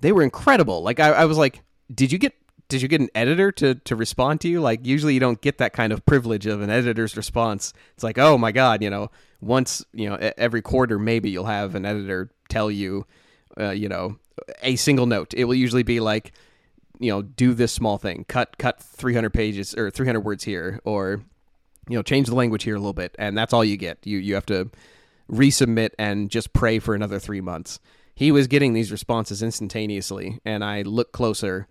They 0.00 0.12
were 0.12 0.22
incredible. 0.22 0.82
Like 0.82 1.00
I, 1.00 1.10
I 1.10 1.24
was 1.26 1.36
like, 1.36 1.62
did 1.94 2.10
you 2.10 2.18
get 2.18 2.34
did 2.68 2.82
you 2.82 2.88
get 2.88 3.00
an 3.00 3.10
editor 3.14 3.52
to 3.52 3.76
to 3.76 3.96
respond 3.96 4.40
to 4.42 4.48
you? 4.48 4.60
Like 4.60 4.84
usually 4.84 5.14
you 5.14 5.20
don't 5.20 5.40
get 5.40 5.58
that 5.58 5.72
kind 5.72 5.92
of 5.92 6.04
privilege 6.06 6.46
of 6.46 6.62
an 6.62 6.70
editor's 6.70 7.16
response. 7.16 7.72
It's 7.94 8.04
like, 8.04 8.18
oh 8.18 8.38
my 8.38 8.52
god, 8.52 8.82
you 8.82 8.90
know, 8.90 9.10
once 9.40 9.84
you 9.92 10.08
know 10.08 10.16
every 10.36 10.62
quarter 10.62 10.98
maybe 10.98 11.30
you'll 11.30 11.44
have 11.46 11.74
an 11.74 11.84
editor 11.84 12.30
tell 12.48 12.70
you, 12.70 13.06
uh, 13.58 13.70
you 13.70 13.88
know, 13.88 14.18
a 14.62 14.76
single 14.76 15.06
note. 15.06 15.34
It 15.34 15.44
will 15.44 15.54
usually 15.54 15.82
be 15.82 16.00
like 16.00 16.32
you 16.98 17.10
know 17.10 17.22
do 17.22 17.54
this 17.54 17.72
small 17.72 17.98
thing 17.98 18.24
cut 18.28 18.56
cut 18.58 18.80
300 18.80 19.30
pages 19.30 19.74
or 19.74 19.90
300 19.90 20.20
words 20.20 20.44
here 20.44 20.80
or 20.84 21.22
you 21.88 21.96
know 21.96 22.02
change 22.02 22.28
the 22.28 22.34
language 22.34 22.64
here 22.64 22.74
a 22.74 22.78
little 22.78 22.92
bit 22.92 23.14
and 23.18 23.36
that's 23.36 23.52
all 23.52 23.64
you 23.64 23.76
get 23.76 23.98
you 24.04 24.18
you 24.18 24.34
have 24.34 24.46
to 24.46 24.70
resubmit 25.30 25.90
and 25.98 26.30
just 26.30 26.52
pray 26.52 26.78
for 26.78 26.94
another 26.94 27.18
3 27.18 27.40
months 27.40 27.80
he 28.14 28.32
was 28.32 28.46
getting 28.46 28.72
these 28.72 28.92
responses 28.92 29.42
instantaneously 29.42 30.40
and 30.44 30.64
i 30.64 30.82
looked 30.82 31.12
closer 31.12 31.68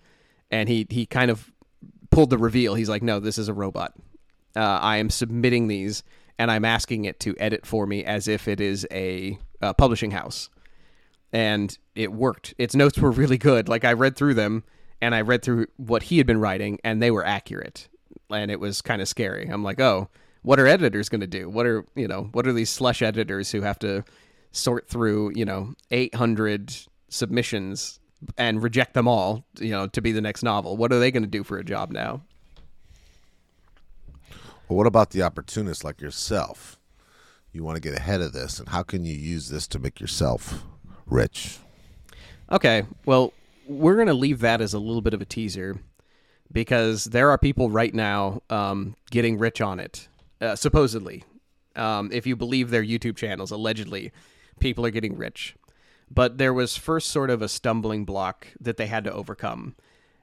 and 0.51 0.69
he 0.69 0.87
he 0.89 1.05
kind 1.05 1.31
of 1.31 1.51
pulled 2.09 2.29
the 2.29 2.37
reveal. 2.37 2.75
He's 2.75 2.89
like 2.89 3.03
no 3.03 3.19
this 3.19 3.37
is 3.37 3.47
a 3.47 3.53
robot. 3.53 3.93
Uh, 4.55 4.79
i 4.81 4.97
am 4.97 5.09
submitting 5.09 5.67
these 5.67 6.01
and 6.39 6.49
i'm 6.49 6.63
asking 6.63 7.03
it 7.03 7.19
to 7.19 7.35
edit 7.39 7.65
for 7.65 7.85
me 7.85 8.05
as 8.05 8.29
if 8.29 8.47
it 8.47 8.61
is 8.61 8.87
a, 8.89 9.37
a 9.61 9.73
publishing 9.73 10.11
house. 10.11 10.49
And 11.33 11.77
it 11.95 12.13
worked. 12.13 12.53
Its 12.57 12.73
notes 12.73 12.97
were 12.97 13.11
really 13.11 13.37
good. 13.37 13.67
Like 13.67 13.83
i 13.83 13.91
read 13.91 14.15
through 14.15 14.35
them 14.35 14.63
and 15.01 15.13
I 15.13 15.21
read 15.21 15.43
through 15.43 15.67
what 15.77 16.03
he 16.03 16.17
had 16.17 16.27
been 16.27 16.39
writing, 16.39 16.79
and 16.83 17.01
they 17.01 17.11
were 17.11 17.25
accurate, 17.25 17.89
and 18.29 18.49
it 18.49 18.59
was 18.59 18.81
kind 18.81 19.01
of 19.01 19.07
scary. 19.07 19.47
I'm 19.47 19.63
like, 19.63 19.79
oh, 19.79 20.09
what 20.41 20.59
are 20.59 20.67
editors 20.67 21.09
going 21.09 21.21
to 21.21 21.27
do? 21.27 21.49
What 21.49 21.65
are 21.65 21.85
you 21.95 22.07
know, 22.07 22.29
what 22.31 22.47
are 22.47 22.53
these 22.53 22.69
slush 22.69 23.01
editors 23.01 23.51
who 23.51 23.61
have 23.61 23.79
to 23.79 24.03
sort 24.51 24.87
through 24.87 25.33
you 25.35 25.45
know 25.45 25.73
800 25.91 26.73
submissions 27.09 27.99
and 28.37 28.61
reject 28.61 28.93
them 28.93 29.07
all, 29.07 29.45
you 29.59 29.71
know, 29.71 29.87
to 29.87 30.01
be 30.01 30.11
the 30.11 30.21
next 30.21 30.43
novel? 30.43 30.77
What 30.77 30.91
are 30.91 30.99
they 30.99 31.11
going 31.11 31.23
to 31.23 31.29
do 31.29 31.43
for 31.43 31.57
a 31.57 31.63
job 31.63 31.91
now? 31.91 32.21
Well, 34.67 34.77
what 34.77 34.87
about 34.87 35.11
the 35.11 35.21
opportunists 35.21 35.83
like 35.83 36.01
yourself? 36.01 36.79
You 37.51 37.63
want 37.63 37.75
to 37.75 37.81
get 37.81 37.97
ahead 37.97 38.21
of 38.21 38.33
this, 38.33 38.59
and 38.59 38.69
how 38.69 38.83
can 38.83 39.05
you 39.05 39.15
use 39.15 39.49
this 39.49 39.67
to 39.67 39.79
make 39.79 40.01
yourself 40.01 40.63
rich? 41.05 41.59
Okay, 42.51 42.83
well, 43.05 43.31
we're 43.67 43.95
going 43.95 44.07
to 44.07 44.13
leave 44.13 44.39
that 44.39 44.61
as 44.61 44.73
a 44.73 44.79
little 44.79 45.01
bit 45.01 45.13
of 45.13 45.21
a 45.21 45.25
teaser 45.25 45.79
because 46.51 47.05
there 47.05 47.29
are 47.29 47.37
people 47.37 47.69
right 47.69 47.93
now 47.93 48.41
um, 48.49 48.95
getting 49.11 49.37
rich 49.37 49.61
on 49.61 49.79
it, 49.79 50.07
uh, 50.41 50.55
supposedly. 50.55 51.23
Um, 51.75 52.09
if 52.11 52.25
you 52.25 52.35
believe 52.35 52.69
their 52.69 52.83
YouTube 52.83 53.17
channels, 53.17 53.51
allegedly, 53.51 54.11
people 54.59 54.85
are 54.85 54.91
getting 54.91 55.17
rich. 55.17 55.55
But 56.09 56.37
there 56.37 56.53
was 56.53 56.77
first 56.77 57.09
sort 57.09 57.29
of 57.29 57.41
a 57.41 57.49
stumbling 57.49 58.05
block 58.05 58.47
that 58.59 58.77
they 58.77 58.87
had 58.87 59.03
to 59.05 59.11
overcome. 59.11 59.75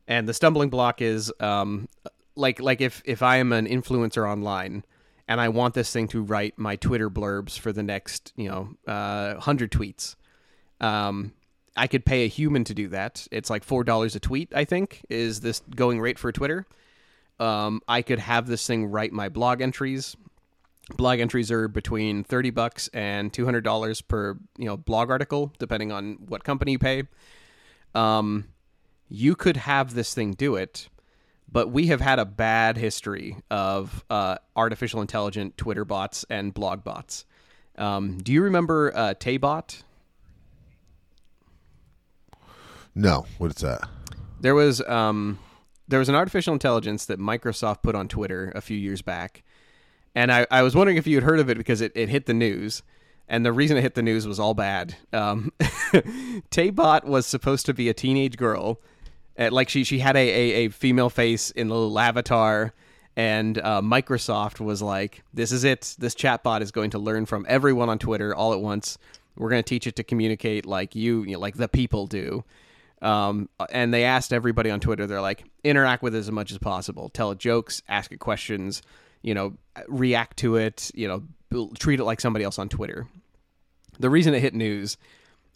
And 0.06 0.28
the 0.28 0.34
stumbling 0.34 0.70
block 0.70 1.02
is 1.02 1.32
um, 1.40 1.88
like 2.36 2.60
like 2.60 2.80
if, 2.80 3.02
if 3.04 3.22
I 3.22 3.36
am 3.36 3.52
an 3.52 3.66
influencer 3.66 4.28
online 4.28 4.84
and 5.28 5.40
I 5.40 5.48
want 5.48 5.74
this 5.74 5.92
thing 5.92 6.08
to 6.08 6.22
write 6.22 6.58
my 6.58 6.76
Twitter 6.76 7.10
blurbs 7.10 7.58
for 7.58 7.72
the 7.72 7.82
next, 7.82 8.32
you 8.36 8.48
know, 8.48 8.74
uh, 8.86 9.34
100 9.34 9.70
tweets. 9.70 10.16
Um, 10.80 11.32
I 11.76 11.86
could 11.86 12.04
pay 12.04 12.24
a 12.24 12.28
human 12.28 12.64
to 12.64 12.74
do 12.74 12.88
that. 12.88 13.26
It's 13.30 13.48
like 13.48 13.64
four 13.64 13.84
dollars 13.84 14.14
a 14.14 14.20
tweet. 14.20 14.52
I 14.54 14.64
think 14.64 15.04
is 15.08 15.40
this 15.40 15.62
going 15.74 16.00
rate 16.00 16.18
for 16.18 16.32
Twitter. 16.32 16.66
Um, 17.40 17.80
I 17.88 18.02
could 18.02 18.18
have 18.18 18.46
this 18.46 18.66
thing 18.66 18.86
write 18.86 19.12
my 19.12 19.28
blog 19.28 19.60
entries. 19.60 20.16
Blog 20.96 21.20
entries 21.20 21.50
are 21.50 21.68
between 21.68 22.24
thirty 22.24 22.50
bucks 22.50 22.88
and 22.88 23.32
two 23.32 23.44
hundred 23.44 23.62
dollars 23.62 24.00
per 24.00 24.36
you 24.58 24.64
know 24.64 24.76
blog 24.76 25.10
article, 25.10 25.52
depending 25.58 25.92
on 25.92 26.18
what 26.26 26.44
company 26.44 26.72
you 26.72 26.78
pay. 26.78 27.04
Um, 27.94 28.48
you 29.08 29.34
could 29.36 29.56
have 29.58 29.94
this 29.94 30.12
thing 30.12 30.32
do 30.32 30.56
it, 30.56 30.88
but 31.50 31.70
we 31.70 31.86
have 31.86 32.00
had 32.00 32.18
a 32.18 32.24
bad 32.24 32.76
history 32.76 33.36
of 33.50 34.04
uh, 34.10 34.36
artificial 34.56 35.00
intelligent 35.00 35.56
Twitter 35.56 35.84
bots 35.84 36.24
and 36.28 36.52
blog 36.52 36.82
bots. 36.82 37.26
Um, 37.76 38.18
do 38.18 38.32
you 38.32 38.42
remember 38.42 38.92
uh, 38.94 39.14
Taybot? 39.14 39.82
No, 42.94 43.26
what 43.38 43.50
is 43.54 43.62
that? 43.62 43.88
There 44.40 44.54
was 44.54 44.80
um, 44.82 45.38
there 45.88 45.98
was 45.98 46.08
an 46.08 46.14
artificial 46.14 46.52
intelligence 46.52 47.06
that 47.06 47.18
Microsoft 47.18 47.82
put 47.82 47.94
on 47.94 48.08
Twitter 48.08 48.52
a 48.54 48.60
few 48.60 48.76
years 48.76 49.02
back, 49.02 49.42
and 50.14 50.32
I, 50.32 50.46
I 50.50 50.62
was 50.62 50.74
wondering 50.74 50.96
if 50.96 51.06
you 51.06 51.16
had 51.16 51.24
heard 51.24 51.40
of 51.40 51.48
it 51.48 51.56
because 51.56 51.80
it, 51.80 51.92
it 51.94 52.08
hit 52.08 52.26
the 52.26 52.34
news, 52.34 52.82
and 53.28 53.44
the 53.44 53.52
reason 53.52 53.76
it 53.76 53.82
hit 53.82 53.94
the 53.94 54.02
news 54.02 54.26
was 54.26 54.38
all 54.38 54.54
bad. 54.54 54.94
Um, 55.12 55.52
Taybot 55.60 57.04
was 57.04 57.26
supposed 57.26 57.66
to 57.66 57.74
be 57.74 57.88
a 57.88 57.94
teenage 57.94 58.36
girl, 58.36 58.80
uh, 59.38 59.48
like 59.50 59.68
she 59.68 59.84
she 59.84 59.98
had 59.98 60.16
a, 60.16 60.20
a, 60.28 60.66
a 60.66 60.68
female 60.68 61.10
face 61.10 61.50
in 61.50 61.68
the 61.68 61.74
little 61.74 61.98
avatar. 61.98 62.72
And 63.14 63.58
uh, 63.58 63.82
Microsoft 63.82 64.58
was 64.58 64.80
like, 64.80 65.22
"This 65.34 65.52
is 65.52 65.64
it. 65.64 65.96
This 65.98 66.14
chatbot 66.14 66.62
is 66.62 66.70
going 66.70 66.90
to 66.90 66.98
learn 66.98 67.26
from 67.26 67.44
everyone 67.46 67.90
on 67.90 67.98
Twitter 67.98 68.34
all 68.34 68.54
at 68.54 68.60
once. 68.60 68.96
We're 69.36 69.50
going 69.50 69.62
to 69.62 69.68
teach 69.68 69.86
it 69.86 69.96
to 69.96 70.02
communicate 70.02 70.64
like 70.64 70.94
you, 70.94 71.22
you 71.24 71.32
know, 71.34 71.38
like 71.38 71.56
the 71.56 71.68
people 71.68 72.06
do." 72.06 72.44
Um, 73.02 73.48
and 73.70 73.92
they 73.92 74.04
asked 74.04 74.32
everybody 74.32 74.70
on 74.70 74.78
Twitter, 74.78 75.08
they're 75.08 75.20
like, 75.20 75.44
interact 75.64 76.04
with 76.04 76.14
it 76.14 76.18
as 76.18 76.30
much 76.30 76.52
as 76.52 76.58
possible. 76.58 77.08
Tell 77.08 77.32
it 77.32 77.38
jokes, 77.38 77.82
ask 77.88 78.12
it 78.12 78.20
questions, 78.20 78.80
you 79.22 79.34
know, 79.34 79.54
react 79.88 80.38
to 80.38 80.56
it, 80.56 80.90
you 80.94 81.08
know, 81.08 81.68
treat 81.78 82.00
it 82.00 82.04
like 82.04 82.20
somebody 82.20 82.44
else 82.44 82.58
on 82.58 82.68
Twitter. 82.68 83.06
The 83.98 84.10
reason 84.10 84.34
it 84.34 84.40
hit 84.40 84.54
news, 84.54 84.96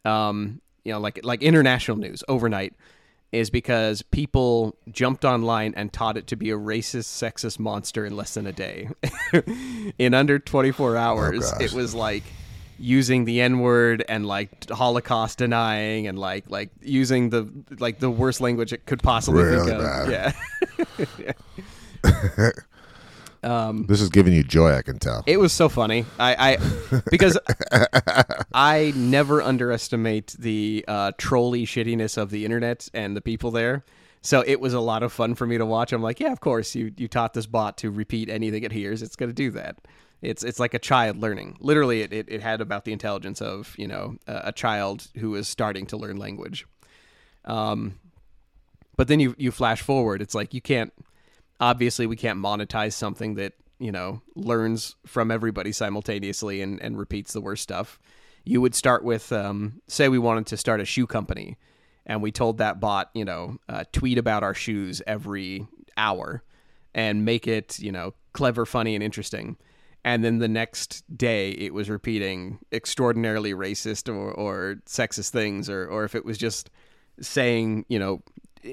um, 0.04 0.60
you 0.84 0.92
know, 0.92 1.00
like 1.00 1.20
like 1.24 1.42
international 1.42 1.96
news 1.96 2.22
overnight, 2.28 2.74
is 3.32 3.50
because 3.50 4.02
people 4.02 4.76
jumped 4.92 5.24
online 5.24 5.74
and 5.76 5.92
taught 5.92 6.16
it 6.16 6.28
to 6.28 6.36
be 6.36 6.50
a 6.50 6.56
racist, 6.56 7.06
sexist 7.06 7.58
monster 7.58 8.06
in 8.06 8.14
less 8.16 8.34
than 8.34 8.46
a 8.46 8.52
day. 8.52 8.88
in 9.98 10.14
under 10.14 10.38
24 10.38 10.96
hours, 10.96 11.50
gosh. 11.50 11.60
it 11.60 11.72
was 11.72 11.94
like 11.94 12.22
using 12.78 13.24
the 13.24 13.40
N 13.40 13.60
word 13.60 14.04
and 14.08 14.26
like 14.26 14.68
Holocaust 14.68 15.38
denying 15.38 16.06
and 16.06 16.18
like 16.18 16.44
like 16.50 16.70
using 16.82 17.30
the 17.30 17.50
like 17.78 17.98
the 17.98 18.10
worst 18.10 18.40
language 18.40 18.72
it 18.72 18.84
could 18.86 19.02
possibly 19.02 19.42
Really 19.42 19.70
think 19.70 19.80
of. 19.80 20.08
bad. 20.08 20.34
Yeah. 22.04 22.50
Um, 23.46 23.86
This 23.86 24.00
is 24.00 24.08
giving 24.08 24.32
you 24.32 24.42
joy, 24.42 24.72
I 24.72 24.82
can 24.82 24.98
tell. 24.98 25.22
It 25.26 25.38
was 25.38 25.52
so 25.52 25.68
funny. 25.68 26.04
I, 26.18 26.56
I 26.56 27.00
because 27.10 27.38
I 28.52 28.92
never 28.96 29.40
underestimate 29.40 30.34
the 30.38 30.84
uh, 30.88 31.12
trolly 31.16 31.64
shittiness 31.64 32.18
of 32.18 32.30
the 32.30 32.44
internet 32.44 32.88
and 32.92 33.16
the 33.16 33.20
people 33.20 33.50
there. 33.50 33.84
So 34.22 34.42
it 34.44 34.60
was 34.60 34.74
a 34.74 34.80
lot 34.80 35.04
of 35.04 35.12
fun 35.12 35.36
for 35.36 35.46
me 35.46 35.56
to 35.58 35.64
watch. 35.64 35.92
I'm 35.92 36.02
like, 36.02 36.18
yeah, 36.18 36.32
of 36.32 36.40
course 36.40 36.74
you 36.74 36.92
you 36.96 37.06
taught 37.06 37.34
this 37.34 37.46
bot 37.46 37.78
to 37.78 37.90
repeat 37.90 38.28
anything 38.28 38.64
it 38.64 38.72
hears. 38.72 39.00
It's 39.00 39.14
going 39.14 39.30
to 39.30 39.34
do 39.34 39.52
that. 39.52 39.78
It's 40.20 40.42
it's 40.42 40.58
like 40.58 40.74
a 40.74 40.80
child 40.80 41.18
learning. 41.18 41.58
Literally, 41.60 42.00
it, 42.00 42.12
it, 42.12 42.28
it 42.28 42.42
had 42.42 42.60
about 42.60 42.84
the 42.84 42.92
intelligence 42.92 43.40
of 43.40 43.74
you 43.78 43.86
know 43.86 44.16
a, 44.26 44.40
a 44.46 44.52
child 44.52 45.06
who 45.18 45.36
is 45.36 45.46
starting 45.46 45.86
to 45.86 45.96
learn 45.96 46.16
language. 46.16 46.66
Um, 47.44 48.00
but 48.96 49.06
then 49.06 49.20
you 49.20 49.36
you 49.38 49.52
flash 49.52 49.82
forward. 49.82 50.20
It's 50.20 50.34
like 50.34 50.52
you 50.54 50.60
can't 50.60 50.92
obviously 51.60 52.06
we 52.06 52.16
can't 52.16 52.38
monetize 52.38 52.92
something 52.92 53.34
that 53.34 53.54
you 53.78 53.92
know 53.92 54.22
learns 54.34 54.96
from 55.06 55.30
everybody 55.30 55.72
simultaneously 55.72 56.62
and, 56.62 56.80
and 56.82 56.98
repeats 56.98 57.32
the 57.32 57.40
worst 57.40 57.62
stuff. 57.62 57.98
You 58.44 58.60
would 58.60 58.74
start 58.74 59.04
with 59.04 59.32
um, 59.32 59.80
say 59.88 60.08
we 60.08 60.18
wanted 60.18 60.46
to 60.46 60.56
start 60.56 60.80
a 60.80 60.84
shoe 60.84 61.06
company 61.06 61.56
and 62.04 62.22
we 62.22 62.30
told 62.30 62.58
that 62.58 62.80
bot 62.80 63.10
you 63.14 63.24
know 63.24 63.58
uh, 63.68 63.84
tweet 63.92 64.18
about 64.18 64.42
our 64.42 64.54
shoes 64.54 65.02
every 65.06 65.66
hour 65.96 66.42
and 66.94 67.24
make 67.24 67.46
it 67.46 67.78
you 67.78 67.92
know 67.92 68.14
clever 68.32 68.66
funny 68.66 68.94
and 68.94 69.02
interesting. 69.02 69.56
And 70.04 70.22
then 70.22 70.38
the 70.38 70.46
next 70.46 71.02
day 71.16 71.50
it 71.50 71.74
was 71.74 71.90
repeating 71.90 72.60
extraordinarily 72.70 73.54
racist 73.54 74.08
or, 74.08 74.30
or 74.30 74.76
sexist 74.86 75.30
things 75.30 75.68
or, 75.68 75.84
or 75.84 76.04
if 76.04 76.14
it 76.14 76.24
was 76.24 76.38
just 76.38 76.70
saying 77.20 77.84
you 77.88 77.98
know 77.98 78.22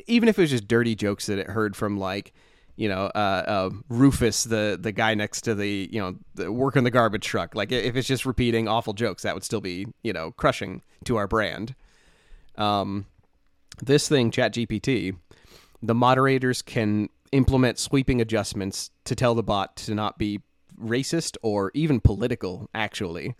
even 0.05 0.29
if 0.29 0.37
it 0.37 0.41
was 0.41 0.51
just 0.51 0.67
dirty 0.67 0.95
jokes 0.95 1.25
that 1.27 1.39
it 1.39 1.47
heard 1.47 1.75
from 1.75 1.97
like 1.97 2.33
you 2.75 2.89
know, 2.89 3.05
uh, 3.13 3.43
uh, 3.47 3.69
Rufus, 3.89 4.45
the 4.45 4.77
the 4.79 4.91
guy 4.91 5.13
next 5.13 5.41
to 5.41 5.55
the 5.55 5.89
you 5.91 5.99
know 5.99 6.15
the 6.35 6.51
working 6.51 6.83
the 6.83 6.91
garbage 6.91 7.25
truck. 7.25 7.55
Like 7.55 7.71
if 7.71 7.95
it's 7.95 8.07
just 8.07 8.25
repeating 8.25 8.67
awful 8.67 8.93
jokes, 8.93 9.23
that 9.23 9.33
would 9.33 9.43
still 9.43 9.61
be 9.61 9.87
you 10.01 10.13
know 10.13 10.31
crushing 10.31 10.81
to 11.05 11.17
our 11.17 11.27
brand. 11.27 11.75
Um, 12.57 13.05
this 13.81 14.07
thing, 14.07 14.31
ChatGPT, 14.31 15.15
the 15.81 15.95
moderators 15.95 16.61
can 16.61 17.09
implement 17.31 17.79
sweeping 17.79 18.21
adjustments 18.21 18.91
to 19.05 19.15
tell 19.15 19.35
the 19.35 19.43
bot 19.43 19.75
to 19.75 19.95
not 19.95 20.17
be 20.17 20.41
racist 20.81 21.37
or 21.41 21.71
even 21.73 21.99
political, 21.99 22.69
actually, 22.73 23.35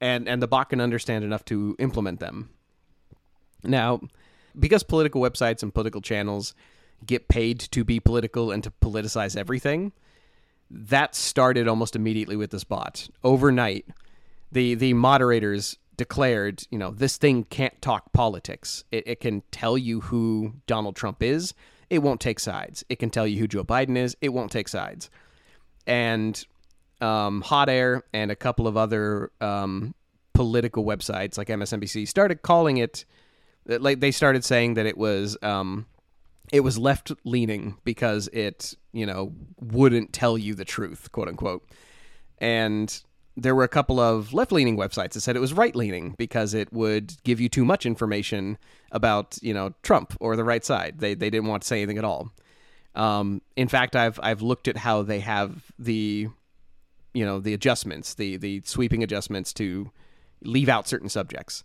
and 0.00 0.28
and 0.28 0.42
the 0.42 0.48
bot 0.48 0.70
can 0.70 0.80
understand 0.80 1.24
enough 1.24 1.44
to 1.46 1.74
implement 1.78 2.20
them. 2.20 2.50
Now, 3.64 4.00
because 4.58 4.82
political 4.82 5.22
websites 5.22 5.62
and 5.62 5.72
political 5.72 6.00
channels 6.00 6.54
get 7.06 7.28
paid 7.28 7.58
to 7.60 7.84
be 7.84 8.00
political 8.00 8.50
and 8.50 8.62
to 8.64 8.70
politicize 8.70 9.36
everything. 9.36 9.92
That 10.70 11.14
started 11.14 11.66
almost 11.66 11.96
immediately 11.96 12.36
with 12.36 12.50
this 12.50 12.64
bot. 12.64 13.08
Overnight, 13.24 13.86
the 14.52 14.74
the 14.74 14.92
moderators 14.94 15.78
declared, 15.96 16.62
you 16.70 16.78
know, 16.78 16.90
this 16.90 17.16
thing 17.16 17.44
can't 17.44 17.80
talk 17.82 18.12
politics. 18.12 18.84
It, 18.92 19.06
it 19.06 19.20
can 19.20 19.42
tell 19.50 19.76
you 19.76 20.00
who 20.00 20.54
Donald 20.66 20.94
Trump 20.94 21.22
is. 21.22 21.54
It 21.90 22.00
won't 22.00 22.20
take 22.20 22.38
sides. 22.38 22.84
It 22.88 22.98
can 22.98 23.10
tell 23.10 23.26
you 23.26 23.40
who 23.40 23.48
Joe 23.48 23.64
Biden 23.64 23.96
is. 23.96 24.16
It 24.20 24.28
won't 24.28 24.52
take 24.52 24.68
sides. 24.68 25.10
And 25.86 26.46
um, 27.00 27.40
Hot 27.42 27.68
Air 27.68 28.04
and 28.12 28.30
a 28.30 28.36
couple 28.36 28.66
of 28.66 28.76
other 28.76 29.32
um, 29.40 29.94
political 30.34 30.84
websites 30.84 31.36
like 31.36 31.48
MSNBC 31.48 32.06
started 32.06 32.42
calling 32.42 32.76
it 32.76 33.04
like 33.66 34.00
they 34.00 34.10
started 34.10 34.44
saying 34.44 34.74
that 34.74 34.86
it 34.86 34.96
was 34.96 35.36
um, 35.42 35.86
it 36.52 36.60
was 36.60 36.78
left 36.78 37.12
leaning 37.24 37.76
because 37.84 38.28
it, 38.28 38.74
you 38.92 39.06
know, 39.06 39.32
wouldn't 39.60 40.12
tell 40.12 40.38
you 40.38 40.54
the 40.54 40.64
truth, 40.64 41.10
quote 41.12 41.28
unquote. 41.28 41.68
And 42.38 43.02
there 43.36 43.54
were 43.54 43.64
a 43.64 43.68
couple 43.68 44.00
of 44.00 44.32
left 44.32 44.50
leaning 44.50 44.76
websites 44.76 45.12
that 45.12 45.20
said 45.20 45.36
it 45.36 45.40
was 45.40 45.52
right 45.52 45.76
leaning 45.76 46.14
because 46.18 46.54
it 46.54 46.72
would 46.72 47.14
give 47.22 47.40
you 47.40 47.48
too 47.48 47.64
much 47.64 47.86
information 47.86 48.58
about, 48.90 49.38
you 49.42 49.54
know, 49.54 49.74
Trump 49.82 50.16
or 50.20 50.34
the 50.34 50.44
right 50.44 50.64
side. 50.64 50.98
They, 50.98 51.14
they 51.14 51.30
didn't 51.30 51.48
want 51.48 51.62
to 51.62 51.68
say 51.68 51.78
anything 51.78 51.98
at 51.98 52.04
all. 52.04 52.32
Um, 52.94 53.42
in 53.54 53.68
fact, 53.68 53.94
I've, 53.94 54.18
I've 54.22 54.42
looked 54.42 54.66
at 54.66 54.76
how 54.76 55.02
they 55.02 55.20
have 55.20 55.70
the, 55.78 56.28
you 57.14 57.24
know, 57.24 57.38
the 57.38 57.54
adjustments, 57.54 58.14
the, 58.14 58.36
the 58.38 58.62
sweeping 58.64 59.04
adjustments 59.04 59.52
to 59.54 59.92
leave 60.42 60.68
out 60.68 60.88
certain 60.88 61.08
subjects. 61.08 61.62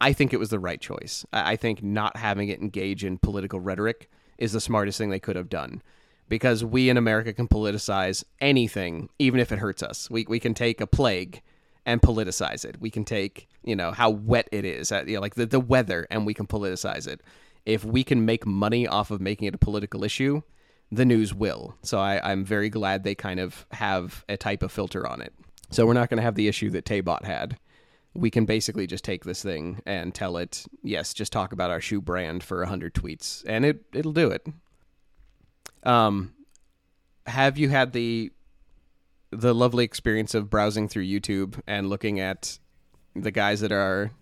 I 0.00 0.12
think 0.12 0.32
it 0.32 0.38
was 0.38 0.50
the 0.50 0.58
right 0.58 0.80
choice. 0.80 1.24
I 1.32 1.56
think 1.56 1.82
not 1.82 2.16
having 2.16 2.48
it 2.48 2.60
engage 2.60 3.04
in 3.04 3.18
political 3.18 3.60
rhetoric 3.60 4.10
is 4.38 4.52
the 4.52 4.60
smartest 4.60 4.98
thing 4.98 5.10
they 5.10 5.20
could 5.20 5.36
have 5.36 5.48
done. 5.48 5.82
Because 6.28 6.64
we 6.64 6.90
in 6.90 6.96
America 6.96 7.32
can 7.32 7.46
politicize 7.46 8.24
anything, 8.40 9.08
even 9.18 9.38
if 9.38 9.52
it 9.52 9.60
hurts 9.60 9.82
us. 9.82 10.10
We, 10.10 10.26
we 10.28 10.40
can 10.40 10.54
take 10.54 10.80
a 10.80 10.86
plague 10.86 11.40
and 11.86 12.02
politicize 12.02 12.64
it. 12.64 12.80
We 12.80 12.90
can 12.90 13.04
take, 13.04 13.48
you 13.62 13.76
know, 13.76 13.92
how 13.92 14.10
wet 14.10 14.48
it 14.50 14.64
is, 14.64 14.90
uh, 14.90 15.04
you 15.06 15.14
know, 15.14 15.20
like 15.20 15.36
the, 15.36 15.46
the 15.46 15.60
weather, 15.60 16.06
and 16.10 16.26
we 16.26 16.34
can 16.34 16.46
politicize 16.46 17.06
it. 17.06 17.20
If 17.64 17.84
we 17.84 18.02
can 18.02 18.24
make 18.24 18.44
money 18.44 18.88
off 18.88 19.12
of 19.12 19.20
making 19.20 19.46
it 19.46 19.54
a 19.54 19.58
political 19.58 20.02
issue, 20.02 20.42
the 20.90 21.04
news 21.04 21.32
will. 21.32 21.76
So 21.82 22.00
I, 22.00 22.20
I'm 22.28 22.44
very 22.44 22.70
glad 22.70 23.04
they 23.04 23.14
kind 23.14 23.38
of 23.38 23.64
have 23.70 24.24
a 24.28 24.36
type 24.36 24.64
of 24.64 24.72
filter 24.72 25.06
on 25.06 25.20
it. 25.20 25.32
So 25.70 25.86
we're 25.86 25.94
not 25.94 26.10
going 26.10 26.18
to 26.18 26.22
have 26.22 26.34
the 26.34 26.48
issue 26.48 26.70
that 26.70 26.84
Taybot 26.84 27.24
had 27.24 27.56
we 28.16 28.30
can 28.30 28.44
basically 28.44 28.86
just 28.86 29.04
take 29.04 29.24
this 29.24 29.42
thing 29.42 29.82
and 29.86 30.14
tell 30.14 30.36
it, 30.36 30.64
yes, 30.82 31.14
just 31.14 31.32
talk 31.32 31.52
about 31.52 31.70
our 31.70 31.80
shoe 31.80 32.00
brand 32.00 32.42
for 32.42 32.58
100 32.60 32.94
tweets, 32.94 33.44
and 33.46 33.64
it, 33.64 33.82
it'll 33.92 34.12
do 34.12 34.30
it. 34.30 34.46
Um, 35.82 36.34
have 37.26 37.58
you 37.58 37.68
had 37.68 37.92
the 37.92 38.32
the 39.30 39.54
lovely 39.54 39.84
experience 39.84 40.34
of 40.34 40.48
browsing 40.48 40.88
through 40.88 41.04
YouTube 41.04 41.60
and 41.66 41.90
looking 41.90 42.20
at 42.20 42.58
the 43.14 43.32
guys 43.32 43.60
that 43.60 43.72
are 43.72 44.12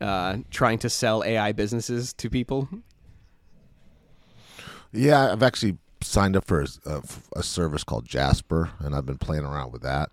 uh, 0.00 0.38
trying 0.50 0.78
to 0.78 0.88
sell 0.88 1.24
AI 1.24 1.52
businesses 1.52 2.12
to 2.14 2.30
people? 2.30 2.68
Yeah, 4.92 5.32
I've 5.32 5.42
actually 5.42 5.78
signed 6.00 6.36
up 6.36 6.44
for 6.44 6.62
a, 6.62 6.66
a, 6.86 7.02
a 7.36 7.42
service 7.42 7.82
called 7.82 8.06
Jasper, 8.06 8.70
and 8.78 8.94
I've 8.94 9.04
been 9.04 9.18
playing 9.18 9.44
around 9.44 9.72
with 9.72 9.82
that 9.82 10.10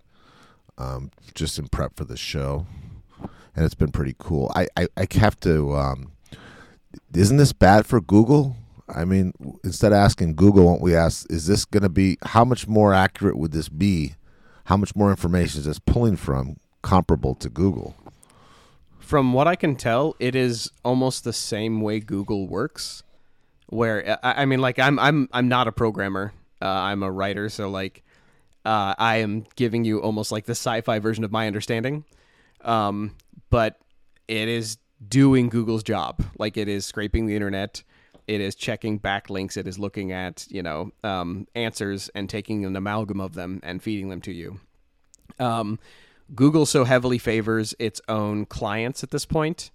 um, 0.82 1.12
just 1.36 1.60
in 1.60 1.68
prep 1.68 1.96
for 1.96 2.06
the 2.06 2.18
show, 2.18 2.66
and 3.56 3.66
it's 3.66 3.76
been 3.76 3.92
pretty 3.92 4.16
cool. 4.18 4.52
I, 4.56 4.68
I, 4.78 4.88
I 4.98 5.08
have 5.20 5.40
to. 5.42 5.76
Um, 5.76 6.12
isn't 7.14 7.38
this 7.38 7.54
bad 7.54 7.86
for 7.86 8.02
Google? 8.02 8.56
I 8.94 9.06
mean, 9.06 9.34
instead 9.64 9.92
of 9.92 9.98
asking 9.98 10.36
Google, 10.36 10.66
won't 10.66 10.82
we 10.82 10.96
ask, 10.96 11.30
is 11.32 11.48
this 11.48 11.66
going 11.66 11.84
to 11.84 11.90
be, 11.90 12.18
how 12.24 12.44
much 12.44 12.68
more 12.68 12.94
accurate 12.94 13.38
would 13.38 13.52
this 13.52 13.70
be? 13.70 14.16
How 14.66 14.78
much 14.78 14.96
more 14.96 15.10
information 15.10 15.60
is 15.60 15.66
this 15.66 15.80
pulling 15.80 16.18
from 16.18 16.58
comparable 16.82 17.36
to 17.36 17.50
Google? 17.50 17.96
From 19.00 19.34
what 19.34 19.48
I 19.48 19.56
can 19.56 19.76
tell, 19.76 20.16
it 20.20 20.36
is 20.36 20.72
almost 20.84 21.24
the 21.24 21.34
same 21.34 21.82
way 21.82 22.00
Google 22.00 22.48
works. 22.48 23.04
Where 23.68 24.20
I, 24.24 24.46
mean, 24.46 24.60
like 24.60 24.80
I'm 24.80 25.00
I'm 25.00 25.30
I'm 25.32 25.48
not 25.48 25.68
a 25.68 25.72
programmer. 25.72 26.34
Uh, 26.62 26.68
I'm 26.68 27.04
a 27.04 27.12
writer, 27.12 27.48
so 27.48 27.70
like 27.70 28.04
uh, 28.66 28.96
I 28.98 29.18
am 29.18 29.46
giving 29.56 29.86
you 29.86 30.02
almost 30.02 30.32
like 30.32 30.46
the 30.46 30.52
sci-fi 30.52 31.00
version 31.00 31.24
of 31.24 31.32
my 31.32 31.48
understanding. 31.48 32.04
Um, 32.62 33.16
but 33.52 33.80
it 34.28 34.48
is 34.48 34.80
doing 35.08 35.50
Google's 35.50 35.84
job. 35.84 36.24
Like 36.40 36.58
it 36.58 36.68
is 36.68 36.86
scraping 36.86 37.28
the 37.28 37.36
internet. 37.36 37.84
It 38.28 38.42
is 38.42 38.56
checking 38.56 39.00
backlinks. 39.00 39.58
It 39.58 39.68
is 39.68 39.78
looking 39.78 40.12
at 40.12 40.48
you 40.50 40.64
know 40.64 40.92
um, 41.04 41.48
answers 41.54 42.10
and 42.16 42.28
taking 42.28 42.66
an 42.66 42.76
amalgam 42.76 43.22
of 43.22 43.36
them 43.36 43.60
and 43.62 43.84
feeding 43.84 44.10
them 44.10 44.22
to 44.22 44.32
you. 44.32 44.60
Um, 45.38 45.78
Google 46.34 46.66
so 46.66 46.86
heavily 46.86 47.18
favors 47.18 47.76
its 47.78 48.02
own 48.08 48.46
clients 48.46 49.04
at 49.04 49.12
this 49.12 49.26
point, 49.26 49.70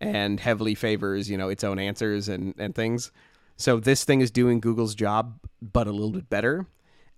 and 0.00 0.40
heavily 0.40 0.74
favors 0.74 1.30
you 1.30 1.38
know 1.38 1.48
its 1.48 1.64
own 1.64 1.78
answers 1.78 2.28
and 2.28 2.54
and 2.58 2.74
things. 2.74 3.10
So 3.56 3.78
this 3.78 4.04
thing 4.04 4.20
is 4.20 4.30
doing 4.30 4.58
Google's 4.58 4.94
job, 4.94 5.38
but 5.60 5.86
a 5.86 5.92
little 5.92 6.10
bit 6.10 6.28
better. 6.28 6.66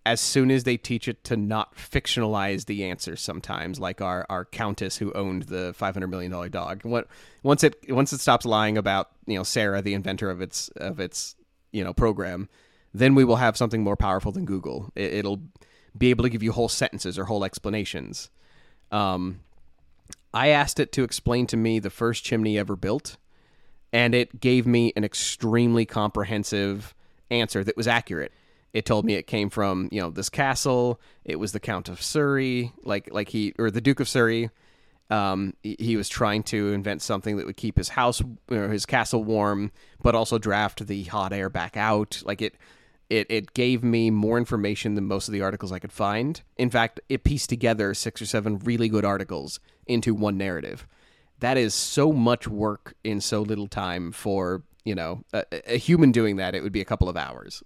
As 0.07 0.21
soon 0.21 0.51
as 0.51 0.65
they 0.65 0.77
teach 0.77 1.09
it 1.09 1.25
to 1.25 1.37
not 1.37 1.77
fictionalize 1.77 2.67
the 2.67 2.85
answers, 2.85 3.23
sometimes 3.23 3.81
like 3.81 4.03
our, 4.03 4.27
our 4.29 4.45
countess 4.45 4.99
who 4.99 5.11
owned 5.15 5.45
the 5.45 5.73
five 5.75 5.95
hundred 5.95 6.09
million 6.09 6.31
dollar 6.31 6.51
dog. 6.51 6.85
What 6.85 7.09
once 7.43 7.65
it 7.65 7.77
once 7.89 8.13
it 8.13 8.21
stops 8.21 8.45
lying 8.45 8.77
about 8.77 9.11
you 9.27 9.39
know 9.39 9.45
Sarah, 9.45 9.81
the 9.81 9.95
inventor 9.95 10.31
of 10.31 10.43
its 10.43 10.69
of 10.77 11.01
its 11.01 11.37
you 11.73 11.83
know 11.83 11.95
program, 11.95 12.51
then 12.93 13.15
we 13.15 13.25
will 13.25 13.37
have 13.37 13.57
something 13.57 13.83
more 13.83 13.97
powerful 13.97 14.31
than 14.31 14.45
Google. 14.45 14.91
It, 14.95 15.15
it'll 15.15 15.41
be 15.97 16.11
able 16.11 16.25
to 16.25 16.31
give 16.31 16.43
you 16.43 16.53
whole 16.53 16.69
sentences 16.69 17.19
or 17.19 17.25
whole 17.25 17.45
explanations. 17.45 18.29
Um, 18.93 19.41
I 20.35 20.49
asked 20.49 20.81
it 20.81 20.93
to 20.93 21.05
explain 21.05 21.47
to 21.47 21.57
me 21.57 21.79
the 21.79 21.91
first 21.91 22.25
chimney 22.25 22.59
ever 22.59 22.77
built, 22.77 23.17
and 23.93 24.15
it 24.15 24.41
gave 24.41 24.67
me 24.67 24.93
an 24.97 25.05
extremely 25.05 25.87
comprehensive 25.87 26.95
answer 27.31 27.65
that 27.65 27.77
was 27.77 27.89
accurate. 27.89 28.33
It 28.75 28.85
told 28.85 29.05
me 29.05 29.15
it 29.15 29.29
came 29.29 29.49
from 29.51 29.89
you 29.93 30.01
know 30.01 30.11
this 30.11 30.29
castle. 30.29 31.01
It 31.25 31.37
was 31.37 31.53
the 31.53 31.61
Count 31.61 31.89
of 31.89 32.03
Surrey, 32.03 32.73
like 32.83 33.09
like 33.13 33.29
he 33.29 33.55
or 33.57 33.71
the 33.71 33.81
Duke 33.81 34.01
of 34.01 34.09
Surrey. 34.09 34.51
Um, 35.11 35.55
he, 35.63 35.97
was 35.99 36.09
trying 36.09 36.43
to 36.45 36.73
invent 36.73 37.03
something 37.03 37.37
that 37.37 37.45
would 37.45 37.59
keep 37.59 37.77
his 37.77 37.91
house 37.91 38.23
or 38.51 38.69
his 38.69 38.87
castle 38.87 39.23
warm, 39.23 39.71
but 40.03 40.15
also 40.15 40.39
draft 40.39 40.87
the 40.87 41.05
hot 41.05 41.33
air 41.33 41.51
back 41.51 41.77
out. 41.77 42.23
Like 42.25 42.41
it, 42.41 42.55
it 43.11 43.27
it 43.29 43.55
gave 43.55 43.85
me 43.85 44.11
more 44.11 44.39
information 44.39 44.95
than 44.95 45.05
most 45.05 45.29
of 45.29 45.33
the 45.33 45.43
articles 45.43 45.71
I 45.71 45.79
could 45.79 45.93
find. 45.93 46.43
In 46.57 46.71
fact, 46.71 47.01
it 47.09 47.23
pieced 47.23 47.51
together 47.51 47.95
six 47.95 48.21
or 48.21 48.27
seven 48.27 48.59
really 48.59 48.89
good 48.89 49.05
articles 49.05 49.61
into 49.87 50.15
one 50.15 50.37
narrative. 50.37 50.87
That 51.39 51.59
is 51.59 51.75
so 51.75 52.13
much 52.13 52.49
work 52.49 52.95
in 53.05 53.21
so 53.21 53.43
little 53.43 53.69
time 53.69 54.11
for 54.11 54.63
you 54.85 54.97
know 54.97 55.23
a, 55.33 55.75
a 55.75 55.77
human 55.77 56.11
doing 56.11 56.37
that. 56.37 56.57
It 56.57 56.63
would 56.65 56.73
be 56.73 56.81
a 56.81 56.87
couple 56.87 57.09
of 57.09 57.17
hours. 57.17 57.63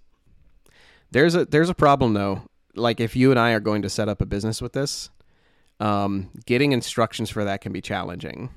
There's 1.11 1.35
a 1.35 1.45
there's 1.45 1.69
a 1.69 1.75
problem 1.75 2.13
though. 2.13 2.43
Like 2.75 2.99
if 2.99 3.15
you 3.15 3.31
and 3.31 3.39
I 3.39 3.51
are 3.51 3.59
going 3.59 3.81
to 3.81 3.89
set 3.89 4.09
up 4.09 4.21
a 4.21 4.25
business 4.25 4.61
with 4.61 4.73
this, 4.73 5.09
um, 5.79 6.29
getting 6.45 6.71
instructions 6.71 7.29
for 7.29 7.43
that 7.43 7.61
can 7.61 7.71
be 7.71 7.81
challenging. 7.81 8.49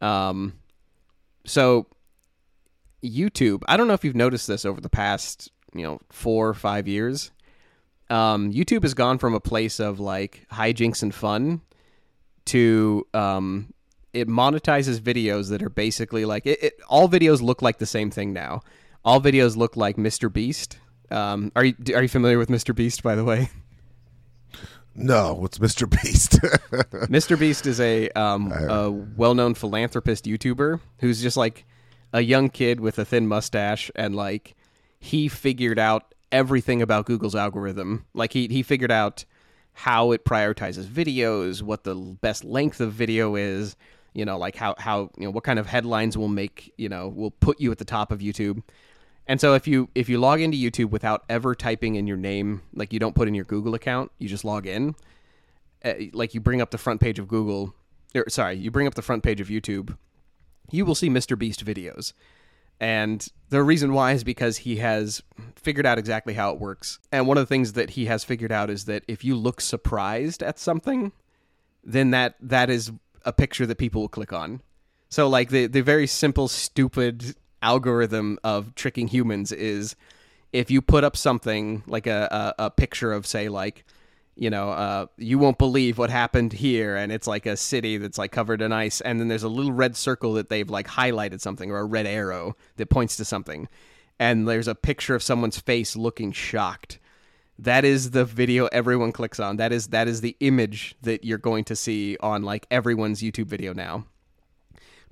Um, 0.00 0.54
so 1.44 1.86
YouTube, 3.02 3.62
I 3.68 3.76
don't 3.76 3.88
know 3.88 3.94
if 3.94 4.04
you've 4.04 4.16
noticed 4.16 4.46
this 4.46 4.64
over 4.64 4.80
the 4.80 4.88
past, 4.88 5.50
you 5.74 5.82
know, 5.82 6.00
four 6.10 6.48
or 6.48 6.54
five 6.54 6.88
years. 6.88 7.30
Um, 8.08 8.52
YouTube 8.52 8.82
has 8.82 8.94
gone 8.94 9.18
from 9.18 9.34
a 9.34 9.40
place 9.40 9.80
of 9.80 10.00
like 10.00 10.46
hijinks 10.52 11.02
and 11.02 11.14
fun 11.14 11.60
to 12.46 13.06
um, 13.12 13.72
it 14.12 14.28
monetizes 14.28 15.00
videos 15.00 15.50
that 15.50 15.62
are 15.62 15.68
basically 15.68 16.24
like 16.24 16.46
it, 16.46 16.62
it, 16.62 16.74
all 16.88 17.08
videos 17.08 17.42
look 17.42 17.62
like 17.62 17.78
the 17.78 17.86
same 17.86 18.10
thing 18.10 18.32
now. 18.32 18.62
All 19.04 19.20
videos 19.20 19.56
look 19.56 19.76
like 19.76 19.96
Mr. 19.96 20.32
Beast. 20.32 20.78
Um, 21.10 21.52
are 21.54 21.64
you 21.64 21.74
are 21.94 22.02
you 22.02 22.08
familiar 22.08 22.38
with 22.38 22.48
Mr. 22.48 22.74
Beast 22.74 23.02
by 23.02 23.14
the 23.14 23.24
way? 23.24 23.50
No, 24.94 25.34
what's 25.34 25.58
Mr. 25.58 25.88
Beast? 25.88 26.32
Mr. 27.10 27.38
Beast 27.38 27.66
is 27.66 27.80
a 27.80 28.08
um, 28.10 28.50
a 28.50 28.90
well-known 28.90 29.54
philanthropist 29.54 30.24
YouTuber 30.24 30.80
who's 30.98 31.20
just 31.20 31.36
like 31.36 31.64
a 32.12 32.22
young 32.22 32.48
kid 32.48 32.80
with 32.80 32.98
a 32.98 33.04
thin 33.04 33.26
mustache 33.26 33.90
and 33.94 34.16
like 34.16 34.54
he 34.98 35.28
figured 35.28 35.78
out 35.78 36.14
everything 36.32 36.80
about 36.80 37.06
Google's 37.06 37.34
algorithm. 37.34 38.06
Like 38.14 38.32
he 38.32 38.48
he 38.48 38.62
figured 38.62 38.90
out 38.90 39.24
how 39.74 40.12
it 40.12 40.24
prioritizes 40.24 40.86
videos, 40.86 41.60
what 41.60 41.84
the 41.84 41.94
best 41.94 42.44
length 42.44 42.80
of 42.80 42.92
video 42.92 43.36
is, 43.36 43.76
you 44.14 44.24
know, 44.24 44.38
like 44.38 44.56
how 44.56 44.74
how 44.78 45.10
you 45.18 45.24
know 45.24 45.30
what 45.30 45.44
kind 45.44 45.58
of 45.58 45.66
headlines 45.66 46.16
will 46.16 46.28
make, 46.28 46.72
you 46.78 46.88
know, 46.88 47.08
will 47.08 47.30
put 47.30 47.60
you 47.60 47.70
at 47.70 47.78
the 47.78 47.84
top 47.84 48.10
of 48.10 48.20
YouTube. 48.20 48.62
And 49.26 49.40
so 49.40 49.54
if 49.54 49.66
you 49.66 49.88
if 49.94 50.08
you 50.08 50.18
log 50.18 50.40
into 50.40 50.56
YouTube 50.56 50.90
without 50.90 51.24
ever 51.28 51.54
typing 51.54 51.96
in 51.96 52.06
your 52.06 52.16
name, 52.16 52.62
like 52.74 52.92
you 52.92 52.98
don't 52.98 53.14
put 53.14 53.28
in 53.28 53.34
your 53.34 53.44
Google 53.44 53.74
account, 53.74 54.12
you 54.18 54.28
just 54.28 54.44
log 54.44 54.66
in, 54.66 54.94
uh, 55.84 55.94
like 56.12 56.34
you 56.34 56.40
bring 56.40 56.60
up 56.60 56.70
the 56.70 56.78
front 56.78 57.00
page 57.00 57.18
of 57.18 57.26
Google, 57.26 57.74
or 58.14 58.28
sorry, 58.28 58.54
you 58.54 58.70
bring 58.70 58.86
up 58.86 58.94
the 58.94 59.02
front 59.02 59.22
page 59.22 59.40
of 59.40 59.48
YouTube, 59.48 59.96
you 60.70 60.84
will 60.84 60.94
see 60.94 61.10
Mr. 61.10 61.38
Beast 61.38 61.64
videos. 61.64 62.12
And 62.78 63.26
the 63.48 63.62
reason 63.62 63.94
why 63.94 64.12
is 64.12 64.22
because 64.22 64.58
he 64.58 64.76
has 64.76 65.22
figured 65.54 65.86
out 65.86 65.98
exactly 65.98 66.34
how 66.34 66.52
it 66.52 66.60
works. 66.60 66.98
And 67.10 67.26
one 67.26 67.38
of 67.38 67.42
the 67.42 67.46
things 67.46 67.72
that 67.72 67.90
he 67.90 68.04
has 68.06 68.22
figured 68.22 68.52
out 68.52 68.68
is 68.68 68.84
that 68.84 69.02
if 69.08 69.24
you 69.24 69.34
look 69.34 69.60
surprised 69.60 70.42
at 70.42 70.58
something, 70.58 71.12
then 71.82 72.10
that 72.10 72.34
that 72.40 72.68
is 72.68 72.92
a 73.24 73.32
picture 73.32 73.66
that 73.66 73.78
people 73.78 74.02
will 74.02 74.08
click 74.08 74.32
on. 74.32 74.60
So 75.08 75.28
like 75.28 75.48
the 75.48 75.66
the 75.66 75.80
very 75.80 76.06
simple 76.06 76.48
stupid 76.48 77.34
algorithm 77.62 78.38
of 78.44 78.74
tricking 78.74 79.08
humans 79.08 79.52
is 79.52 79.96
if 80.52 80.70
you 80.70 80.80
put 80.80 81.04
up 81.04 81.16
something 81.16 81.82
like 81.86 82.06
a, 82.06 82.54
a, 82.58 82.64
a 82.66 82.70
picture 82.70 83.12
of 83.12 83.26
say 83.26 83.48
like 83.48 83.84
you 84.36 84.50
know 84.50 84.70
uh, 84.70 85.06
you 85.16 85.38
won't 85.38 85.58
believe 85.58 85.98
what 85.98 86.10
happened 86.10 86.52
here 86.52 86.96
and 86.96 87.10
it's 87.10 87.26
like 87.26 87.46
a 87.46 87.56
city 87.56 87.96
that's 87.96 88.18
like 88.18 88.32
covered 88.32 88.60
in 88.60 88.72
ice 88.72 89.00
and 89.00 89.18
then 89.18 89.28
there's 89.28 89.42
a 89.42 89.48
little 89.48 89.72
red 89.72 89.96
circle 89.96 90.34
that 90.34 90.48
they've 90.48 90.70
like 90.70 90.86
highlighted 90.86 91.40
something 91.40 91.70
or 91.70 91.78
a 91.78 91.84
red 91.84 92.06
arrow 92.06 92.54
that 92.76 92.90
points 92.90 93.16
to 93.16 93.24
something 93.24 93.68
and 94.18 94.48
there's 94.48 94.68
a 94.68 94.74
picture 94.74 95.14
of 95.14 95.22
someone's 95.22 95.58
face 95.58 95.96
looking 95.96 96.32
shocked. 96.32 96.98
That 97.58 97.84
is 97.84 98.10
the 98.10 98.24
video 98.24 98.66
everyone 98.66 99.12
clicks 99.12 99.40
on. 99.40 99.56
That 99.56 99.72
is 99.72 99.88
that 99.88 100.08
is 100.08 100.20
the 100.20 100.36
image 100.40 100.96
that 101.02 101.24
you're 101.24 101.38
going 101.38 101.64
to 101.64 101.76
see 101.76 102.16
on 102.20 102.42
like 102.42 102.66
everyone's 102.70 103.22
youtube 103.22 103.46
video 103.46 103.72
now. 103.72 104.04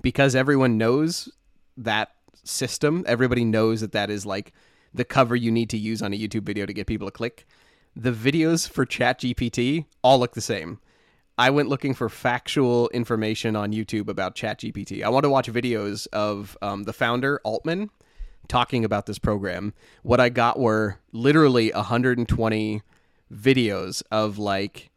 Because 0.02 0.34
everyone 0.34 0.76
knows 0.76 1.30
that 1.78 2.13
system. 2.44 3.04
Everybody 3.06 3.44
knows 3.44 3.80
that 3.80 3.92
that 3.92 4.10
is 4.10 4.24
like 4.24 4.52
the 4.92 5.04
cover 5.04 5.34
you 5.34 5.50
need 5.50 5.70
to 5.70 5.78
use 5.78 6.02
on 6.02 6.12
a 6.12 6.18
YouTube 6.18 6.44
video 6.44 6.66
to 6.66 6.72
get 6.72 6.86
people 6.86 7.08
to 7.08 7.12
click. 7.12 7.46
The 7.96 8.12
videos 8.12 8.68
for 8.68 8.86
ChatGPT 8.86 9.86
all 10.02 10.18
look 10.18 10.34
the 10.34 10.40
same. 10.40 10.78
I 11.36 11.50
went 11.50 11.68
looking 11.68 11.94
for 11.94 12.08
factual 12.08 12.88
information 12.90 13.56
on 13.56 13.72
YouTube 13.72 14.08
about 14.08 14.36
ChatGPT. 14.36 15.02
I 15.02 15.08
want 15.08 15.24
to 15.24 15.30
watch 15.30 15.50
videos 15.50 16.06
of 16.12 16.56
um, 16.62 16.84
the 16.84 16.92
founder, 16.92 17.40
Altman, 17.42 17.90
talking 18.46 18.84
about 18.84 19.06
this 19.06 19.18
program. 19.18 19.74
What 20.02 20.20
I 20.20 20.28
got 20.28 20.60
were 20.60 20.98
literally 21.12 21.72
120 21.72 22.82
videos 23.32 24.02
of 24.12 24.38
like 24.38 24.90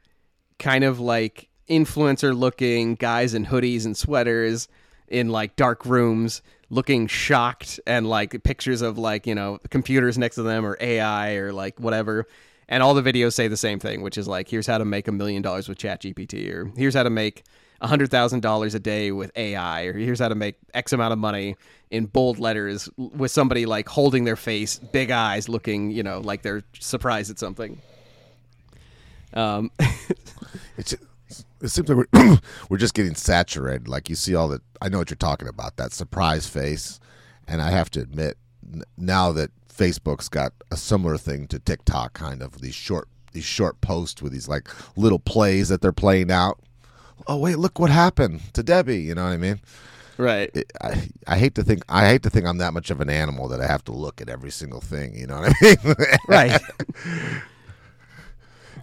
kind 0.60 0.84
of 0.84 1.00
like 1.00 1.50
influencer 1.68 2.38
looking 2.38 2.96
guys 2.96 3.34
in 3.34 3.48
hoodies 3.48 3.86
and 3.86 3.98
sweaters 3.98 4.68
in 5.08 5.30
like 5.30 5.56
dark 5.56 5.86
rooms 5.86 6.42
looking 6.70 7.08
shocked 7.08 7.80
and 7.88 8.08
like 8.08 8.44
pictures 8.44 8.82
of 8.82 8.98
like 8.98 9.26
you 9.26 9.36
know 9.36 9.60
computers 9.70 10.18
next 10.18 10.36
to 10.36 10.44
them 10.44 10.66
or 10.66 10.78
AI 10.80 11.36
or 11.36 11.54
like 11.54 11.80
whatever. 11.80 12.28
And 12.70 12.84
all 12.84 12.94
the 12.94 13.02
videos 13.02 13.34
say 13.34 13.48
the 13.48 13.56
same 13.56 13.80
thing, 13.80 14.02
which 14.02 14.18
is 14.18 14.28
like, 14.28 14.50
here's 14.50 14.68
how 14.68 14.78
to 14.78 14.84
make 14.84 15.08
a 15.08 15.12
million 15.14 15.42
dollars 15.42 15.70
with 15.70 15.78
ChatGPT, 15.78 16.54
or 16.54 16.70
here's 16.76 16.96
how 16.96 17.04
to 17.04 17.10
make 17.10 17.44
hundred 17.82 18.10
thousand 18.10 18.42
dollars 18.42 18.74
a 18.74 18.80
day 18.80 19.12
with 19.12 19.32
AI, 19.36 19.84
or 19.84 19.94
here's 19.94 20.20
how 20.20 20.28
to 20.28 20.36
make 20.36 20.56
X 20.74 20.92
amount 20.94 21.14
of 21.14 21.20
money 21.20 21.56
in 21.92 22.06
bold 22.06 22.40
letters 22.40 22.90
with 22.98 23.32
somebody 23.32 23.66
like 23.66 23.88
holding 23.88 24.26
their 24.26 24.36
face, 24.36 24.80
big 24.80 25.12
eyes, 25.12 25.48
looking, 25.48 25.92
you 25.92 26.04
know, 26.04 26.20
like 26.20 26.42
they're 26.42 26.64
surprised 26.80 27.32
at 27.32 27.40
something. 27.40 27.82
Um, 29.34 29.72
it's 30.78 30.96
it 31.62 31.70
seems 31.70 31.90
like 31.90 32.08
we're, 32.12 32.38
we're 32.70 32.78
just 32.78 32.94
getting 32.94 33.16
saturated. 33.16 33.88
Like 33.88 34.10
you 34.10 34.16
see 34.16 34.36
all 34.36 34.48
the, 34.48 34.62
I 34.82 34.90
know 34.90 35.00
what 35.00 35.10
you're 35.10 35.18
talking 35.18 35.48
about, 35.48 35.78
that 35.78 35.92
surprise 35.92 36.48
face. 36.48 37.00
And 37.48 37.62
I 37.62 37.72
have 37.72 37.90
to 37.92 38.02
admit, 38.02 38.38
n- 38.72 38.84
now 38.98 39.32
that 39.32 39.52
Facebook's 39.74 40.30
got 40.30 40.54
a 40.72 40.78
similar 40.78 41.18
thing 41.18 41.48
to 41.48 41.60
TikTok, 41.60 42.14
kind 42.14 42.42
of 42.42 42.62
these 42.62 42.76
short 42.76 43.08
these 43.34 43.46
short 43.46 43.80
posts 43.82 44.22
with 44.22 44.32
these 44.32 44.48
like 44.48 44.68
little 44.98 45.20
plays 45.20 45.70
that 45.70 45.82
they're 45.82 45.92
playing 45.92 46.32
out. 46.32 46.60
Oh 47.28 47.38
wait, 47.38 47.58
look 47.58 47.78
what 47.80 47.92
happened 47.92 48.42
to 48.54 48.64
Debbie. 48.64 49.02
You 49.02 49.16
know 49.16 49.24
what 49.24 49.34
I 49.34 49.38
mean? 49.38 49.60
Right. 50.18 50.50
It, 50.54 50.72
I, 50.82 51.10
I 51.28 51.38
hate 51.38 51.54
to 51.56 51.64
think 51.64 51.84
I 51.88 52.08
hate 52.08 52.24
to 52.24 52.30
think 52.30 52.46
I'm 52.48 52.58
that 52.58 52.74
much 52.74 52.90
of 52.90 53.00
an 53.02 53.10
animal 53.10 53.48
that 53.50 53.62
I 53.62 53.68
have 53.68 53.84
to 53.86 53.92
look 53.92 54.22
at 54.22 54.30
every 54.30 54.52
single 54.52 54.82
thing. 54.82 55.16
You 55.16 55.28
know 55.28 55.42
what 55.42 55.54
I 55.62 55.64
mean? 55.64 55.96
right. 56.28 56.62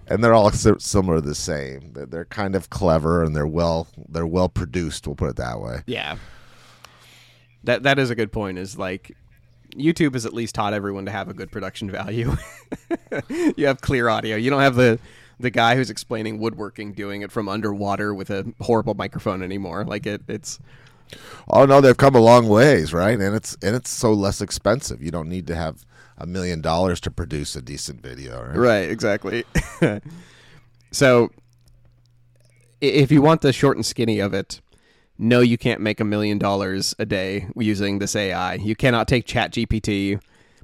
and 0.07 0.23
they're 0.23 0.35
all 0.35 0.51
similar, 0.51 1.17
to 1.17 1.27
the 1.27 1.35
same. 1.35 1.93
They're, 1.93 2.07
they're 2.07 2.25
kind 2.27 2.55
of 2.55 2.71
clever 2.71 3.23
and 3.23 3.35
they're 3.35 3.47
well 3.47 3.89
they're 4.09 4.27
well 4.27 4.49
produced. 4.49 5.07
We'll 5.07 5.17
put 5.17 5.31
it 5.31 5.37
that 5.37 5.61
way. 5.61 5.83
Yeah. 5.87 6.17
That 7.65 7.83
that 7.85 7.99
is 7.99 8.11
a 8.11 8.15
good 8.15 8.33
point. 8.33 8.59
Is 8.59 8.79
like 8.79 9.17
YouTube 9.75 10.15
has 10.15 10.27
at 10.27 10.33
least 10.33 10.55
taught 10.55 10.75
everyone 10.75 11.07
to 11.07 11.11
have 11.11 11.29
a 11.29 11.35
good 11.35 11.51
production 11.51 11.91
value. 11.91 12.37
you 13.57 13.67
have 13.67 13.81
clear 13.81 14.09
audio. 14.09 14.37
You 14.37 14.51
don't 14.51 14.61
have 14.61 14.77
the 14.77 14.99
the 15.41 15.51
guy 15.51 15.75
who's 15.77 15.91
explaining 15.91 16.39
woodworking 16.39 16.93
doing 16.93 17.23
it 17.23 17.33
from 17.33 17.49
underwater 17.49 18.15
with 18.15 18.31
a 18.31 18.53
horrible 18.61 18.95
microphone 18.95 19.43
anymore. 19.43 19.85
Like 19.85 20.07
it, 20.07 20.23
it's. 20.29 20.59
Oh 21.49 21.67
no, 21.67 21.81
they've 21.81 21.97
come 21.97 22.15
a 22.15 22.21
long 22.21 22.49
ways, 22.49 22.93
right? 22.93 23.19
And 23.19 23.35
it's 23.35 23.57
and 23.63 23.75
it's 23.75 23.91
so 23.91 24.13
less 24.13 24.41
expensive. 24.41 25.03
You 25.03 25.11
don't 25.11 25.29
need 25.29 25.47
to 25.49 25.55
have 25.55 25.85
a 26.25 26.27
million 26.27 26.63
dollars 26.63 27.01
to 27.01 27.11
produce 27.11 27.55
a 27.55 27.61
decent 27.63 28.01
video, 28.01 28.43
right? 28.43 28.57
Right, 28.57 28.91
exactly. 28.91 29.45
so 30.91 31.31
if 32.81 33.13
you 33.13 33.21
want 33.21 33.43
the 33.43 33.53
short 33.53 33.77
and 33.77 33.85
skinny 33.85 34.21
of 34.21 34.33
it, 34.33 34.63
no, 35.19 35.41
you 35.41 35.59
can't 35.59 35.83
make 35.83 36.01
a 36.01 36.05
million 36.05 36.39
dollars 36.39 36.95
a 36.99 37.05
day 37.05 37.47
using 37.57 37.99
this 37.99 38.17
AI. 38.17 38.55
You 38.55 38.75
cannot 38.75 39.07
take 39.07 39.27
Chat 39.27 39.53
GPT, 39.53 40.21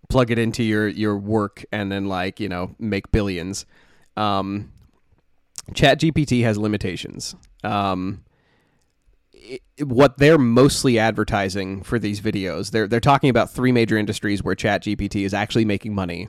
plug 0.08 0.30
it 0.30 0.38
into 0.38 0.64
your 0.64 0.88
your 0.88 1.16
work, 1.16 1.64
and 1.70 1.92
then 1.92 2.06
like 2.06 2.40
you 2.40 2.48
know 2.48 2.74
make 2.78 3.12
billions. 3.12 3.66
Um, 4.16 4.72
Chat 5.74 6.00
GPT 6.00 6.42
has 6.42 6.56
limitations. 6.56 7.36
Um, 7.62 8.24
what 9.78 10.18
they're 10.18 10.38
mostly 10.38 10.98
advertising 10.98 11.82
for 11.82 11.98
these 11.98 12.20
videos. 12.20 12.70
They're 12.70 12.86
they're 12.86 13.00
talking 13.00 13.30
about 13.30 13.50
three 13.50 13.72
major 13.72 13.96
industries 13.96 14.42
where 14.42 14.54
ChatGPT 14.54 15.24
is 15.24 15.34
actually 15.34 15.64
making 15.64 15.94
money, 15.94 16.28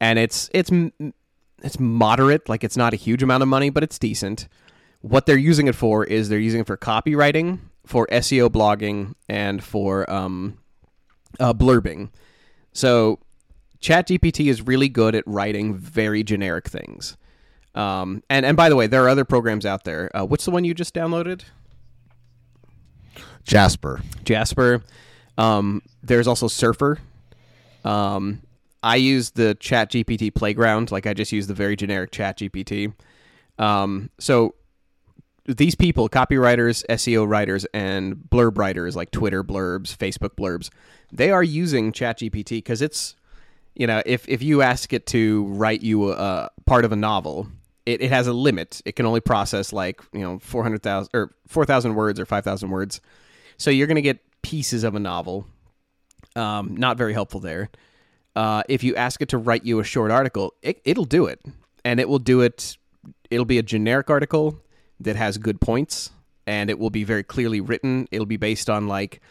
and 0.00 0.18
it's 0.18 0.50
it's 0.52 0.70
it's 1.62 1.80
moderate, 1.80 2.48
like 2.48 2.64
it's 2.64 2.76
not 2.76 2.92
a 2.92 2.96
huge 2.96 3.22
amount 3.22 3.42
of 3.42 3.48
money, 3.48 3.70
but 3.70 3.82
it's 3.82 3.98
decent. 3.98 4.48
What 5.00 5.26
they're 5.26 5.36
using 5.36 5.68
it 5.68 5.74
for 5.74 6.04
is 6.04 6.28
they're 6.28 6.38
using 6.38 6.60
it 6.60 6.66
for 6.66 6.76
copywriting, 6.76 7.58
for 7.84 8.06
SEO 8.08 8.48
blogging, 8.48 9.14
and 9.28 9.62
for 9.62 10.10
um, 10.10 10.58
uh, 11.38 11.54
blurbing. 11.54 12.10
So 12.72 13.20
ChatGPT 13.80 14.46
is 14.50 14.62
really 14.62 14.88
good 14.88 15.14
at 15.14 15.24
writing 15.26 15.74
very 15.74 16.22
generic 16.22 16.68
things. 16.68 17.16
Um, 17.74 18.22
and 18.30 18.46
and 18.46 18.56
by 18.56 18.68
the 18.68 18.76
way, 18.76 18.86
there 18.86 19.04
are 19.04 19.08
other 19.08 19.24
programs 19.24 19.66
out 19.66 19.84
there. 19.84 20.10
Uh, 20.16 20.24
what's 20.24 20.44
the 20.44 20.50
one 20.50 20.64
you 20.64 20.74
just 20.74 20.94
downloaded? 20.94 21.44
Jasper. 23.46 24.02
Jasper. 24.24 24.82
Um, 25.38 25.82
there's 26.02 26.26
also 26.26 26.48
Surfer. 26.48 26.98
Um, 27.84 28.42
I 28.82 28.96
use 28.96 29.30
the 29.30 29.54
Chat 29.54 29.90
GPT 29.90 30.34
playground. 30.34 30.90
Like 30.90 31.06
I 31.06 31.14
just 31.14 31.32
use 31.32 31.46
the 31.46 31.54
very 31.54 31.76
generic 31.76 32.10
Chat 32.10 32.38
GPT. 32.38 32.92
Um, 33.58 34.10
so 34.18 34.54
these 35.46 35.74
people, 35.74 36.08
copywriters, 36.08 36.84
SEO 36.90 37.28
writers, 37.28 37.64
and 37.72 38.16
blurb 38.16 38.58
writers 38.58 38.96
like 38.96 39.10
Twitter 39.12 39.44
blurbs, 39.44 39.96
Facebook 39.96 40.36
blurbs, 40.36 40.70
they 41.12 41.30
are 41.30 41.42
using 41.42 41.92
Chat 41.92 42.18
GPT 42.18 42.58
because 42.58 42.82
it's, 42.82 43.14
you 43.74 43.86
know, 43.86 44.02
if, 44.04 44.28
if 44.28 44.42
you 44.42 44.62
ask 44.62 44.92
it 44.92 45.06
to 45.06 45.44
write 45.46 45.82
you 45.82 46.10
a, 46.12 46.16
a 46.16 46.50
part 46.66 46.84
of 46.84 46.90
a 46.90 46.96
novel, 46.96 47.48
it, 47.86 48.02
it 48.02 48.10
has 48.10 48.26
a 48.26 48.32
limit. 48.32 48.82
It 48.84 48.96
can 48.96 49.06
only 49.06 49.20
process 49.20 49.72
like, 49.72 50.00
you 50.12 50.20
know, 50.20 50.40
400,000 50.40 51.10
or 51.14 51.32
4,000 51.46 51.94
words 51.94 52.18
or 52.18 52.26
5,000 52.26 52.70
words. 52.70 53.00
So 53.58 53.70
you're 53.70 53.86
going 53.86 53.96
to 53.96 54.02
get 54.02 54.18
pieces 54.42 54.84
of 54.84 54.94
a 54.94 55.00
novel. 55.00 55.46
Um, 56.34 56.76
not 56.76 56.96
very 56.96 57.12
helpful 57.12 57.40
there. 57.40 57.70
Uh, 58.34 58.62
if 58.68 58.84
you 58.84 58.94
ask 58.94 59.22
it 59.22 59.30
to 59.30 59.38
write 59.38 59.64
you 59.64 59.80
a 59.80 59.84
short 59.84 60.10
article, 60.10 60.54
it, 60.62 60.80
it'll 60.84 61.06
do 61.06 61.26
it, 61.26 61.40
and 61.84 61.98
it 61.98 62.08
will 62.08 62.18
do 62.18 62.42
it. 62.42 62.76
It'll 63.30 63.46
be 63.46 63.58
a 63.58 63.62
generic 63.62 64.10
article 64.10 64.60
that 65.00 65.16
has 65.16 65.38
good 65.38 65.60
points, 65.60 66.10
and 66.46 66.68
it 66.68 66.78
will 66.78 66.90
be 66.90 67.02
very 67.02 67.22
clearly 67.22 67.62
written. 67.62 68.06
It'll 68.10 68.26
be 68.26 68.36
based 68.36 68.68
on 68.68 68.88
like 68.88 69.22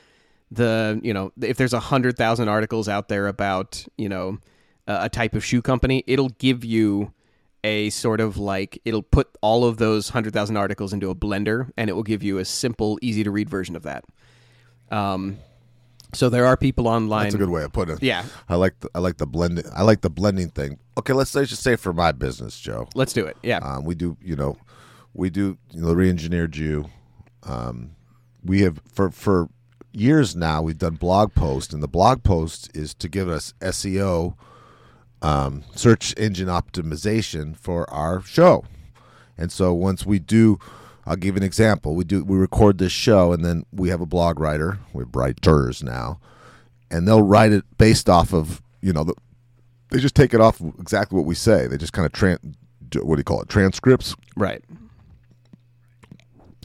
the 0.52 1.00
you 1.04 1.14
know 1.14 1.32
if 1.42 1.58
there's 1.58 1.74
a 1.74 1.80
hundred 1.80 2.18
thousand 2.18 2.50
articles 2.50 2.88
out 2.88 3.08
there 3.08 3.28
about 3.28 3.86
you 3.98 4.10
know 4.10 4.40
a 4.88 5.10
type 5.10 5.36
of 5.36 5.46
shoe 5.46 5.62
company, 5.62 6.04
it'll 6.08 6.30
give 6.30 6.64
you 6.66 7.14
a 7.66 7.90
sort 7.90 8.22
of 8.22 8.38
like 8.38 8.80
it'll 8.86 9.02
put 9.02 9.28
all 9.42 9.66
of 9.66 9.78
those 9.78 10.10
hundred 10.10 10.34
thousand 10.34 10.56
articles 10.56 10.94
into 10.94 11.10
a 11.10 11.16
blender, 11.16 11.72
and 11.76 11.90
it 11.90 11.94
will 11.94 12.04
give 12.04 12.22
you 12.22 12.38
a 12.38 12.46
simple, 12.46 13.00
easy 13.02 13.24
to 13.24 13.32
read 13.32 13.50
version 13.50 13.76
of 13.76 13.84
that. 13.84 14.06
Um, 14.92 15.40
so 16.14 16.30
there 16.30 16.46
are 16.46 16.56
people 16.56 16.88
online. 16.88 17.24
That's 17.24 17.36
a 17.36 17.40
good 17.40 17.50
way 17.50 17.64
of 17.64 17.74
putting 17.74 17.96
it. 17.96 18.04
Yeah. 18.04 18.24
I 18.48 18.56
like 18.56 18.80
the, 18.80 18.90
I 18.94 19.00
like 19.00 19.18
the 19.18 19.26
blending. 19.26 19.66
I 19.76 19.82
like 19.82 20.02
the 20.02 20.12
blending 20.12 20.50
thing. 20.50 20.78
Okay, 20.98 21.14
let's 21.14 21.32
say 21.32 21.44
just 21.44 21.64
say 21.64 21.76
for 21.76 21.92
my 21.92 22.12
business, 22.12 22.60
Joe. 22.60 22.88
Let's 22.94 23.14
do 23.14 23.26
it. 23.26 23.36
Yeah. 23.42 23.58
Um, 23.58 23.84
we 23.84 23.96
do, 23.96 24.16
you 24.22 24.36
know, 24.36 24.58
we 25.14 25.32
do 25.32 25.58
you 25.72 25.82
know, 25.82 25.92
re-engineered 25.92 26.56
you. 26.56 26.86
Um, 27.44 27.96
we 28.44 28.62
have 28.62 28.80
for 28.94 29.10
for 29.10 29.50
years 29.92 30.36
now. 30.36 30.62
We've 30.62 30.78
done 30.78 30.96
blog 30.96 31.34
posts, 31.34 31.74
and 31.74 31.82
the 31.82 31.88
blog 31.88 32.24
post 32.24 32.70
is 32.76 32.94
to 32.94 33.10
give 33.10 33.28
us 33.28 33.54
SEO, 33.60 34.36
um, 35.26 35.64
search 35.74 36.14
engine 36.18 36.48
optimization 36.48 37.58
for 37.58 37.90
our 37.92 38.22
show. 38.22 38.64
And 39.40 39.52
so 39.52 39.74
once 39.74 40.06
we 40.06 40.20
do, 40.20 40.60
I'll 41.08 41.16
give 41.16 41.36
an 41.36 41.42
example. 41.42 41.96
We 41.96 42.04
do 42.04 42.24
we 42.24 42.38
record 42.38 42.78
this 42.78 42.92
show, 42.92 43.34
and 43.34 43.44
then 43.44 43.66
we 43.72 43.90
have 43.90 44.02
a 44.02 44.06
blog 44.06 44.40
writer. 44.40 44.80
We 44.94 45.02
have 45.02 45.16
writers 45.16 45.82
now, 45.82 46.20
and 46.92 47.08
they'll 47.08 47.24
write 47.24 47.52
it 47.52 47.64
based 47.78 48.08
off 48.08 48.34
of 48.34 48.62
you 48.82 48.94
know 48.94 49.04
the, 49.04 49.16
they 49.90 50.00
just 50.00 50.16
take 50.16 50.34
it 50.34 50.42
off 50.42 50.62
exactly 50.80 51.18
what 51.18 51.26
we 51.26 51.36
say. 51.36 51.66
They 51.68 51.78
just 51.78 51.94
kind 51.94 52.06
of 52.06 52.12
tran- 52.12 52.56
what 53.04 53.16
do 53.16 53.20
you 53.20 53.24
call 53.24 53.42
it 53.42 53.50
transcripts, 53.50 54.16
right. 54.36 54.64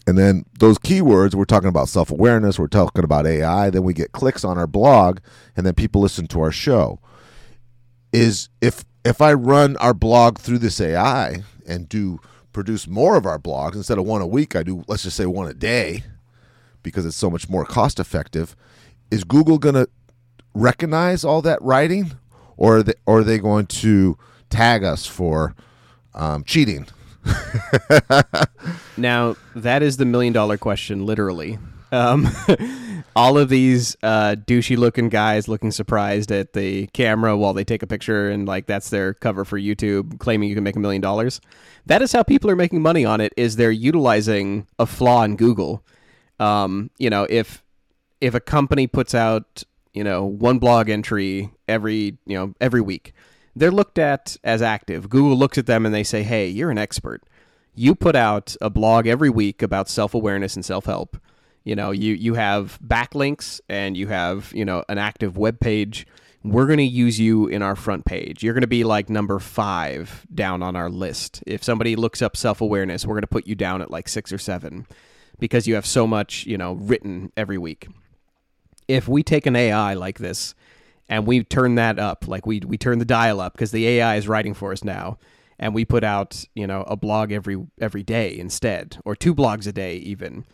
and 0.07 0.19
then 0.19 0.45
those 0.59 0.79
keywords 0.79 1.35
we're 1.35 1.45
talking 1.45 1.69
about 1.69 1.89
self 1.89 2.11
awareness. 2.11 2.59
We're 2.59 2.67
talking 2.67 3.05
about 3.05 3.27
AI. 3.27 3.71
Then 3.71 3.85
we 3.85 3.95
get 3.95 4.13
clicks 4.13 4.45
on 4.45 4.59
our 4.59 4.67
blog, 4.67 5.19
and 5.57 5.67
then 5.67 5.75
people 5.75 6.03
listen 6.03 6.27
to 6.29 6.41
our 6.43 6.53
show. 6.53 7.01
Is 8.13 8.49
if 8.61 8.85
if 9.05 9.21
I 9.21 9.33
run 9.33 9.77
our 9.77 9.95
blog 9.95 10.39
through 10.39 10.59
this 10.59 10.81
AI 10.81 11.43
and 11.67 11.89
do 11.89 12.21
produce 12.53 12.89
more 12.89 13.17
of 13.17 13.27
our 13.27 13.39
blogs 13.39 13.75
instead 13.75 13.99
of 13.99 14.05
one 14.05 14.21
a 14.21 14.27
week, 14.27 14.57
I 14.57 14.63
do 14.63 14.85
let's 14.89 15.03
just 15.05 15.17
say 15.17 15.27
one 15.27 15.49
a 15.49 15.55
day 15.55 16.05
because 16.83 17.07
it's 17.07 17.17
so 17.17 17.31
much 17.31 17.49
more 17.49 17.65
cost 17.65 18.01
effective. 18.01 18.57
Is 19.11 19.25
Google 19.25 19.59
going 19.59 19.75
to 19.75 19.89
recognize 20.55 21.25
all 21.25 21.43
that 21.43 21.61
writing, 21.63 22.13
or 22.57 22.79
are 22.79 22.83
they, 22.83 22.95
or 23.07 23.19
are 23.21 23.25
they 23.25 23.39
going 23.39 23.67
to 23.67 24.17
tag 24.51 24.85
us 24.85 25.07
for 25.07 25.55
um, 26.15 26.45
cheating? 26.45 26.87
Now 28.97 29.37
that 29.55 29.83
is 29.83 29.97
the 29.97 30.05
million 30.05 30.33
dollar 30.33 30.59
question, 30.59 31.07
literally. 31.07 31.59
Um, 31.93 32.29
all 33.17 33.39
of 33.39 33.49
these 33.49 33.97
uh, 34.03 34.37
douchey 34.47 34.77
looking 34.77 35.09
guys 35.09 35.49
looking 35.49 35.71
surprised 35.71 36.31
at 36.31 36.53
the 36.53 36.87
camera 36.89 37.37
while 37.37 37.53
they 37.53 37.65
take 37.65 37.83
a 37.83 37.87
picture 37.87 38.31
and 38.31 38.47
like 38.47 38.67
that's 38.67 38.91
their 38.91 39.15
cover 39.15 39.45
for 39.45 39.59
YouTube, 39.59 40.19
claiming 40.19 40.49
you 40.49 40.55
can 40.55 40.65
make 40.65 40.77
a 40.77 40.81
million 40.81 41.03
dollars. 41.03 41.41
That 41.87 42.03
is 42.03 42.13
how 42.13 42.23
people 42.23 42.51
are 42.51 42.57
making 42.57 42.83
money 42.83 43.05
on 43.05 43.21
it. 43.21 43.33
Is 43.37 43.57
they're 43.57 43.71
utilizing 43.71 44.67
a 44.79 44.87
flaw 44.87 45.23
in 45.25 45.37
Google. 45.37 45.85
Um, 46.39 46.91
you 46.99 47.11
know, 47.11 47.27
if 47.29 47.63
if 48.21 48.35
a 48.35 48.41
company 48.41 48.87
puts 48.87 49.15
out 49.15 49.65
you 49.93 50.05
know 50.05 50.25
one 50.25 50.59
blog 50.59 50.89
entry 50.89 51.51
every 51.69 52.19
you 52.27 52.37
know 52.37 52.55
every 52.61 52.81
week, 52.81 53.13
they're 53.57 53.71
looked 53.71 53.99
at 53.99 54.37
as 54.45 54.63
active. 54.63 55.09
Google 55.09 55.37
looks 55.37 55.59
at 55.59 55.67
them 55.67 55.85
and 55.85 55.95
they 55.95 56.05
say, 56.05 56.23
"Hey, 56.23 56.49
you're 56.49 56.71
an 56.71 56.79
expert. 56.79 57.23
You 57.75 57.95
put 57.95 58.17
out 58.17 58.57
a 58.61 58.71
blog 58.71 59.07
every 59.07 59.31
week 59.31 59.63
about 59.63 59.89
self 59.89 60.15
awareness 60.15 60.55
and 60.55 60.65
self 60.65 60.87
help." 60.87 61.17
You 61.65 61.75
know 61.77 61.91
you 61.91 62.15
you 62.15 62.35
have 62.35 62.79
backlinks 62.85 63.61
and 63.69 63.97
you 63.97 64.09
have 64.09 64.53
you 64.55 64.65
know 64.65 64.85
an 64.89 64.99
active 64.99 65.37
web 65.37 65.61
page. 65.61 66.07
We're 66.43 66.67
going 66.67 66.79
to 66.79 66.85
use 66.85 67.21
you 67.21 67.49
in 67.49 67.61
our 67.61 67.77
front 67.77 68.07
page. 68.07 68.43
You're 68.43 68.55
going 68.55 68.63
to 68.63 68.67
be 68.67 68.83
like 68.83 69.11
number 69.11 69.39
five 69.39 70.27
down 70.35 70.63
on 70.63 70.75
our 70.75 70.89
list. 70.89 71.43
If 71.47 71.63
somebody 71.63 71.97
looks 71.97 72.23
up 72.23 72.37
self-awareness 72.37 73.05
we're 73.05 73.15
going 73.15 73.23
to 73.23 73.27
put 73.27 73.47
you 73.47 73.55
down 73.55 73.83
at 73.83 73.91
like 73.91 74.09
six 74.09 74.33
or 74.33 74.39
seven 74.39 74.87
because 75.39 75.67
you 75.67 75.75
have 75.75 75.87
so 75.87 76.07
much 76.07 76.47
you 76.47 76.57
know 76.57 76.73
written 76.75 77.33
every 77.37 77.59
week. 77.59 77.89
If 78.89 79.07
we 79.07 79.23
take 79.23 79.47
an 79.47 79.55
ai 79.55 79.95
like 79.95 80.19
this 80.19 80.55
and 81.09 81.27
we 81.27 81.45
turn 81.45 81.75
that 81.75 81.99
up 81.99 82.27
like 82.27 82.47
we 82.47 82.61
we 82.61 82.79
turn 82.79 82.99
the 82.99 83.05
dial 83.05 83.41
up 83.41 83.53
because 83.53 83.73
the 83.73 83.87
ai 83.87 84.17
is 84.17 84.27
writing 84.27 84.55
for 84.55 84.73
us 84.73 84.83
now 84.83 85.19
and 85.59 85.75
we 85.75 85.85
put 85.85 86.03
out 86.03 86.45
you 86.55 86.67
know 86.67 86.83
a 86.89 86.97
blog 86.97 87.31
every 87.31 87.65
every 87.81 88.03
day 88.03 88.37
instead 88.37 88.99
or 89.05 89.15
two 89.15 89.35
blogs 89.35 89.67
a 89.67 89.73
day 89.73 89.97
even 89.97 90.45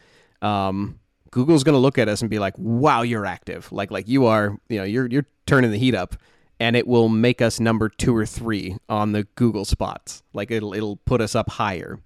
um, 0.42 0.98
Google's 1.30 1.64
going 1.64 1.74
to 1.74 1.80
look 1.80 1.98
at 1.98 2.08
us 2.08 2.20
and 2.20 2.30
be 2.30 2.38
like, 2.38 2.54
"Wow, 2.58 3.02
you're 3.02 3.26
active. 3.26 3.70
Like 3.72 3.90
like 3.90 4.08
you 4.08 4.26
are, 4.26 4.56
you 4.68 4.78
know, 4.78 4.84
you're 4.84 5.06
you're 5.06 5.26
turning 5.46 5.70
the 5.70 5.78
heat 5.78 5.94
up." 5.94 6.16
And 6.58 6.74
it 6.74 6.86
will 6.86 7.10
make 7.10 7.42
us 7.42 7.60
number 7.60 7.90
2 7.90 8.16
or 8.16 8.24
3 8.24 8.78
on 8.88 9.12
the 9.12 9.24
Google 9.34 9.66
spots. 9.66 10.22
Like 10.32 10.50
it'll 10.50 10.72
it'll 10.72 10.96
put 10.96 11.20
us 11.20 11.34
up 11.34 11.50
higher. 11.50 12.00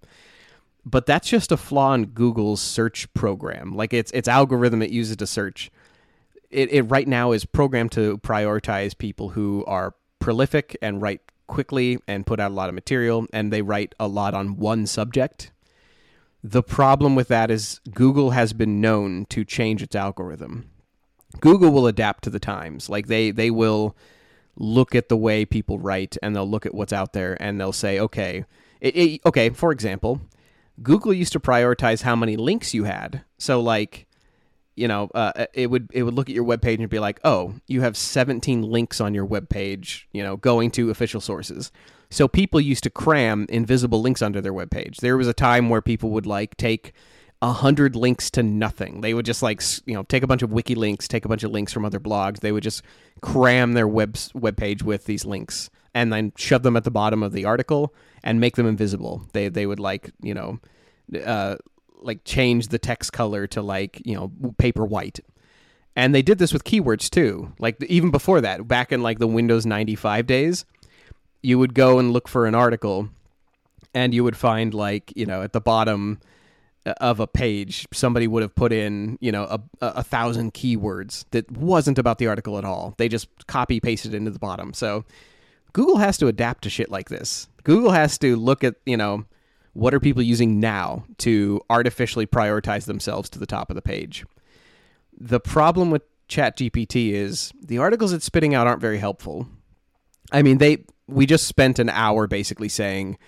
But 0.84 1.06
that's 1.06 1.28
just 1.28 1.52
a 1.52 1.56
flaw 1.56 1.94
in 1.94 2.06
Google's 2.06 2.60
search 2.60 3.12
program. 3.14 3.76
Like 3.76 3.92
its 3.92 4.10
its 4.12 4.26
algorithm 4.26 4.82
it 4.82 4.90
uses 4.90 5.16
to 5.18 5.26
search. 5.26 5.70
It 6.50 6.72
it 6.72 6.82
right 6.82 7.06
now 7.06 7.32
is 7.32 7.44
programmed 7.44 7.92
to 7.92 8.18
prioritize 8.18 8.98
people 8.98 9.30
who 9.30 9.64
are 9.66 9.94
prolific 10.18 10.76
and 10.82 11.00
write 11.00 11.20
quickly 11.46 11.98
and 12.06 12.26
put 12.26 12.40
out 12.40 12.50
a 12.50 12.54
lot 12.54 12.68
of 12.68 12.74
material 12.74 13.26
and 13.32 13.52
they 13.52 13.62
write 13.62 13.94
a 13.98 14.06
lot 14.06 14.34
on 14.34 14.56
one 14.56 14.86
subject 14.86 15.50
the 16.42 16.62
problem 16.62 17.14
with 17.14 17.28
that 17.28 17.50
is 17.50 17.80
Google 17.92 18.30
has 18.30 18.52
been 18.52 18.80
known 18.80 19.26
to 19.26 19.44
change 19.44 19.82
its 19.82 19.94
algorithm. 19.94 20.70
Google 21.40 21.70
will 21.70 21.86
adapt 21.86 22.24
to 22.24 22.30
the 22.30 22.40
times. 22.40 22.88
Like 22.88 23.06
they 23.06 23.30
they 23.30 23.50
will 23.50 23.96
look 24.56 24.94
at 24.94 25.08
the 25.08 25.16
way 25.16 25.44
people 25.44 25.78
write 25.78 26.16
and 26.22 26.34
they'll 26.34 26.48
look 26.48 26.66
at 26.66 26.74
what's 26.74 26.92
out 26.92 27.12
there 27.12 27.40
and 27.40 27.60
they'll 27.60 27.72
say, 27.72 27.98
okay, 27.98 28.44
it, 28.80 28.96
it, 28.96 29.20
okay. 29.24 29.50
For 29.50 29.70
example, 29.72 30.20
Google 30.82 31.12
used 31.12 31.32
to 31.32 31.40
prioritize 31.40 32.02
how 32.02 32.16
many 32.16 32.36
links 32.36 32.74
you 32.74 32.84
had. 32.84 33.22
So 33.38 33.60
like, 33.60 34.06
you 34.76 34.88
know, 34.88 35.10
uh, 35.14 35.46
it 35.52 35.70
would 35.70 35.90
it 35.92 36.02
would 36.02 36.14
look 36.14 36.28
at 36.28 36.34
your 36.34 36.44
web 36.44 36.62
page 36.62 36.80
and 36.80 36.88
be 36.88 36.98
like, 36.98 37.20
oh, 37.22 37.54
you 37.66 37.82
have 37.82 37.96
17 37.96 38.62
links 38.62 39.00
on 39.00 39.14
your 39.14 39.24
web 39.24 39.48
page, 39.48 40.08
you 40.12 40.22
know, 40.22 40.36
going 40.36 40.70
to 40.72 40.90
official 40.90 41.20
sources. 41.20 41.70
So 42.10 42.26
people 42.26 42.60
used 42.60 42.82
to 42.84 42.90
cram 42.90 43.46
invisible 43.48 44.00
links 44.00 44.20
onto 44.20 44.40
their 44.40 44.52
webpage. 44.52 44.96
There 44.96 45.16
was 45.16 45.28
a 45.28 45.32
time 45.32 45.68
where 45.68 45.80
people 45.80 46.10
would 46.10 46.26
like 46.26 46.56
take 46.56 46.92
a 47.42 47.52
hundred 47.52 47.96
links 47.96 48.30
to 48.32 48.42
nothing. 48.42 49.00
They 49.00 49.14
would 49.14 49.24
just 49.24 49.42
like 49.42 49.62
you 49.86 49.94
know 49.94 50.02
take 50.02 50.22
a 50.22 50.26
bunch 50.26 50.42
of 50.42 50.52
wiki 50.52 50.74
links, 50.74 51.08
take 51.08 51.24
a 51.24 51.28
bunch 51.28 51.44
of 51.44 51.50
links 51.50 51.72
from 51.72 51.84
other 51.84 52.00
blogs. 52.00 52.40
They 52.40 52.52
would 52.52 52.62
just 52.62 52.82
cram 53.20 53.72
their 53.72 53.88
web 53.88 54.16
web 54.34 54.56
page 54.56 54.82
with 54.82 55.04
these 55.06 55.24
links 55.24 55.70
and 55.94 56.12
then 56.12 56.32
shove 56.36 56.62
them 56.62 56.76
at 56.76 56.84
the 56.84 56.90
bottom 56.90 57.22
of 57.22 57.32
the 57.32 57.44
article 57.44 57.94
and 58.22 58.40
make 58.40 58.56
them 58.56 58.66
invisible. 58.66 59.26
They 59.32 59.48
they 59.48 59.66
would 59.66 59.80
like 59.80 60.10
you 60.20 60.34
know 60.34 60.58
uh, 61.24 61.56
like 62.02 62.24
change 62.24 62.68
the 62.68 62.78
text 62.78 63.12
color 63.12 63.46
to 63.48 63.62
like 63.62 64.02
you 64.04 64.14
know 64.14 64.32
paper 64.58 64.84
white. 64.84 65.20
And 65.96 66.14
they 66.14 66.22
did 66.22 66.38
this 66.38 66.52
with 66.52 66.64
keywords 66.64 67.10
too. 67.10 67.52
Like 67.58 67.82
even 67.84 68.10
before 68.10 68.40
that, 68.40 68.68
back 68.68 68.92
in 68.92 69.02
like 69.02 69.18
the 69.18 69.26
Windows 69.26 69.66
95 69.66 70.26
days, 70.26 70.64
you 71.42 71.58
would 71.58 71.74
go 71.74 71.98
and 71.98 72.12
look 72.12 72.28
for 72.28 72.46
an 72.46 72.54
article, 72.54 73.08
and 73.94 74.14
you 74.14 74.24
would 74.24 74.36
find 74.36 74.74
like 74.74 75.12
you 75.16 75.26
know 75.26 75.42
at 75.42 75.52
the 75.52 75.60
bottom 75.60 76.20
uh, 76.86 76.94
of 77.00 77.20
a 77.20 77.26
page 77.26 77.86
somebody 77.92 78.26
would 78.26 78.42
have 78.42 78.54
put 78.54 78.72
in 78.72 79.18
you 79.20 79.32
know 79.32 79.44
a, 79.44 79.60
a 79.80 80.02
thousand 80.02 80.54
keywords 80.54 81.24
that 81.30 81.50
wasn't 81.50 81.98
about 81.98 82.18
the 82.18 82.26
article 82.26 82.58
at 82.58 82.64
all. 82.64 82.94
They 82.98 83.08
just 83.08 83.28
copy 83.46 83.80
pasted 83.80 84.14
into 84.14 84.30
the 84.30 84.38
bottom. 84.38 84.72
So 84.74 85.04
google 85.72 85.98
has 85.98 86.18
to 86.18 86.26
adapt 86.26 86.64
to 86.64 86.70
shit 86.70 86.90
like 86.90 87.08
this. 87.08 87.48
Google 87.64 87.90
has 87.90 88.18
to 88.18 88.36
look 88.36 88.64
at 88.64 88.76
you 88.86 88.96
know 88.96 89.24
what 89.72 89.94
are 89.94 90.00
people 90.00 90.22
using 90.22 90.58
now 90.58 91.04
to 91.18 91.60
artificially 91.70 92.26
prioritize 92.26 92.86
themselves 92.86 93.30
to 93.30 93.38
the 93.38 93.46
top 93.46 93.70
of 93.70 93.76
the 93.76 93.82
page. 93.82 94.24
The 95.18 95.40
problem 95.40 95.90
with 95.90 96.02
chat 96.28 96.56
gpt 96.56 97.12
is 97.12 97.52
the 97.60 97.78
articles 97.78 98.12
it's 98.12 98.24
spitting 98.24 98.54
out 98.54 98.66
aren't 98.66 98.80
very 98.80 98.98
helpful. 98.98 99.48
I 100.32 100.42
mean, 100.42 100.58
they 100.58 100.84
we 101.10 101.26
just 101.26 101.46
spent 101.46 101.78
an 101.78 101.88
hour 101.88 102.26
basically 102.26 102.68
saying 102.68 103.18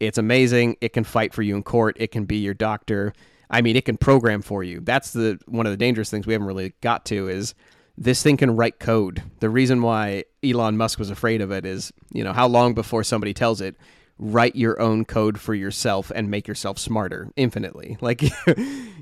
it's 0.00 0.18
amazing, 0.18 0.76
it 0.80 0.92
can 0.92 1.04
fight 1.04 1.32
for 1.32 1.42
you 1.42 1.56
in 1.56 1.62
court, 1.62 1.96
it 1.98 2.10
can 2.10 2.24
be 2.24 2.36
your 2.36 2.54
doctor. 2.54 3.12
I 3.50 3.62
mean, 3.62 3.76
it 3.76 3.84
can 3.84 3.96
program 3.96 4.42
for 4.42 4.62
you. 4.62 4.80
That's 4.80 5.12
the 5.12 5.38
one 5.46 5.66
of 5.66 5.72
the 5.72 5.76
dangerous 5.76 6.10
things 6.10 6.26
we 6.26 6.34
haven't 6.34 6.48
really 6.48 6.74
got 6.82 7.04
to 7.06 7.28
is 7.28 7.54
this 7.96 8.22
thing 8.22 8.36
can 8.36 8.54
write 8.54 8.78
code. 8.78 9.22
The 9.40 9.50
reason 9.50 9.82
why 9.82 10.24
Elon 10.44 10.76
Musk 10.76 10.98
was 10.98 11.10
afraid 11.10 11.40
of 11.40 11.50
it 11.50 11.64
is, 11.64 11.92
you 12.12 12.22
know, 12.22 12.32
how 12.32 12.46
long 12.46 12.74
before 12.74 13.02
somebody 13.02 13.32
tells 13.34 13.60
it 13.60 13.76
write 14.18 14.56
your 14.56 14.80
own 14.80 15.04
code 15.04 15.38
for 15.38 15.54
yourself 15.54 16.10
and 16.14 16.30
make 16.30 16.48
yourself 16.48 16.78
smarter 16.78 17.30
infinitely. 17.36 17.96
Like 18.08 18.22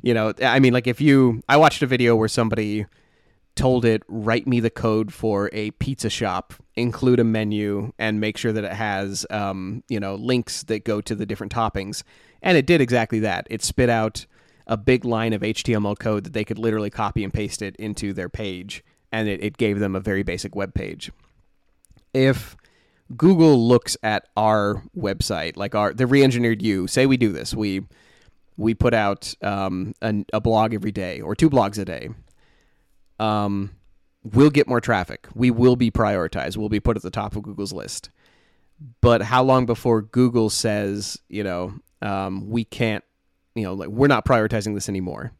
you 0.02 0.14
know, 0.14 0.32
I 0.42 0.58
mean 0.58 0.72
like 0.72 0.86
if 0.86 1.00
you 1.00 1.42
I 1.48 1.56
watched 1.58 1.82
a 1.82 1.86
video 1.86 2.16
where 2.16 2.28
somebody 2.28 2.86
told 3.56 3.84
it 3.84 4.02
write 4.06 4.46
me 4.46 4.60
the 4.60 4.70
code 4.70 5.12
for 5.12 5.50
a 5.52 5.72
pizza 5.72 6.10
shop. 6.10 6.54
Include 6.76 7.18
a 7.18 7.24
menu 7.24 7.92
and 7.98 8.20
make 8.20 8.36
sure 8.36 8.52
that 8.52 8.64
it 8.64 8.72
has 8.72 9.26
um, 9.30 9.82
you 9.88 9.98
know 9.98 10.14
links 10.14 10.62
that 10.64 10.84
go 10.84 11.00
to 11.00 11.14
the 11.14 11.26
different 11.26 11.52
toppings. 11.52 12.02
And 12.42 12.56
it 12.56 12.66
did 12.66 12.80
exactly 12.80 13.18
that. 13.20 13.46
It 13.50 13.64
spit 13.64 13.88
out 13.90 14.26
a 14.66 14.76
big 14.76 15.04
line 15.04 15.32
of 15.32 15.42
html 15.42 15.98
code 15.98 16.24
that 16.24 16.32
they 16.32 16.44
could 16.44 16.58
literally 16.58 16.90
copy 16.90 17.22
and 17.22 17.32
paste 17.32 17.62
it 17.62 17.76
into 17.76 18.12
their 18.12 18.28
page 18.28 18.82
and 19.12 19.28
it, 19.28 19.42
it 19.42 19.56
gave 19.56 19.78
them 19.78 19.94
a 19.94 20.00
very 20.00 20.22
basic 20.22 20.56
web 20.56 20.74
page. 20.74 21.10
If 22.12 22.56
google 23.16 23.68
looks 23.68 23.96
at 24.02 24.26
our 24.36 24.82
website 24.98 25.56
like 25.56 25.76
our 25.76 25.94
the 25.94 26.08
re-engineered 26.08 26.60
you 26.60 26.88
say 26.88 27.06
we 27.06 27.16
do 27.16 27.30
this. 27.30 27.54
We 27.54 27.86
we 28.56 28.74
put 28.74 28.94
out 28.94 29.34
um, 29.42 29.94
a, 30.02 30.24
a 30.32 30.40
blog 30.40 30.74
every 30.74 30.90
day 30.90 31.20
or 31.20 31.36
two 31.36 31.48
blogs 31.48 31.78
a 31.78 31.84
day 31.84 32.08
um, 33.18 33.70
we'll 34.22 34.50
get 34.50 34.68
more 34.68 34.80
traffic. 34.80 35.28
We 35.34 35.50
will 35.50 35.76
be 35.76 35.90
prioritized. 35.90 36.56
We'll 36.56 36.68
be 36.68 36.80
put 36.80 36.96
at 36.96 37.02
the 37.02 37.10
top 37.10 37.36
of 37.36 37.42
Google's 37.42 37.72
list. 37.72 38.10
But 39.00 39.22
how 39.22 39.42
long 39.42 39.66
before 39.66 40.02
Google 40.02 40.50
says, 40.50 41.18
you 41.28 41.42
know, 41.42 41.74
um, 42.02 42.50
we 42.50 42.64
can't, 42.64 43.04
you 43.54 43.62
know, 43.62 43.74
like 43.74 43.88
we're 43.88 44.06
not 44.06 44.26
prioritizing 44.26 44.74
this 44.74 44.88
anymore? 44.88 45.32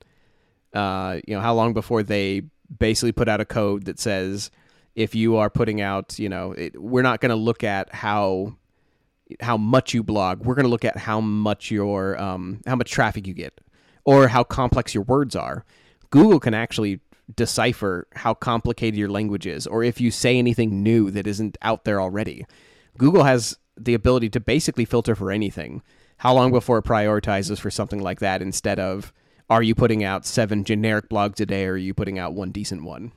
Uh, 0.72 1.20
you 1.26 1.34
know, 1.34 1.40
how 1.40 1.54
long 1.54 1.72
before 1.74 2.02
they 2.02 2.42
basically 2.78 3.12
put 3.12 3.28
out 3.28 3.40
a 3.40 3.44
code 3.44 3.84
that 3.84 3.98
says, 3.98 4.50
if 4.94 5.14
you 5.14 5.36
are 5.36 5.50
putting 5.50 5.80
out, 5.82 6.18
you 6.18 6.28
know, 6.28 6.52
it, 6.52 6.80
we're 6.80 7.02
not 7.02 7.20
going 7.20 7.30
to 7.30 7.36
look 7.36 7.62
at 7.62 7.94
how 7.94 8.56
how 9.40 9.56
much 9.56 9.92
you 9.92 10.02
blog. 10.02 10.44
We're 10.44 10.54
going 10.54 10.64
to 10.64 10.70
look 10.70 10.84
at 10.84 10.96
how 10.96 11.20
much 11.20 11.70
your 11.70 12.18
um, 12.20 12.60
how 12.66 12.76
much 12.76 12.90
traffic 12.90 13.26
you 13.26 13.34
get, 13.34 13.60
or 14.04 14.28
how 14.28 14.44
complex 14.44 14.94
your 14.94 15.02
words 15.04 15.36
are. 15.36 15.64
Google 16.10 16.40
can 16.40 16.54
actually 16.54 17.00
decipher 17.34 18.06
how 18.14 18.34
complicated 18.34 18.96
your 18.96 19.08
language 19.08 19.46
is 19.46 19.66
or 19.66 19.82
if 19.82 20.00
you 20.00 20.10
say 20.10 20.38
anything 20.38 20.82
new 20.82 21.10
that 21.10 21.26
isn't 21.26 21.58
out 21.62 21.84
there 21.84 22.00
already. 22.00 22.46
Google 22.98 23.24
has 23.24 23.58
the 23.76 23.94
ability 23.94 24.30
to 24.30 24.40
basically 24.40 24.84
filter 24.84 25.14
for 25.14 25.30
anything. 25.30 25.82
How 26.18 26.32
long 26.32 26.50
before 26.50 26.78
it 26.78 26.84
prioritizes 26.84 27.58
for 27.58 27.70
something 27.70 28.00
like 28.00 28.20
that 28.20 28.40
instead 28.40 28.78
of 28.78 29.12
are 29.50 29.62
you 29.62 29.74
putting 29.74 30.02
out 30.02 30.26
seven 30.26 30.64
generic 30.64 31.08
blogs 31.08 31.40
a 31.40 31.46
day 31.46 31.66
or 31.66 31.72
are 31.72 31.76
you 31.76 31.94
putting 31.94 32.18
out 32.18 32.34
one 32.34 32.50
decent 32.50 32.84
one? 32.84 33.12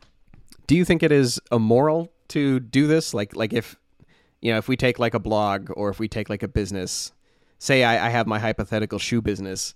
Do 0.68 0.76
you 0.76 0.86
think 0.86 1.02
it 1.02 1.12
is 1.12 1.40
immoral 1.52 2.12
to 2.30 2.60
do 2.60 2.88
this? 2.88 3.14
Like 3.14 3.36
like 3.36 3.54
if 3.54 3.76
you 4.42 4.52
know, 4.52 4.58
if 4.58 4.68
we 4.68 4.78
take 4.78 5.00
like 5.00 5.14
a 5.14 5.20
blog 5.20 5.70
or 5.76 5.90
if 5.90 6.00
we 6.00 6.08
take 6.08 6.30
like 6.30 6.44
a 6.44 6.48
business, 6.48 7.12
say 7.58 7.84
I, 7.84 8.08
I 8.08 8.10
have 8.10 8.28
my 8.28 8.40
hypothetical 8.40 9.00
shoe 9.00 9.22
business 9.22 9.76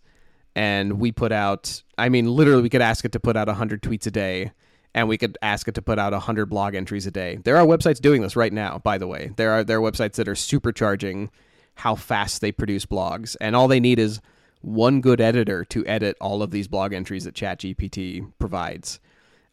and 0.56 1.00
we 1.00 1.12
put 1.12 1.32
out 1.32 1.82
i 1.98 2.10
mean 2.10 2.28
literally 2.28 2.62
we 2.62 2.70
could 2.70 2.82
ask 2.82 3.06
it 3.06 3.12
to 3.12 3.20
put 3.20 3.36
out 3.36 3.48
100 3.48 3.82
tweets 3.82 4.08
a 4.08 4.12
day 4.12 4.52
and 4.96 5.08
we 5.08 5.18
could 5.18 5.38
ask 5.42 5.68
it 5.68 5.76
to 5.76 5.82
put 5.82 5.98
out 5.98 6.14
100 6.14 6.46
blog 6.48 6.76
entries 6.76 7.08
a 7.08 7.12
day 7.12 7.40
there 7.44 7.58
are 7.58 7.66
websites 7.66 8.00
doing 8.00 8.22
this 8.22 8.36
right 8.36 8.54
now 8.54 8.80
by 8.80 8.98
the 8.98 9.08
way 9.08 9.32
there 9.38 9.52
are 9.52 9.64
there 9.64 9.80
are 9.80 9.92
websites 9.92 10.14
that 10.14 10.28
are 10.28 10.34
supercharging 10.34 11.30
how 11.76 11.96
fast 11.96 12.42
they 12.42 12.52
produce 12.52 12.86
blogs 12.86 13.36
and 13.42 13.56
all 13.56 13.68
they 13.68 13.80
need 13.80 14.00
is 14.00 14.20
one 14.64 15.02
good 15.02 15.20
editor 15.20 15.66
to 15.66 15.86
edit 15.86 16.16
all 16.22 16.42
of 16.42 16.52
these 16.52 16.68
blog 16.68 16.94
entries 16.94 17.26
that 17.26 17.36
ChatGPT 17.36 18.32
provides. 18.40 19.00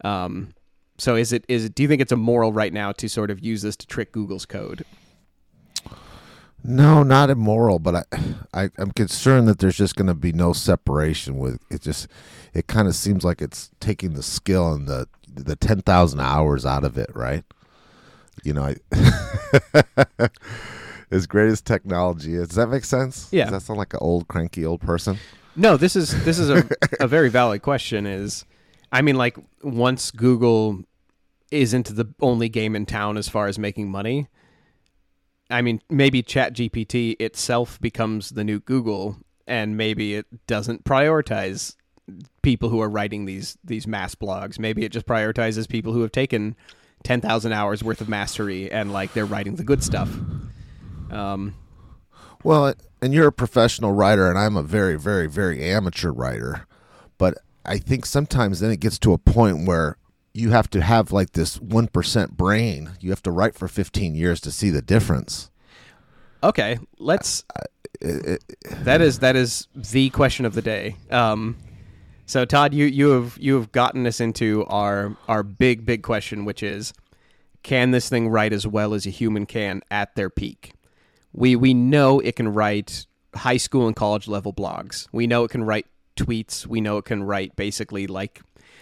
Um, 0.05 0.55
so 0.99 1.17
is 1.17 1.33
it 1.33 1.45
is 1.49 1.67
it, 1.67 1.75
do 1.75 1.83
you 1.83 1.89
think 1.89 2.01
it's 2.01 2.13
immoral 2.13 2.53
right 2.53 2.73
now 2.73 2.93
to 2.93 3.09
sort 3.09 3.31
of 3.31 3.45
use 3.45 3.63
this 3.63 3.77
to 3.77 3.87
trick 3.87 4.13
Google's 4.13 4.47
code? 4.47 4.85
No, 6.63 7.03
not 7.03 7.31
immoral, 7.31 7.79
but 7.79 7.95
I, 7.95 8.05
I 8.53 8.71
I'm 8.79 8.93
concerned 8.93 9.49
that 9.49 9.59
there's 9.59 9.77
just 9.77 9.97
going 9.97 10.09
to 10.09 10.15
be 10.15 10.33
no 10.33 10.53
separation 10.53 11.39
with 11.39 11.61
it. 11.71 11.83
Just 11.83 12.09
it 12.53 12.67
kind 12.67 12.87
of 12.87 12.95
seems 12.95 13.25
like 13.25 13.41
it's 13.41 13.71
taking 13.81 14.15
the 14.15 14.23
skill 14.23 14.73
and 14.73 14.87
the 14.87 15.09
the 15.33 15.57
ten 15.57 15.81
thousand 15.83 16.21
hours 16.21 16.67
out 16.67 16.85
of 16.85 16.99
it, 16.99 17.11
right? 17.15 17.45
You 18.45 18.55
know, 18.55 18.75
I, 18.93 20.29
as 21.11 21.27
great 21.27 21.51
as 21.51 21.61
technology 21.61 22.35
is, 22.35 22.49
does 22.49 22.57
that 22.57 22.69
make 22.69 22.85
sense? 22.85 23.29
Yeah. 23.31 23.45
Does 23.45 23.53
that 23.53 23.63
sound 23.63 23.79
like 23.79 23.95
an 23.95 24.01
old 24.03 24.29
cranky 24.29 24.65
old 24.65 24.81
person? 24.81 25.19
No, 25.57 25.77
this 25.77 25.97
is 25.97 26.25
this 26.25 26.39
is 26.39 26.51
a, 26.51 26.69
a 27.01 27.09
very 27.09 27.29
valid 27.29 27.63
question. 27.63 28.07
Is 28.07 28.45
I 28.93 29.03
mean, 29.03 29.17
like 29.17 29.37
once 29.63 30.11
Google 30.11 30.85
isn't 31.51 31.97
the 31.97 32.07
only 32.21 32.49
game 32.49 32.77
in 32.77 32.87
town 32.87 33.17
as 33.17 33.29
far 33.29 33.47
as 33.47 33.59
making 33.59 33.91
money, 33.91 34.29
I 35.51 35.63
mean, 35.63 35.81
maybe 35.91 36.23
ChatGPT 36.23 37.17
itself 37.21 37.81
becomes 37.81 38.31
the 38.31 38.45
new 38.45 38.61
Google, 38.61 39.17
and 39.47 39.77
maybe 39.77 40.15
it 40.15 40.27
doesn't 40.47 40.85
prioritize 40.85 41.75
people 42.43 42.69
who 42.69 42.81
are 42.81 42.89
writing 42.89 43.25
these 43.25 43.59
these 43.65 43.87
mass 43.87 44.15
blogs. 44.15 44.59
Maybe 44.59 44.85
it 44.85 44.93
just 44.93 45.07
prioritizes 45.07 45.69
people 45.69 45.93
who 45.93 46.03
have 46.03 46.13
taken 46.13 46.57
ten 47.03 47.21
thousand 47.21 47.53
hours 47.53 47.83
worth 47.83 48.01
of 48.01 48.09
mastery 48.09 48.71
and 48.71 48.93
like 48.93 49.13
they're 49.13 49.27
writing 49.27 49.57
the 49.57 49.65
good 49.65 49.83
stuff. 49.83 50.09
Um, 51.11 51.55
Well, 52.45 52.75
and 53.03 53.13
you're 53.13 53.29
a 53.29 53.33
professional 53.33 53.93
writer, 53.93 54.29
and 54.29 54.39
I'm 54.39 54.57
a 54.57 54.63
very, 54.63 54.97
very, 54.97 55.27
very 55.27 55.63
amateur 55.65 56.11
writer. 56.11 56.67
But 57.19 57.39
I 57.65 57.79
think 57.79 58.07
sometimes 58.07 58.61
then 58.61 58.71
it 58.71 58.81
gets 58.81 58.99
to 59.01 59.13
a 59.13 59.19
point 59.19 59.67
where 59.67 59.97
you 60.33 60.51
have 60.51 60.70
to 60.70 60.81
have 60.81 61.12
like 61.12 61.33
this 61.33 61.59
1% 61.59 62.31
brain. 62.33 62.91
You 63.01 63.11
have 63.11 63.22
to 63.22 63.31
write 63.31 63.55
for 63.55 63.68
15 63.68 64.14
years 64.14 64.41
to 64.43 64.51
see 64.51 64.70
the 64.70 64.83
difference. 64.83 65.51
okay, 66.43 66.78
let's. 66.99 67.45
that 68.01 69.01
is 69.01 69.18
that 69.18 69.37
is 69.37 69.68
the 69.74 70.09
question 70.11 70.47
of 70.47 70.55
the 70.55 70.62
day. 70.62 70.97
Um, 71.11 71.57
so 72.24 72.45
Todd, 72.45 72.72
you 72.72 72.87
you 72.87 73.11
have 73.11 73.37
you 73.39 73.57
have 73.57 73.72
gotten 73.72 74.07
us 74.07 74.20
into 74.20 74.64
our 74.66 75.16
our 75.28 75.43
big 75.43 75.85
big 75.85 76.03
question, 76.03 76.45
which 76.45 76.62
is, 76.62 76.95
can 77.62 77.91
this 77.91 78.09
thing 78.09 78.28
write 78.28 78.53
as 78.53 78.66
well 78.66 78.95
as 78.95 79.05
a 79.05 79.11
human 79.11 79.47
can 79.47 79.83
at 79.91 80.14
their 80.14 80.31
peak? 80.31 80.72
We 81.33 81.57
we 81.57 81.74
know 81.74 82.20
it 82.20 82.37
can 82.37 82.55
write 82.55 83.07
high 83.35 83.57
school 83.57 83.87
and 83.87 83.97
college 83.97 84.28
level 84.28 84.53
blogs. 84.53 85.09
We 85.12 85.26
know 85.26 85.45
it 85.45 85.51
can 85.51 85.64
write 85.64 85.87
tweets. 86.16 86.66
We 86.66 86.81
know 86.81 86.99
it 86.99 87.05
can 87.05 87.22
write 87.22 87.57
basically 87.57 88.07
like 88.07 88.41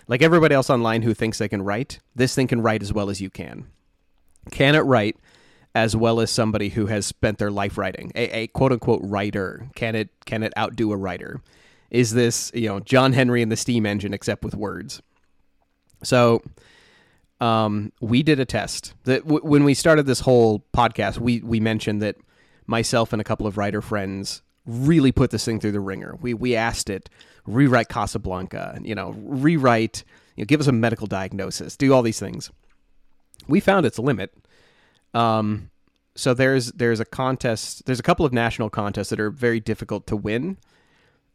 like 0.09 0.23
everybody 0.23 0.55
else 0.55 0.71
online 0.71 1.03
who 1.03 1.15
thinks 1.15 1.39
they 1.39 1.49
can 1.49 1.63
write. 1.63 2.01
This 2.15 2.35
thing 2.35 2.49
can 2.49 2.63
write 2.63 2.83
as 2.83 2.93
well 2.93 3.11
as 3.11 3.21
you 3.21 3.31
can. 3.31 3.69
Can 4.51 4.75
it 4.75 4.81
write 4.81 5.17
as 5.75 5.95
well 5.95 6.19
as 6.19 6.31
somebody 6.31 6.71
who 6.71 6.87
has 6.87 7.07
spent 7.07 7.39
their 7.39 7.51
life 7.51 7.79
writing, 7.79 8.11
a, 8.15 8.41
a 8.41 8.47
quote 8.49 8.73
unquote 8.73 9.01
writer? 9.05 9.69
Can 9.77 9.95
it 9.95 10.09
can 10.25 10.43
it 10.43 10.53
outdo 10.59 10.91
a 10.93 10.97
writer? 10.97 11.43
Is 11.91 12.13
this 12.13 12.51
you 12.55 12.69
know 12.69 12.81
John 12.81 13.13
Henry 13.13 13.43
and 13.43 13.53
the 13.53 13.57
steam 13.57 13.87
engine 13.87 14.15
except 14.15 14.45
with 14.45 14.55
words? 14.55 15.03
So 16.03 16.43
um, 17.41 17.93
we 18.01 18.23
did 18.23 18.41
a 18.41 18.45
test 18.45 18.95
that 19.05 19.23
w- 19.23 19.45
when 19.45 19.65
we 19.65 19.75
started 19.75 20.07
this 20.07 20.21
whole 20.21 20.65
podcast, 20.75 21.19
we 21.19 21.41
we 21.41 21.61
mentioned 21.61 22.03
that 22.03 22.17
myself 22.67 23.13
and 23.13 23.21
a 23.21 23.25
couple 23.25 23.47
of 23.47 23.59
writer 23.59 23.83
friends 23.83 24.43
really 24.67 25.13
put 25.13 25.31
this 25.31 25.45
thing 25.45 25.61
through 25.61 25.73
the 25.73 25.81
wringer. 25.81 26.17
We 26.21 26.35
we 26.35 26.57
asked 26.57 26.89
it 26.89 27.09
rewrite 27.49 27.89
Casablanca, 27.89 28.79
you 28.83 28.95
know, 28.95 29.15
rewrite, 29.19 30.05
you 30.37 30.43
know, 30.43 30.47
give 30.47 30.61
us 30.61 30.67
a 30.67 30.73
medical 30.73 31.07
diagnosis, 31.07 31.77
do 31.77 31.93
all 31.93 32.03
these 32.03 32.21
things. 32.21 32.51
We 33.47 33.61
found 33.61 33.87
its 33.87 33.99
limit. 33.99 34.35
Um, 35.15 35.71
so 36.15 36.35
there's 36.35 36.73
there's 36.73 37.01
a 37.01 37.05
contest. 37.05 37.87
There's 37.87 38.01
a 38.01 38.03
couple 38.03 38.27
of 38.27 38.33
national 38.33 38.71
contests 38.71 39.11
that 39.11 39.21
are 39.21 39.31
very 39.31 39.61
difficult 39.61 40.07
to 40.09 40.17
win, 40.17 40.59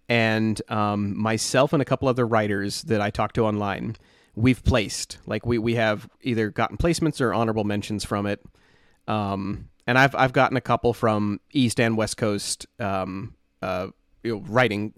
and 0.10 0.62
um, 0.70 1.18
myself 1.18 1.74
and 1.74 1.82
a 1.82 1.86
couple 1.86 2.08
other 2.08 2.28
writers 2.28 2.84
that 2.84 3.02
I 3.02 3.10
talked 3.10 3.36
to 3.36 3.46
online, 3.46 3.96
we've 4.36 4.64
placed. 4.64 5.20
Like 5.26 5.46
we 5.46 5.58
we 5.58 5.76
have 5.76 6.10
either 6.22 6.50
gotten 6.50 6.78
placements 6.78 7.22
or 7.22 7.34
honorable 7.34 7.64
mentions 7.64 8.04
from 8.04 8.26
it. 8.26 8.42
Um, 9.08 9.70
and 9.88 9.98
I've 9.98 10.14
I've 10.16 10.34
gotten 10.34 10.58
a 10.58 10.62
couple 10.62 10.94
from 10.94 11.40
East 11.52 11.80
and 11.80 11.98
West 11.98 12.18
Coast 12.18 12.68
um, 12.80 13.36
uh, 13.62 13.88
you 14.24 14.36
know, 14.36 14.44
writing 14.48 14.94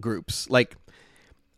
groups. 0.00 0.48
Like 0.50 0.76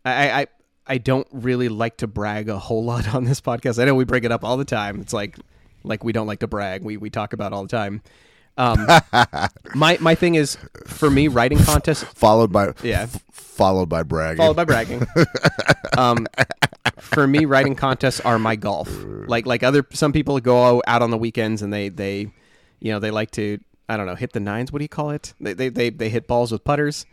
I, 0.05 0.43
I 0.43 0.47
I 0.87 0.99
don't 0.99 1.27
really 1.33 1.69
like 1.69 1.99
to 1.99 2.07
brag 2.07 2.49
a 2.49 2.59
whole 2.59 2.85
lot 2.93 3.15
on 3.15 3.25
this 3.25 3.41
podcast. 3.41 3.81
I 3.81 3.85
know 3.85 3.95
we 3.95 4.05
bring 4.05 4.25
it 4.25 4.33
up 4.33 4.45
all 4.45 4.57
the 4.57 4.65
time. 4.65 5.01
It's 5.01 5.13
like 5.13 5.37
like 5.85 6.05
we 6.05 6.13
don't 6.13 6.27
like 6.27 6.41
to 6.41 6.47
brag. 6.47 6.83
We 6.83 6.97
we 6.97 7.11
talk 7.11 7.33
about 7.33 7.53
all 7.53 7.63
the 7.63 7.69
time. 7.69 8.03
Um, 8.57 8.87
my 9.75 9.97
my 10.01 10.15
thing 10.15 10.35
is 10.35 10.59
for 10.87 11.11
me 11.11 11.29
writing 11.29 11.59
contests 11.59 12.03
followed 12.15 12.53
by 12.53 12.73
Yeah. 12.83 13.03
f- 13.03 13.23
followed 13.31 13.89
by 13.89 14.03
bragging. 14.03 14.39
followed 14.39 14.57
by 14.57 14.65
bragging. 14.65 15.07
um, 15.97 16.27
for 16.99 17.27
me, 17.27 17.45
writing 17.45 17.75
contests 17.75 18.21
are 18.21 18.39
my 18.39 18.57
golf. 18.57 18.91
Like 19.27 19.47
like 19.47 19.63
other 19.63 19.87
some 19.93 20.13
people 20.13 20.39
go 20.41 20.83
out 20.87 21.01
on 21.03 21.11
the 21.11 21.19
weekends 21.19 21.63
and 21.63 21.73
they 21.73 21.89
they 21.89 22.31
you 22.81 22.93
know 22.93 22.99
they 22.99 23.11
like 23.11 23.31
to 23.33 23.59
I 23.89 23.97
don't 23.97 24.07
know 24.07 24.15
hit 24.17 24.33
the 24.33 24.41
nines. 24.41 24.73
What 24.73 24.81
do 24.81 24.85
you 24.85 24.89
call 24.89 25.11
it? 25.11 25.33
They 25.41 25.53
they 25.55 25.69
they, 25.69 25.91
they 25.91 26.09
hit 26.11 26.27
balls 26.27 26.53
with 26.53 26.65
putters. 26.65 27.07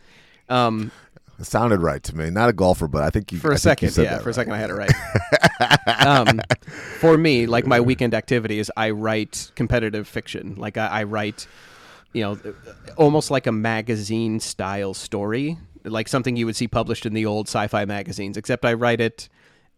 Um, 0.48 0.90
It 1.38 1.46
sounded 1.46 1.80
right 1.80 2.02
to 2.02 2.16
me. 2.16 2.30
Not 2.30 2.48
a 2.48 2.52
golfer, 2.52 2.88
but 2.88 3.04
I 3.04 3.10
think 3.10 3.30
you 3.30 3.38
for 3.38 3.50
I 3.50 3.52
a 3.52 3.54
you 3.54 3.58
second, 3.58 3.96
yeah, 3.96 4.16
that 4.16 4.22
for 4.22 4.30
a 4.30 4.34
second 4.34 4.52
I 4.52 4.58
had 4.58 4.70
it 4.70 4.74
right. 4.74 4.92
um, 6.06 6.40
for 6.98 7.16
me, 7.16 7.46
like 7.46 7.64
my 7.64 7.80
weekend 7.80 8.12
activity 8.12 8.58
is 8.58 8.72
I 8.76 8.90
write 8.90 9.52
competitive 9.54 10.08
fiction. 10.08 10.56
Like 10.56 10.76
I, 10.76 10.86
I 10.86 11.02
write, 11.04 11.46
you 12.12 12.22
know, 12.22 12.54
almost 12.96 13.30
like 13.30 13.46
a 13.46 13.52
magazine 13.52 14.40
style 14.40 14.94
story, 14.94 15.58
like 15.84 16.08
something 16.08 16.34
you 16.34 16.44
would 16.46 16.56
see 16.56 16.66
published 16.66 17.06
in 17.06 17.14
the 17.14 17.24
old 17.26 17.46
sci-fi 17.46 17.84
magazines. 17.84 18.36
Except 18.36 18.64
I 18.64 18.72
write 18.72 19.00
it 19.00 19.28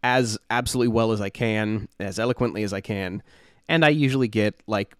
as 0.02 0.38
absolutely 0.48 0.88
well 0.88 1.12
as 1.12 1.20
I 1.20 1.28
can, 1.28 1.88
as 1.98 2.18
eloquently 2.18 2.62
as 2.62 2.72
I 2.72 2.80
can, 2.80 3.22
and 3.68 3.84
I 3.84 3.90
usually 3.90 4.28
get 4.28 4.54
like 4.66 4.96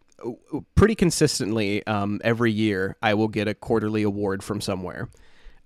pretty 0.74 0.94
consistently 0.94 1.86
um, 1.86 2.20
every 2.22 2.52
year. 2.52 2.96
I 3.00 3.14
will 3.14 3.28
get 3.28 3.48
a 3.48 3.54
quarterly 3.54 4.02
award 4.02 4.44
from 4.44 4.61
somewhere. 4.61 5.08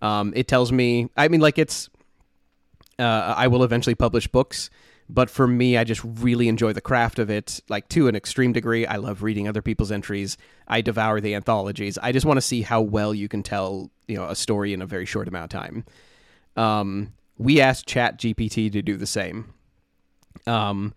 Um, 0.04 0.34
it 0.36 0.46
tells 0.46 0.70
me, 0.70 1.08
I 1.16 1.28
mean, 1.28 1.40
like 1.40 1.58
it's 1.58 1.88
uh, 2.98 3.34
I 3.36 3.46
will 3.48 3.64
eventually 3.64 3.94
publish 3.94 4.28
books, 4.28 4.68
but 5.08 5.30
for 5.30 5.46
me, 5.46 5.78
I 5.78 5.84
just 5.84 6.02
really 6.04 6.46
enjoy 6.46 6.74
the 6.74 6.82
craft 6.82 7.18
of 7.18 7.30
it, 7.30 7.60
like 7.70 7.88
to 7.88 8.06
an 8.06 8.14
extreme 8.14 8.52
degree. 8.52 8.86
I 8.86 8.96
love 8.96 9.22
reading 9.22 9.48
other 9.48 9.62
people's 9.62 9.90
entries. 9.90 10.36
I 10.68 10.82
devour 10.82 11.22
the 11.22 11.34
anthologies. 11.34 11.96
I 11.96 12.12
just 12.12 12.26
want 12.26 12.36
to 12.36 12.42
see 12.42 12.60
how 12.60 12.82
well 12.82 13.14
you 13.14 13.28
can 13.28 13.42
tell, 13.42 13.90
you 14.06 14.16
know, 14.16 14.28
a 14.28 14.36
story 14.36 14.74
in 14.74 14.82
a 14.82 14.86
very 14.86 15.06
short 15.06 15.26
amount 15.26 15.54
of 15.54 15.58
time. 15.58 15.84
Um, 16.54 17.14
we 17.38 17.62
asked 17.62 17.86
Chat 17.86 18.18
GPT 18.18 18.70
to 18.72 18.82
do 18.82 18.98
the 18.98 19.06
same. 19.06 19.54
Um, 20.46 20.92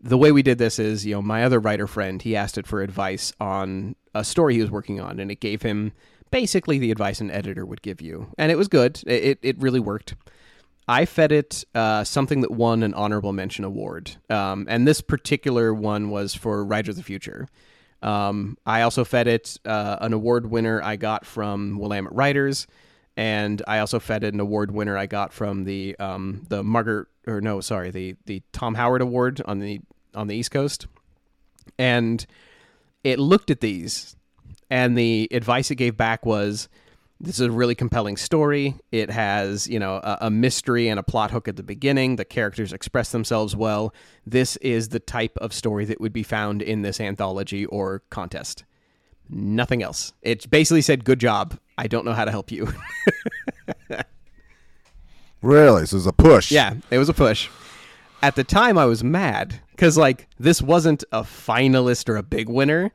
the 0.00 0.18
way 0.18 0.32
we 0.32 0.42
did 0.42 0.58
this 0.58 0.80
is, 0.80 1.06
you 1.06 1.14
know, 1.14 1.22
my 1.22 1.44
other 1.44 1.60
writer 1.60 1.86
friend, 1.86 2.20
he 2.20 2.34
asked 2.34 2.58
it 2.58 2.66
for 2.66 2.82
advice 2.82 3.32
on 3.40 3.94
a 4.12 4.24
story 4.24 4.54
he 4.54 4.60
was 4.60 4.72
working 4.72 5.00
on, 5.00 5.20
and 5.20 5.30
it 5.30 5.38
gave 5.38 5.62
him 5.62 5.92
basically 6.30 6.78
the 6.78 6.90
advice 6.90 7.20
an 7.20 7.30
editor 7.30 7.64
would 7.64 7.82
give 7.82 8.00
you, 8.00 8.28
and 8.38 8.50
it 8.50 8.56
was 8.56 8.68
good. 8.68 9.02
It 9.06 9.38
it, 9.42 9.60
really 9.60 9.80
worked. 9.80 10.14
I 10.88 11.04
fed 11.04 11.30
it 11.32 11.64
uh, 11.74 12.04
something 12.04 12.40
that 12.40 12.50
won 12.50 12.82
an 12.82 12.94
honorable 12.94 13.32
mention 13.32 13.64
award, 13.64 14.16
um, 14.28 14.66
and 14.68 14.86
this 14.86 15.00
particular 15.00 15.72
one 15.72 16.10
was 16.10 16.34
for 16.34 16.64
Writer 16.64 16.90
of 16.90 16.96
the 16.96 17.02
Future. 17.02 17.48
Um, 18.02 18.56
I 18.64 18.82
also 18.82 19.04
fed 19.04 19.28
it 19.28 19.58
uh, 19.64 19.98
an 20.00 20.12
award 20.12 20.50
winner 20.50 20.82
I 20.82 20.96
got 20.96 21.26
from 21.26 21.78
Willamette 21.78 22.14
Writers, 22.14 22.66
and 23.16 23.62
I 23.68 23.80
also 23.80 24.00
fed 24.00 24.24
it 24.24 24.32
an 24.34 24.40
award 24.40 24.70
winner 24.70 24.96
I 24.96 25.06
got 25.06 25.32
from 25.32 25.64
the 25.64 25.96
um, 25.98 26.46
the 26.48 26.62
Margaret 26.62 27.08
or 27.26 27.40
no, 27.40 27.60
sorry, 27.60 27.90
the 27.90 28.16
the 28.26 28.42
Tom 28.52 28.74
Howard 28.74 29.02
Award 29.02 29.42
on 29.44 29.58
the 29.58 29.80
on 30.14 30.26
the 30.26 30.36
East 30.36 30.50
Coast, 30.50 30.86
and 31.78 32.26
it 33.04 33.18
looked 33.18 33.50
at 33.50 33.60
these, 33.60 34.16
and 34.70 34.96
the 34.96 35.28
advice 35.30 35.70
it 35.70 35.76
gave 35.76 35.96
back 35.96 36.24
was 36.24 36.68
this 37.20 37.34
is 37.34 37.46
a 37.46 37.50
really 37.50 37.74
compelling 37.74 38.16
story. 38.16 38.76
It 38.92 39.10
has, 39.10 39.68
you 39.68 39.78
know, 39.78 39.96
a, 39.96 40.18
a, 40.22 40.30
mystery 40.30 40.88
and 40.88 40.98
a 40.98 41.02
plot 41.02 41.30
hook 41.30 41.48
at 41.48 41.56
the 41.56 41.62
beginning. 41.62 42.16
The 42.16 42.24
characters 42.24 42.72
express 42.72 43.12
themselves 43.12 43.54
well. 43.54 43.92
This 44.24 44.56
is 44.58 44.88
the 44.88 45.00
type 45.00 45.36
of 45.36 45.52
story 45.52 45.84
that 45.84 46.00
would 46.00 46.14
be 46.14 46.22
found 46.22 46.62
in 46.62 46.80
this 46.80 46.98
anthology 46.98 47.66
or 47.66 48.02
contest. 48.08 48.64
Nothing 49.28 49.82
else. 49.82 50.14
It 50.22 50.50
basically 50.50 50.82
said, 50.82 51.04
"Good 51.04 51.20
job. 51.20 51.58
I 51.76 51.86
don't 51.86 52.06
know 52.06 52.14
how 52.14 52.24
to 52.24 52.30
help 52.30 52.50
you." 52.50 52.72
Really? 55.42 55.86
So 55.86 55.94
it 55.94 55.98
was 55.98 56.06
a 56.06 56.12
push. 56.12 56.52
yeah, 56.52 56.74
it 56.90 56.98
was 56.98 57.08
a 57.08 57.14
push. 57.14 57.48
At 58.22 58.36
the 58.36 58.44
time, 58.44 58.76
I 58.76 58.84
was 58.84 59.02
mad 59.02 59.60
because 59.70 59.96
like 59.96 60.28
this 60.38 60.60
wasn't 60.60 61.04
a 61.12 61.22
finalist 61.22 62.08
or 62.08 62.16
a 62.16 62.22
big 62.22 62.48
winner. 62.48 62.92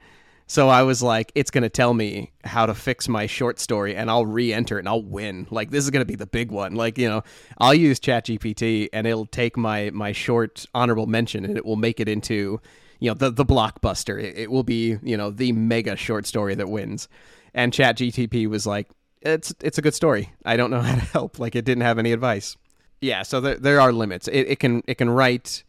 So 0.48 0.70
I 0.70 0.84
was 0.84 1.02
like, 1.02 1.32
it's 1.34 1.50
going 1.50 1.64
to 1.64 1.70
tell 1.70 1.93
me 1.93 2.32
how 2.43 2.68
to 2.68 2.76
fix 2.76 3.08
my 3.08 3.26
short 3.26 3.60
story 3.60 3.96
and 3.96 4.12
I'll 4.12 4.28
re 4.28 4.54
enter 4.54 4.78
and 4.78 4.88
I'll 4.88 5.02
win. 5.02 5.48
Like, 5.50 5.72
this 5.72 5.84
is 5.84 5.89
going 5.89 6.02
to 6.02 6.08
be 6.08 6.16
the 6.16 6.28
big 6.28 6.52
one. 6.52 6.76
Like, 6.76 6.98
you 7.00 7.10
know, 7.10 7.24
I'll 7.58 7.74
use 7.74 8.00
ChatGPT 8.00 8.89
and 8.93 9.08
it'll 9.08 9.26
take 9.26 9.58
my, 9.58 9.89
my 9.89 10.12
short 10.12 10.66
honorable 10.76 11.08
mention 11.08 11.46
and 11.46 11.58
it 11.58 11.66
will 11.66 11.78
make 11.78 12.00
it 12.00 12.08
into, 12.08 12.62
you 13.00 13.10
know, 13.10 13.16
the, 13.16 13.32
the 13.32 13.46
blockbuster. 13.46 14.22
It, 14.22 14.38
it 14.38 14.52
will 14.52 14.64
be, 14.64 14.98
you 15.02 15.18
know, 15.18 15.32
the 15.32 15.52
mega 15.52 15.96
short 15.96 16.28
story 16.28 16.54
that 16.56 16.70
wins. 16.70 17.08
And 17.56 17.74
ChatGPT 17.74 18.48
was 18.48 18.68
like, 18.68 18.88
it's, 19.22 19.52
it's 19.62 19.80
a 19.80 19.82
good 19.82 19.96
story. 19.96 20.32
I 20.46 20.58
don't 20.58 20.70
know 20.70 20.82
how 20.82 20.96
to 20.96 21.02
help. 21.02 21.39
Like, 21.39 21.56
it 21.56 21.66
didn't 21.66 21.84
have 21.84 21.98
any 21.98 22.12
advice. 22.12 22.56
Yeah. 23.02 23.24
So 23.24 23.41
there, 23.41 23.56
there 23.56 23.82
are 23.82 23.91
limits. 23.91 24.28
It, 24.28 24.41
it 24.41 24.60
can, 24.60 24.84
it 24.88 24.96
can 24.96 25.10
write 25.10 25.64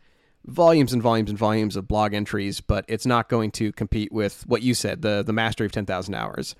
volumes 0.47 0.92
and 0.92 1.03
volumes 1.03 1.30
and 1.30 1.38
volumes 1.38 1.76
of 1.76 1.88
blog 1.88 2.14
entries, 2.14 2.61
but 2.61 2.84
it's 2.88 3.07
not 3.07 3.28
going 3.28 3.51
to 3.53 3.72
compete 3.72 4.12
with 4.12 4.47
what 4.47 4.62
you 4.62 4.74
said, 4.74 5.03
the 5.03 5.22
the 5.24 5.32
mastery 5.32 5.66
of 5.66 5.72
ten 5.72 5.86
thousand 5.86 6.14
hours. 6.14 6.55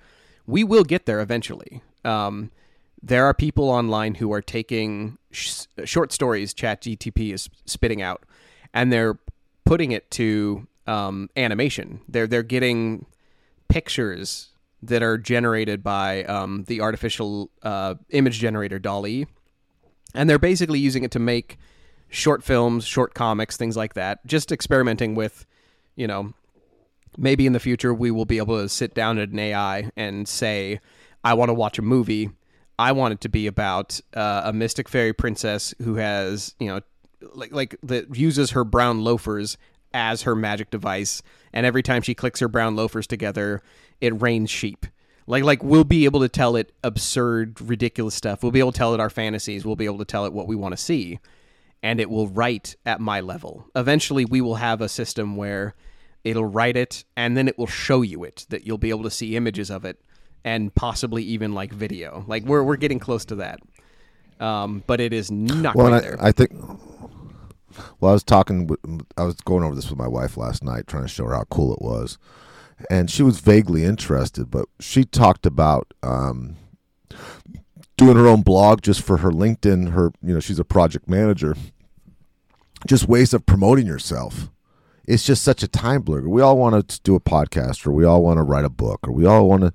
We 0.45 0.63
will 0.63 0.83
get 0.83 1.05
there 1.05 1.19
eventually. 1.21 1.81
Um, 2.05 2.51
there 3.01 3.25
are 3.25 3.33
people 3.33 3.69
online 3.69 4.15
who 4.15 4.31
are 4.33 4.41
taking 4.41 5.17
sh- 5.31 5.65
short 5.85 6.11
stories 6.11 6.53
Chat 6.53 6.81
ChatGTP 6.81 7.33
is 7.33 7.49
spitting 7.65 8.01
out, 8.01 8.23
and 8.73 8.91
they're 8.91 9.19
putting 9.65 9.91
it 9.91 10.09
to 10.11 10.67
um, 10.85 11.29
animation. 11.35 12.01
They're 12.07 12.27
they're 12.27 12.43
getting 12.43 13.05
pictures 13.67 14.49
that 14.81 15.01
are 15.01 15.17
generated 15.17 15.83
by 15.83 16.23
um, 16.25 16.63
the 16.67 16.81
artificial 16.81 17.49
uh, 17.63 17.95
image 18.09 18.39
generator 18.39 18.77
DALL-E, 18.79 19.25
and 20.13 20.29
they're 20.29 20.39
basically 20.39 20.79
using 20.79 21.03
it 21.03 21.11
to 21.11 21.19
make 21.19 21.57
short 22.09 22.43
films, 22.43 22.85
short 22.85 23.13
comics, 23.13 23.57
things 23.57 23.77
like 23.77 23.93
that. 23.95 24.25
Just 24.25 24.51
experimenting 24.51 25.15
with, 25.15 25.45
you 25.95 26.07
know, 26.07 26.33
maybe 27.17 27.45
in 27.45 27.53
the 27.53 27.59
future 27.59 27.93
we 27.93 28.11
will 28.11 28.25
be 28.25 28.37
able 28.37 28.61
to 28.61 28.69
sit 28.69 28.93
down 28.93 29.17
at 29.17 29.29
an 29.29 29.39
AI 29.39 29.89
and 29.97 30.27
say, 30.27 30.79
I 31.23 31.33
want 31.33 31.49
to 31.49 31.53
watch 31.53 31.79
a 31.79 31.81
movie. 31.81 32.29
I 32.79 32.91
want 32.91 33.13
it 33.13 33.21
to 33.21 33.29
be 33.29 33.47
about 33.47 33.99
uh, 34.13 34.43
a 34.45 34.53
mystic 34.53 34.87
fairy 34.87 35.13
princess 35.13 35.73
who 35.81 35.95
has, 35.95 36.55
you 36.59 36.67
know, 36.67 36.81
like 37.33 37.51
like 37.51 37.75
that 37.81 38.15
uses 38.15 38.51
her 38.51 38.63
brown 38.63 39.03
loafers 39.03 39.57
as 39.93 40.21
her 40.21 40.35
magic 40.35 40.69
device, 40.69 41.23
and 41.51 41.65
every 41.65 41.81
time 41.81 42.03
she 42.03 42.13
clicks 42.13 42.39
her 42.39 42.47
brown 42.47 42.75
loafers 42.75 43.07
together, 43.07 43.63
it 43.99 44.21
rains 44.21 44.51
sheep. 44.51 44.85
Like 45.25 45.43
like 45.43 45.63
we'll 45.63 45.83
be 45.83 46.05
able 46.05 46.19
to 46.19 46.29
tell 46.29 46.55
it 46.55 46.71
absurd, 46.83 47.59
ridiculous 47.59 48.13
stuff. 48.13 48.43
We'll 48.43 48.51
be 48.51 48.59
able 48.59 48.71
to 48.71 48.77
tell 48.77 48.93
it 48.93 48.99
our 48.99 49.09
fantasies. 49.09 49.65
We'll 49.65 49.75
be 49.75 49.85
able 49.85 49.97
to 49.97 50.05
tell 50.05 50.25
it 50.25 50.33
what 50.33 50.47
we 50.47 50.55
want 50.55 50.73
to 50.73 50.77
see 50.77 51.19
and 51.87 52.01
it 52.01 52.09
will 52.09 52.27
write 52.27 52.75
at 52.85 52.99
my 52.99 53.21
level. 53.21 53.65
Eventually, 53.73 54.25
we 54.25 54.41
will 54.41 54.55
have 54.55 54.81
a 54.81 54.89
system 54.89 55.37
where 55.37 55.73
it'll 56.25 56.43
write 56.43 56.75
it 56.75 57.05
and 57.15 57.37
then 57.37 57.47
it 57.47 57.57
will 57.57 57.65
show 57.65 58.01
you 58.01 58.25
it, 58.25 58.45
that 58.49 58.67
you'll 58.67 58.77
be 58.77 58.89
able 58.89 59.03
to 59.03 59.09
see 59.09 59.37
images 59.37 59.71
of 59.71 59.85
it 59.85 60.01
and 60.43 60.75
possibly 60.75 61.23
even 61.23 61.53
like 61.53 61.71
video. 61.71 62.25
Like 62.27 62.43
we're, 62.43 62.61
we're 62.61 62.75
getting 62.75 62.99
close 62.99 63.23
to 63.27 63.35
that. 63.35 63.61
Um, 64.41 64.83
but 64.85 64.99
it 64.99 65.13
is 65.13 65.31
not 65.31 65.75
Well, 65.77 65.87
quite 65.87 66.03
and 66.03 66.03
there. 66.03 66.21
I, 66.21 66.27
I 66.27 66.31
think. 66.33 66.51
Well, 68.01 68.11
I 68.11 68.13
was 68.13 68.23
talking. 68.23 68.69
I 69.15 69.23
was 69.23 69.35
going 69.35 69.63
over 69.63 69.73
this 69.73 69.89
with 69.89 69.97
my 69.97 70.09
wife 70.09 70.35
last 70.35 70.65
night, 70.65 70.87
trying 70.87 71.03
to 71.03 71.07
show 71.07 71.23
her 71.23 71.35
how 71.35 71.45
cool 71.49 71.73
it 71.73 71.81
was, 71.81 72.17
and 72.89 73.09
she 73.09 73.23
was 73.23 73.39
vaguely 73.39 73.85
interested. 73.85 74.51
But 74.51 74.65
she 74.81 75.05
talked 75.05 75.45
about 75.45 75.93
um, 76.03 76.57
doing 77.95 78.17
her 78.17 78.27
own 78.27 78.41
blog 78.41 78.81
just 78.81 79.01
for 79.01 79.17
her 79.17 79.31
LinkedIn. 79.31 79.91
Her, 79.91 80.11
you 80.21 80.33
know, 80.33 80.39
she's 80.41 80.59
a 80.59 80.65
project 80.65 81.07
manager. 81.07 81.55
Just 82.87 83.07
ways 83.07 83.33
of 83.33 83.45
promoting 83.45 83.85
yourself. 83.85 84.49
It's 85.05 85.23
just 85.23 85.43
such 85.43 85.63
a 85.63 85.67
time 85.67 86.01
blur. 86.01 86.27
We 86.27 86.41
all 86.41 86.57
want 86.57 86.89
to 86.89 87.01
do 87.01 87.15
a 87.15 87.19
podcast, 87.19 87.85
or 87.85 87.91
we 87.91 88.03
all 88.05 88.21
want 88.23 88.37
to 88.39 88.43
write 88.43 88.65
a 88.65 88.69
book, 88.69 88.99
or 89.07 89.11
we 89.13 89.25
all 89.25 89.47
want 89.47 89.61
to 89.63 89.73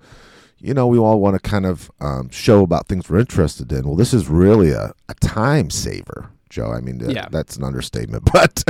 you 0.64 0.74
know, 0.74 0.86
we 0.86 0.96
all 0.96 1.18
want 1.20 1.34
to 1.34 1.40
kind 1.40 1.66
of 1.66 1.90
um, 2.00 2.30
show 2.30 2.62
about 2.62 2.86
things 2.86 3.10
we're 3.10 3.18
interested 3.18 3.72
in. 3.72 3.84
Well, 3.84 3.96
this 3.96 4.14
is 4.14 4.28
really 4.28 4.70
a, 4.70 4.92
a 5.08 5.14
time 5.14 5.70
saver, 5.70 6.30
Joe. 6.50 6.70
I 6.70 6.80
mean, 6.80 7.00
Yeah. 7.00 7.26
that's 7.32 7.56
an 7.56 7.64
understatement, 7.64 8.24
but 8.32 8.62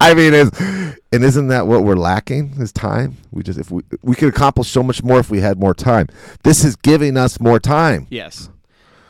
I 0.00 0.14
mean, 0.14 0.34
is 0.34 0.50
and 1.12 1.24
isn't 1.24 1.48
that 1.48 1.66
what 1.66 1.82
we're 1.82 1.96
lacking? 1.96 2.54
Is 2.60 2.72
time? 2.72 3.16
We 3.32 3.42
just 3.42 3.58
if 3.58 3.72
we 3.72 3.82
we 4.02 4.14
could 4.14 4.28
accomplish 4.28 4.68
so 4.68 4.82
much 4.84 5.02
more 5.02 5.18
if 5.18 5.30
we 5.30 5.40
had 5.40 5.58
more 5.58 5.74
time. 5.74 6.06
This 6.44 6.64
is 6.64 6.76
giving 6.76 7.16
us 7.16 7.40
more 7.40 7.58
time. 7.58 8.06
yes. 8.10 8.48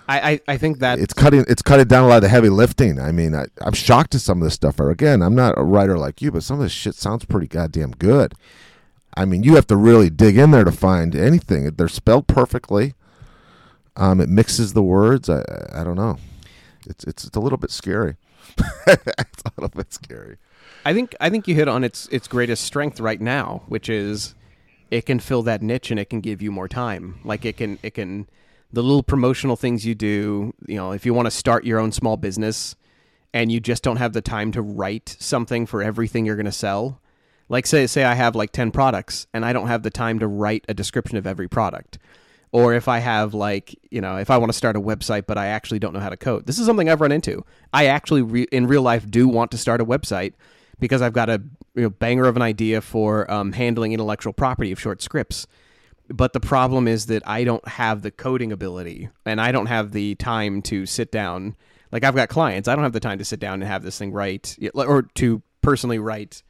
I, 0.08 0.32
I, 0.32 0.40
I 0.48 0.56
think 0.58 0.80
that 0.80 0.98
It's 0.98 1.14
cutting 1.14 1.44
it's 1.48 1.62
cutting 1.62 1.86
down 1.86 2.04
a 2.04 2.08
lot 2.08 2.16
of 2.16 2.22
the 2.22 2.28
heavy 2.28 2.50
lifting. 2.50 3.00
I 3.00 3.10
mean, 3.10 3.34
I, 3.34 3.46
I'm 3.62 3.72
shocked 3.72 4.10
to 4.12 4.18
some 4.18 4.42
of 4.42 4.44
this 4.44 4.54
stuff. 4.54 4.78
Or 4.78 4.90
again, 4.90 5.22
I'm 5.22 5.34
not 5.34 5.58
a 5.58 5.62
writer 5.62 5.98
like 5.98 6.20
you, 6.20 6.30
but 6.30 6.42
some 6.42 6.58
of 6.58 6.62
this 6.62 6.72
shit 6.72 6.94
sounds 6.94 7.24
pretty 7.24 7.46
goddamn 7.46 7.92
good. 7.92 8.34
I 9.16 9.24
mean, 9.24 9.42
you 9.42 9.54
have 9.54 9.66
to 9.68 9.76
really 9.76 10.10
dig 10.10 10.36
in 10.36 10.50
there 10.50 10.64
to 10.64 10.72
find 10.72 11.14
anything. 11.14 11.70
They're 11.70 11.88
spelled 11.88 12.26
perfectly. 12.26 12.94
Um, 13.96 14.20
it 14.20 14.28
mixes 14.28 14.72
the 14.72 14.82
words. 14.82 15.30
I, 15.30 15.38
I 15.38 15.80
I 15.80 15.84
don't 15.84 15.96
know. 15.96 16.18
It's 16.86 17.04
it's 17.04 17.24
it's 17.24 17.36
a 17.36 17.40
little 17.40 17.58
bit 17.58 17.70
scary. 17.70 18.16
it's 18.86 19.42
a 19.46 19.52
little 19.56 19.74
bit 19.74 19.92
scary. 19.92 20.36
I 20.84 20.92
think 20.92 21.14
I 21.20 21.30
think 21.30 21.48
you 21.48 21.54
hit 21.54 21.68
on 21.68 21.82
its 21.82 22.08
its 22.08 22.28
greatest 22.28 22.64
strength 22.64 23.00
right 23.00 23.20
now, 23.20 23.62
which 23.68 23.88
is 23.88 24.34
it 24.90 25.06
can 25.06 25.18
fill 25.18 25.42
that 25.42 25.62
niche 25.62 25.90
and 25.90 25.98
it 25.98 26.10
can 26.10 26.20
give 26.20 26.42
you 26.42 26.52
more 26.52 26.68
time. 26.68 27.20
Like 27.24 27.44
it 27.44 27.56
can 27.56 27.78
it 27.82 27.94
can 27.94 28.28
the 28.74 28.82
little 28.82 29.02
promotional 29.02 29.56
things 29.56 29.86
you 29.86 29.94
do, 29.94 30.52
you 30.66 30.76
know, 30.76 30.92
if 30.92 31.06
you 31.06 31.14
want 31.14 31.26
to 31.26 31.30
start 31.30 31.64
your 31.64 31.78
own 31.78 31.92
small 31.92 32.16
business 32.16 32.76
and 33.32 33.50
you 33.50 33.60
just 33.60 33.82
don't 33.82 33.96
have 33.96 34.12
the 34.12 34.20
time 34.20 34.52
to 34.52 34.62
write 34.62 35.16
something 35.18 35.64
for 35.64 35.82
everything 35.82 36.26
you're 36.26 36.36
going 36.36 36.44
to 36.46 36.52
sell. 36.52 37.00
Like 37.48 37.66
say 37.66 37.86
say 37.86 38.04
I 38.04 38.14
have 38.14 38.34
like 38.34 38.52
10 38.52 38.70
products 38.72 39.26
and 39.32 39.44
I 39.44 39.52
don't 39.52 39.68
have 39.68 39.82
the 39.82 39.90
time 39.90 40.18
to 40.18 40.26
write 40.26 40.64
a 40.68 40.74
description 40.74 41.16
of 41.16 41.26
every 41.26 41.48
product. 41.48 41.98
Or 42.52 42.74
if 42.74 42.88
I 42.88 42.98
have 42.98 43.34
like, 43.34 43.78
you 43.90 44.00
know, 44.00 44.16
if 44.16 44.30
I 44.30 44.38
want 44.38 44.50
to 44.50 44.56
start 44.56 44.76
a 44.76 44.80
website 44.80 45.26
but 45.26 45.38
I 45.38 45.46
actually 45.46 45.78
don't 45.78 45.92
know 45.92 46.00
how 46.00 46.08
to 46.08 46.16
code. 46.16 46.46
This 46.46 46.58
is 46.58 46.66
something 46.66 46.88
I've 46.88 47.00
run 47.00 47.12
into. 47.12 47.44
I 47.72 47.86
actually 47.86 48.22
re- 48.22 48.48
in 48.50 48.66
real 48.66 48.82
life 48.82 49.08
do 49.08 49.28
want 49.28 49.50
to 49.52 49.58
start 49.58 49.80
a 49.80 49.84
website 49.84 50.32
because 50.80 51.00
I've 51.02 51.12
got 51.12 51.30
a 51.30 51.42
you 51.74 51.82
know, 51.82 51.90
banger 51.90 52.24
of 52.24 52.36
an 52.36 52.42
idea 52.42 52.80
for 52.80 53.30
um, 53.30 53.52
handling 53.52 53.92
intellectual 53.92 54.32
property 54.32 54.72
of 54.72 54.80
short 54.80 55.02
scripts. 55.02 55.46
But 56.08 56.32
the 56.32 56.40
problem 56.40 56.86
is 56.86 57.06
that 57.06 57.26
I 57.26 57.44
don't 57.44 57.66
have 57.66 58.02
the 58.02 58.10
coding 58.10 58.52
ability 58.52 59.08
and 59.24 59.40
I 59.40 59.52
don't 59.52 59.66
have 59.66 59.92
the 59.92 60.14
time 60.16 60.60
to 60.62 60.84
sit 60.84 61.10
down. 61.10 61.56
Like 61.92 62.04
I've 62.04 62.14
got 62.14 62.28
clients, 62.28 62.68
I 62.68 62.74
don't 62.74 62.84
have 62.84 62.92
the 62.92 63.00
time 63.00 63.18
to 63.18 63.24
sit 63.24 63.40
down 63.40 63.54
and 63.54 63.64
have 63.64 63.82
this 63.82 63.98
thing 63.98 64.12
write 64.12 64.58
or 64.74 65.02
to 65.14 65.42
personally 65.62 65.98
write, 65.98 66.42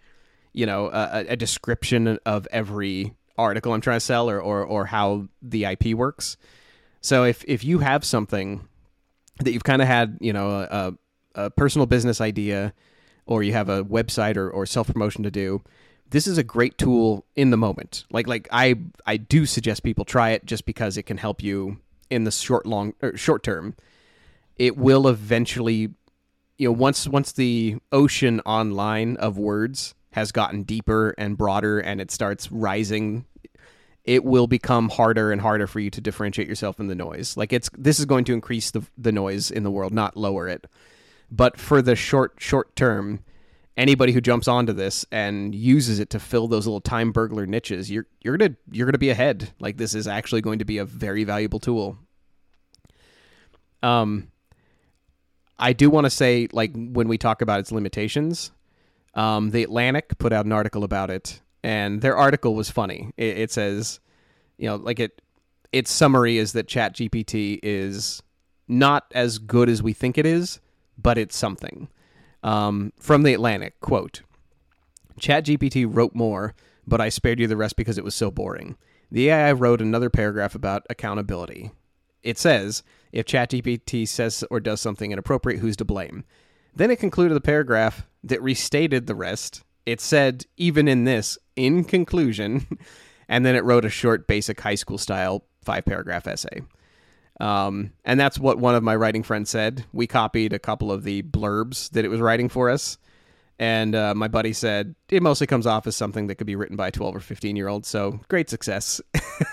you 0.53 0.67
know, 0.67 0.87
a, 0.87 1.25
a 1.29 1.37
description 1.37 2.19
of 2.27 2.49
every 2.51 3.15
article 3.37 3.73
I'm 3.73 3.81
trying 3.81 3.97
to 3.97 4.05
sell 4.05 4.29
or, 4.29 4.41
or, 4.41 4.65
or 4.65 4.87
how 4.87 5.29
the 5.41 5.65
IP 5.65 5.95
works. 5.95 6.37
So 7.01 7.25
if, 7.25 7.45
if 7.47 7.63
you 7.65 7.79
have 7.81 8.05
something 8.05 8.67
that 9.41 9.53
you've 9.53 9.65
kind 9.65 9.83
of 9.83 9.89
had, 9.89 10.19
you 10.21 10.33
know, 10.33 10.51
a, 10.51 10.95
a 11.35 11.51
personal 11.51 11.87
business 11.87 12.21
idea 12.21 12.73
or 13.27 13.43
you 13.43 13.53
have 13.53 13.69
a 13.69 13.85
website 13.85 14.37
or, 14.37 14.51
or 14.51 14.67
self 14.67 14.89
promotion 14.89 15.23
to 15.25 15.31
do, 15.31 15.63
this 16.11 16.27
is 16.27 16.39
a 16.39 16.45
great 16.45 16.79
tool 16.79 17.25
in 17.35 17.51
the 17.51 17.57
moment. 17.57 18.05
Like 18.11 18.27
like 18.27 18.49
I 18.51 18.77
I 19.07 19.17
do 19.17 19.47
suggest 19.47 19.83
people 19.83 20.05
try 20.05 20.31
it 20.31 20.45
just 20.45 20.65
because 20.67 20.97
it 20.97 21.05
can 21.05 21.17
help 21.17 21.43
you 21.43 21.79
in 22.11 22.25
the 22.25 22.31
short 22.31 22.67
long 22.67 22.95
or 23.03 23.17
short 23.17 23.43
term. 23.43 23.75
It 24.57 24.77
will 24.77 25.09
eventually 25.09 25.95
you 26.59 26.69
know 26.69 26.73
once 26.73 27.09
once 27.09 27.33
the 27.33 27.77
ocean 27.93 28.41
online 28.41 29.17
of 29.17 29.39
words 29.39 29.95
has 30.13 30.31
gotten 30.31 30.63
deeper 30.63 31.15
and 31.19 31.37
broader 31.37 31.81
and 31.81 32.01
it 32.01 32.11
starts 32.11 32.53
rising 32.53 33.25
it 34.05 34.23
will 34.23 34.47
become 34.47 34.91
harder 34.91 35.33
and 35.33 35.41
harder 35.41 35.67
for 35.67 35.81
you 35.81 35.91
to 35.91 36.01
differentiate 36.01 36.47
yourself 36.47 36.79
in 36.79 36.89
the 36.89 36.95
noise. 36.95 37.37
Like 37.37 37.53
it's 37.53 37.71
this 37.77 37.99
is 37.99 38.05
going 38.05 38.25
to 38.27 38.33
increase 38.33 38.71
the 38.71 38.83
the 38.99 39.13
noise 39.13 39.51
in 39.51 39.63
the 39.63 39.71
world, 39.71 39.93
not 39.93 40.17
lower 40.17 40.47
it. 40.49 40.67
But 41.31 41.59
for 41.59 41.81
the 41.81 41.97
short 41.97 42.35
short 42.39 42.77
term, 42.77 43.21
anybody 43.77 44.12
who 44.12 44.20
jumps 44.20 44.49
onto 44.49 44.72
this 44.72 45.05
and 45.11 45.55
uses 45.55 45.99
it 45.99 46.11
to 46.11 46.20
fill 46.20 46.49
those 46.49 46.66
little 46.66 46.81
time 46.81 47.12
burglar 47.12 47.47
niches, 47.47 47.91
you're 47.91 48.07
you're 48.22 48.37
gonna 48.37 48.55
you're 48.70 48.87
gonna 48.87 48.99
be 48.99 49.11
ahead. 49.11 49.53
Like 49.61 49.77
this 49.77 49.95
is 49.95 50.07
actually 50.07 50.41
going 50.41 50.59
to 50.61 50.64
be 50.64 50.79
a 50.79 50.85
very 50.85 51.25
valuable 51.25 51.61
tool. 51.61 51.99
Um, 53.83 54.29
I 55.59 55.72
do 55.72 55.91
want 55.91 56.05
to 56.05 56.11
say, 56.11 56.49
like 56.53 56.72
when 56.75 57.09
we 57.09 57.18
talk 57.18 57.43
about 57.43 57.61
its 57.61 57.70
limitations, 57.70 58.51
um, 59.14 59.51
the 59.51 59.62
Atlantic 59.62 60.18
put 60.18 60.33
out 60.33 60.47
an 60.47 60.53
article 60.53 60.85
about 60.85 61.11
it, 61.11 61.41
and 61.62 62.01
their 62.01 62.16
article 62.16 62.55
was 62.55 62.70
funny. 62.70 63.12
It, 63.16 63.39
it 63.39 63.51
says, 63.53 64.01
you 64.57 64.68
know, 64.68 64.77
like 64.77 65.01
it, 65.01 65.20
its 65.72 65.91
summary 65.91 66.39
is 66.39 66.53
that 66.53 66.66
ChatGPT 66.66 67.61
is 67.62 68.22
not 68.66 69.05
as 69.14 69.39
good 69.39 69.68
as 69.68 69.83
we 69.83 69.93
think 69.93 70.16
it 70.16 70.27
is, 70.27 70.61
but 70.97 71.18
it's 71.18 71.37
something. 71.37 71.89
Um, 72.45 72.93
from 73.01 73.23
the 73.23 73.35
Atlantic, 73.35 73.81
quote 73.81 74.23
ChatGPT 75.19 75.87
wrote 75.89 76.15
more, 76.15 76.55
but 76.87 77.01
I 77.01 77.09
spared 77.09 77.41
you 77.41 77.47
the 77.47 77.57
rest 77.57 77.75
because 77.75 77.99
it 77.99 78.05
was 78.05 78.15
so 78.15 78.31
boring. 78.31 78.77
The 79.11 79.31
AI 79.31 79.53
wrote 79.53 79.81
another 79.81 80.11
paragraph 80.11 80.55
about 80.55 80.87
accountability. 80.91 81.71
It 82.23 82.39
says, 82.39 82.83
if 83.13 83.27
ChatGPT 83.27 84.07
says 84.07 84.45
or 84.51 84.61
does 84.61 84.81
something 84.81 85.11
inappropriate, 85.13 85.61
who's 85.61 85.77
to 85.77 85.85
blame? 85.85 86.25
Then 86.77 86.91
it 86.91 86.99
concluded 86.99 87.35
the 87.35 87.41
paragraph 87.41 88.07
that 88.23 88.43
restated 88.43 89.07
the 89.07 89.15
rest. 89.15 89.63
It 89.87 90.01
said, 90.01 90.45
even 90.57 90.89
in 90.89 91.05
this, 91.05 91.39
in 91.57 91.85
conclusion, 91.85 92.79
and 93.29 93.47
then 93.47 93.57
it 93.57 93.65
wrote 93.65 93.85
a 93.85 93.91
short, 93.91 94.27
basic 94.27 94.61
high 94.61 94.75
school 94.75 94.99
style 94.99 95.45
five 95.63 95.85
paragraph 95.85 96.27
essay. 96.27 96.63
Um, 97.41 97.93
and 98.05 98.18
that's 98.18 98.39
what 98.39 98.59
one 98.59 98.74
of 98.74 98.82
my 98.82 98.95
writing 98.95 99.22
friends 99.22 99.51
said. 99.51 99.85
We 99.93 100.07
copied 100.07 100.53
a 100.53 100.59
couple 100.59 100.93
of 100.93 101.05
the 101.05 101.22
blurbs 101.22 101.91
that 101.91 102.05
it 102.05 102.09
was 102.09 102.20
writing 102.20 102.49
for 102.49 102.70
us. 102.70 102.99
And 103.59 103.95
uh, 103.95 104.14
my 104.14 104.28
buddy 104.28 104.53
said 104.53 104.95
it 105.11 105.22
mostly 105.22 105.47
comes 105.47 105.66
off 105.66 105.87
as 105.87 105.95
something 105.95 106.26
that 106.26 106.37
could 106.37 106.47
be 106.47 106.57
written 106.57 106.76
by 106.76 106.89
a 106.89 106.93
12 106.93 107.16
or 107.16 107.20
15 107.20 107.57
year 107.57 107.68
old. 107.68 107.87
So 107.87 108.20
great 108.28 108.51
success. 108.51 109.01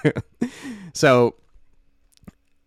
so 0.93 1.35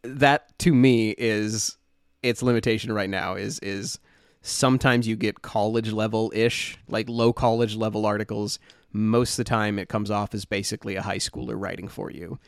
that 0.02 0.56
to 0.60 0.72
me 0.72 1.10
is 1.10 1.76
its 2.22 2.42
limitation 2.42 2.92
right 2.92 3.10
now 3.10 3.34
is 3.34 3.58
is 3.60 3.98
sometimes 4.42 5.08
you 5.08 5.16
get 5.16 5.42
college 5.42 5.90
level 5.90 6.30
ish, 6.34 6.78
like 6.88 7.08
low 7.08 7.32
college 7.32 7.74
level 7.74 8.06
articles. 8.06 8.58
Most 8.92 9.32
of 9.32 9.44
the 9.44 9.48
time 9.48 9.78
it 9.80 9.88
comes 9.88 10.10
off 10.10 10.34
as 10.34 10.44
basically 10.44 10.94
a 10.94 11.02
high 11.02 11.18
schooler 11.18 11.60
writing 11.60 11.88
for 11.88 12.12
you 12.12 12.38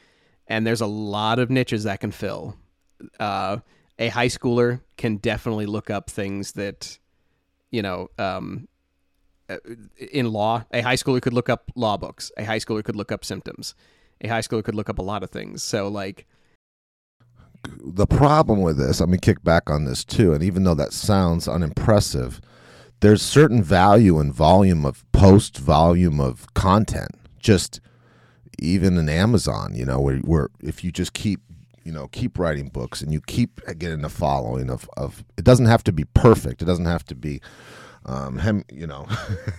and 0.48 0.66
there's 0.66 0.80
a 0.80 0.86
lot 0.86 1.38
of 1.38 1.50
niches 1.50 1.84
that 1.84 2.00
can 2.00 2.10
fill. 2.10 2.56
Uh, 3.18 3.58
a 3.98 4.08
high 4.08 4.28
schooler 4.28 4.80
can 4.96 5.16
definitely 5.16 5.66
look 5.66 5.90
up 5.90 6.10
things 6.10 6.52
that, 6.52 6.98
you 7.70 7.82
know, 7.82 8.08
um, 8.18 8.68
uh, 9.48 9.56
in 10.10 10.32
law, 10.32 10.64
a 10.72 10.80
high 10.80 10.96
schooler 10.96 11.22
could 11.22 11.32
look 11.32 11.48
up 11.48 11.70
law 11.74 11.96
books. 11.96 12.32
A 12.36 12.44
high 12.44 12.58
schooler 12.58 12.84
could 12.84 12.96
look 12.96 13.12
up 13.12 13.24
symptoms. 13.24 13.74
A 14.20 14.28
high 14.28 14.40
schooler 14.40 14.64
could 14.64 14.74
look 14.74 14.90
up 14.90 14.98
a 14.98 15.02
lot 15.02 15.22
of 15.22 15.30
things. 15.30 15.62
So, 15.62 15.88
like, 15.88 16.26
the 17.80 18.06
problem 18.06 18.62
with 18.62 18.78
this, 18.78 19.00
let 19.00 19.08
me 19.08 19.18
kick 19.18 19.42
back 19.42 19.70
on 19.70 19.84
this 19.84 20.04
too, 20.04 20.32
and 20.32 20.42
even 20.42 20.64
though 20.64 20.74
that 20.74 20.92
sounds 20.92 21.48
unimpressive, 21.48 22.40
there's 23.00 23.22
certain 23.22 23.62
value 23.62 24.18
and 24.18 24.32
volume 24.32 24.84
of 24.84 25.10
post 25.12 25.58
volume 25.58 26.20
of 26.20 26.52
content. 26.54 27.10
Just 27.38 27.80
even 28.58 28.96
in 28.96 29.08
Amazon, 29.08 29.74
you 29.74 29.84
know, 29.84 30.00
where, 30.00 30.18
where 30.18 30.48
if 30.60 30.82
you 30.84 30.90
just 30.90 31.12
keep 31.12 31.40
you 31.86 31.92
know 31.92 32.08
keep 32.08 32.36
writing 32.36 32.68
books 32.68 33.00
and 33.00 33.12
you 33.12 33.20
keep 33.20 33.60
getting 33.78 34.02
the 34.02 34.08
following 34.08 34.70
of, 34.70 34.90
of 34.96 35.24
it 35.36 35.44
doesn't 35.44 35.66
have 35.66 35.84
to 35.84 35.92
be 35.92 36.04
perfect. 36.04 36.60
It 36.60 36.64
doesn't 36.64 36.84
have 36.84 37.04
to 37.04 37.14
be 37.14 37.40
um 38.04 38.38
hem, 38.38 38.64
you 38.72 38.88
know 38.88 39.06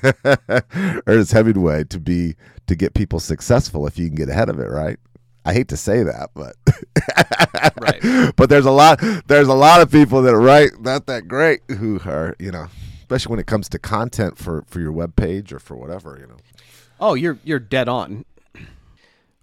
Ernest 1.08 1.32
Hemingway 1.32 1.86
to 1.86 2.00
be 2.00 2.36
to 2.68 2.76
get 2.76 2.94
people 2.94 3.22
successful 3.22 3.88
if 3.88 3.98
you 3.98 4.08
can 4.08 4.16
get 4.16 4.30
ahead 4.30 4.50
of 4.50 4.60
it 4.60 4.70
right? 4.70 5.00
I 5.46 5.54
hate 5.54 5.70
to 5.70 5.78
say 5.78 6.04
that 6.04 6.32
but 6.34 6.58
right. 7.82 8.36
but 8.36 8.50
there's 8.50 8.66
a 8.66 8.72
lot 8.72 9.02
there's 9.28 9.48
a 9.48 9.54
lot 9.54 9.82
of 9.82 9.90
people 9.90 10.22
that 10.24 10.36
write 10.36 10.82
not 10.82 11.06
that 11.06 11.30
great 11.30 11.62
who 11.70 12.02
are 12.06 12.36
you 12.40 12.52
know 12.52 12.68
especially 13.00 13.30
when 13.30 13.40
it 13.40 13.48
comes 13.48 13.70
to 13.70 13.80
content 13.80 14.38
for 14.38 14.66
for 14.68 14.82
your 14.82 14.92
web 14.92 15.16
page 15.16 15.54
or 15.54 15.60
for 15.60 15.78
whatever 15.78 16.18
you 16.20 16.28
know. 16.28 16.38
Oh 17.00 17.14
you're 17.14 17.40
you're 17.46 17.60
dead 17.60 17.88
on 17.88 18.26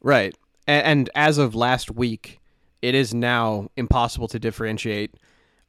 Right. 0.05 0.36
And, 0.66 0.86
and 0.86 1.11
as 1.14 1.38
of 1.38 1.55
last 1.55 1.90
week, 1.90 2.40
it 2.82 2.94
is 2.94 3.14
now 3.14 3.70
impossible 3.74 4.28
to 4.28 4.38
differentiate 4.38 5.14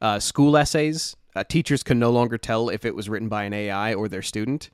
uh, 0.02 0.20
school 0.20 0.58
essays. 0.58 1.16
Uh, 1.34 1.42
teachers 1.42 1.82
can 1.82 1.98
no 1.98 2.10
longer 2.10 2.36
tell 2.36 2.68
if 2.68 2.84
it 2.84 2.94
was 2.94 3.08
written 3.08 3.28
by 3.28 3.44
an 3.44 3.54
AI 3.54 3.94
or 3.94 4.08
their 4.08 4.20
student. 4.20 4.68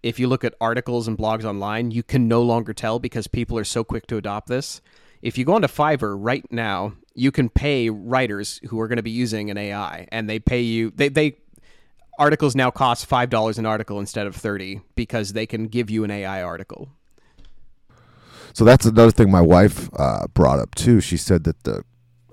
If 0.00 0.20
you 0.20 0.28
look 0.28 0.44
at 0.44 0.54
articles 0.60 1.08
and 1.08 1.18
blogs 1.18 1.44
online, 1.44 1.90
you 1.90 2.04
can 2.04 2.28
no 2.28 2.40
longer 2.40 2.72
tell 2.72 3.00
because 3.00 3.26
people 3.26 3.58
are 3.58 3.64
so 3.64 3.82
quick 3.82 4.06
to 4.06 4.16
adopt 4.16 4.46
this. 4.46 4.80
If 5.22 5.36
you 5.36 5.44
go 5.44 5.54
onto 5.54 5.66
Fiverr 5.66 6.16
right 6.16 6.46
now, 6.52 6.92
you 7.12 7.32
can 7.32 7.48
pay 7.48 7.90
writers 7.90 8.60
who 8.68 8.78
are 8.80 8.86
going 8.86 8.96
to 8.96 9.02
be 9.02 9.10
using 9.10 9.50
an 9.50 9.58
AI, 9.58 10.06
and 10.12 10.30
they 10.30 10.38
pay 10.38 10.62
you. 10.62 10.92
They 10.94 11.08
they 11.08 11.36
articles 12.18 12.54
now 12.54 12.70
cost 12.70 13.04
five 13.04 13.28
dollars 13.28 13.58
an 13.58 13.66
article 13.66 14.00
instead 14.00 14.26
of 14.26 14.34
thirty 14.34 14.80
because 14.94 15.34
they 15.34 15.44
can 15.44 15.66
give 15.66 15.90
you 15.90 16.04
an 16.04 16.10
AI 16.10 16.42
article. 16.42 16.88
So 18.52 18.64
that's 18.64 18.86
another 18.86 19.10
thing 19.10 19.30
my 19.30 19.40
wife 19.40 19.88
uh, 19.98 20.26
brought 20.34 20.58
up 20.58 20.74
too. 20.74 21.00
She 21.00 21.16
said 21.16 21.44
that 21.44 21.62
the 21.64 21.84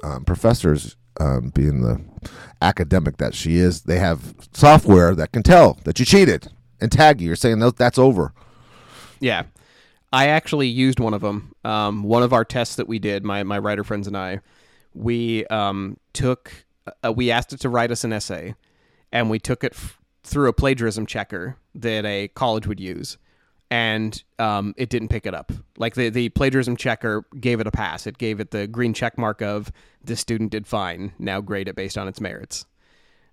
um, 0.04 0.26
professors, 0.26 0.96
um, 1.20 1.50
being 1.50 1.82
the 1.82 2.02
academic 2.62 3.18
that 3.18 3.34
she 3.34 3.58
is, 3.58 3.84
they 3.84 4.00
have 4.00 4.36
software 4.54 5.16
that 5.16 5.32
can 5.32 5.44
tell 5.44 5.80
that 5.84 6.00
you 6.00 6.06
cheated 6.06 6.50
and 6.80 6.92
tag 6.92 7.22
you. 7.22 7.28
You're 7.28 7.36
saying 7.36 7.60
that's 7.78 7.98
over. 7.98 8.34
Yeah. 9.20 9.44
I 10.14 10.28
actually 10.28 10.68
used 10.68 11.00
one 11.00 11.14
of 11.14 11.22
them. 11.22 11.54
Um, 11.66 12.04
one 12.04 12.24
of 12.24 12.34
our 12.34 12.46
tests 12.46 12.76
that 12.76 12.88
we 12.88 12.98
did, 12.98 13.26
my, 13.26 13.44
my 13.44 13.58
writer 13.58 13.84
friends 13.84 14.08
and 14.08 14.16
I, 14.16 14.40
we 14.94 15.46
um, 15.48 15.98
took, 16.14 16.66
uh, 17.04 17.12
we 17.12 17.30
asked 17.30 17.52
it 17.54 17.60
to 17.62 17.70
write 17.70 17.92
us 17.92 18.04
an 18.04 18.14
essay, 18.14 18.56
and 19.12 19.30
we 19.30 19.38
took 19.38 19.64
it 19.64 19.74
f- 19.74 20.00
through 20.24 20.48
a 20.48 20.54
plagiarism 20.54 21.06
checker 21.06 21.58
that 21.76 22.06
a 22.06 22.30
college 22.30 22.68
would 22.68 22.80
use 22.80 23.18
and 23.70 24.24
um, 24.40 24.74
it 24.78 24.90
didn't 24.90 25.10
pick 25.10 25.26
it 25.26 25.34
up. 25.34 25.52
Like 25.78 25.96
the 25.96 26.10
the 26.10 26.30
plagiarism 26.30 26.78
checker 26.78 27.26
gave 27.40 27.60
it 27.60 27.68
a 27.68 27.72
pass. 27.72 28.08
It 28.08 28.18
gave 28.18 28.40
it 28.40 28.52
the 28.52 28.68
green 28.68 28.94
check 28.94 29.18
mark 29.18 29.42
of 29.42 29.72
this 30.04 30.20
student 30.20 30.52
did 30.52 30.68
fine. 30.68 31.14
Now 31.20 31.42
grade 31.42 31.68
it 31.68 31.76
based 31.76 31.98
on 31.98 32.08
its 32.08 32.22
merits. 32.22 32.66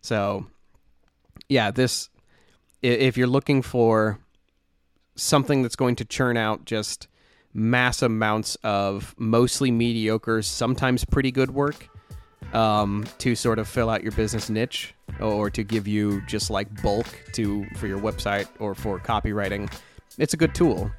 So, 0.00 0.46
yeah, 1.48 1.70
this 1.70 2.10
if 2.82 3.16
you're 3.16 3.26
looking 3.26 3.62
for 3.62 4.18
something 5.16 5.62
that's 5.62 5.76
going 5.76 5.96
to 5.96 6.04
churn 6.04 6.36
out 6.36 6.64
just 6.64 7.08
mass 7.54 8.02
amounts 8.02 8.56
of 8.64 9.14
mostly 9.16 9.70
mediocre, 9.70 10.42
sometimes 10.42 11.04
pretty 11.04 11.30
good 11.30 11.52
work 11.52 11.88
um, 12.52 13.06
to 13.18 13.34
sort 13.36 13.58
of 13.58 13.68
fill 13.68 13.88
out 13.88 14.02
your 14.02 14.12
business 14.12 14.50
niche 14.50 14.94
or 15.20 15.48
to 15.50 15.62
give 15.62 15.86
you 15.86 16.20
just 16.26 16.50
like 16.50 16.82
bulk 16.82 17.06
to 17.32 17.64
for 17.76 17.86
your 17.86 18.00
website 18.00 18.48
or 18.58 18.74
for 18.74 18.98
copywriting 18.98 19.72
it's 20.18 20.34
a 20.34 20.36
good 20.36 20.54
tool. 20.54 20.90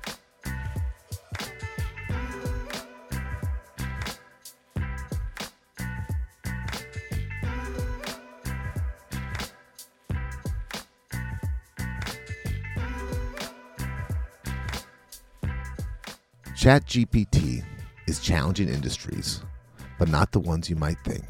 ChatGPT 16.56 17.64
is 18.08 18.20
challenging 18.20 18.70
industries, 18.70 19.42
but 20.00 20.10
not 20.10 20.32
the 20.32 20.40
ones 20.40 20.68
you 20.68 20.76
might 20.76 20.98
think. 21.06 21.26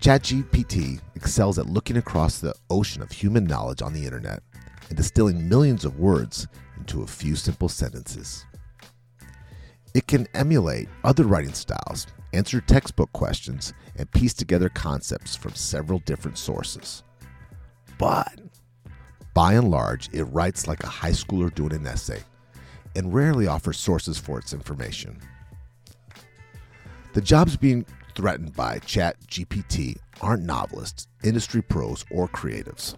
ChatGPT 0.00 1.00
excels 1.14 1.58
at 1.58 1.66
looking 1.66 1.96
across 1.96 2.38
the 2.38 2.54
ocean 2.68 3.00
of 3.00 3.10
human 3.10 3.44
knowledge 3.44 3.80
on 3.80 3.94
the 3.94 4.04
internet 4.04 4.42
and 4.90 4.96
distilling 4.96 5.48
millions 5.48 5.86
of 5.86 5.98
words 5.98 6.46
into 6.76 7.02
a 7.02 7.06
few 7.06 7.34
simple 7.34 7.70
sentences. 7.70 8.44
It 9.94 10.06
can 10.06 10.28
emulate 10.34 10.88
other 11.02 11.24
writing 11.24 11.54
styles, 11.54 12.06
answer 12.32 12.60
textbook 12.60 13.10
questions, 13.12 13.72
and 13.96 14.10
piece 14.12 14.34
together 14.34 14.68
concepts 14.68 15.34
from 15.34 15.54
several 15.54 16.00
different 16.00 16.36
sources. 16.36 17.02
But, 17.98 18.40
by 19.34 19.54
and 19.54 19.70
large, 19.70 20.08
it 20.12 20.24
writes 20.24 20.66
like 20.66 20.84
a 20.84 20.88
high 20.88 21.10
schooler 21.10 21.54
doing 21.54 21.72
an 21.72 21.86
essay 21.86 22.20
and 22.96 23.14
rarely 23.14 23.46
offers 23.46 23.78
sources 23.78 24.18
for 24.18 24.38
its 24.38 24.52
information. 24.52 25.20
The 27.12 27.20
jobs 27.20 27.56
being 27.56 27.84
threatened 28.14 28.54
by 28.54 28.78
ChatGPT 28.80 29.98
aren't 30.20 30.44
novelists, 30.44 31.08
industry 31.24 31.62
pros, 31.62 32.04
or 32.10 32.28
creatives. 32.28 32.96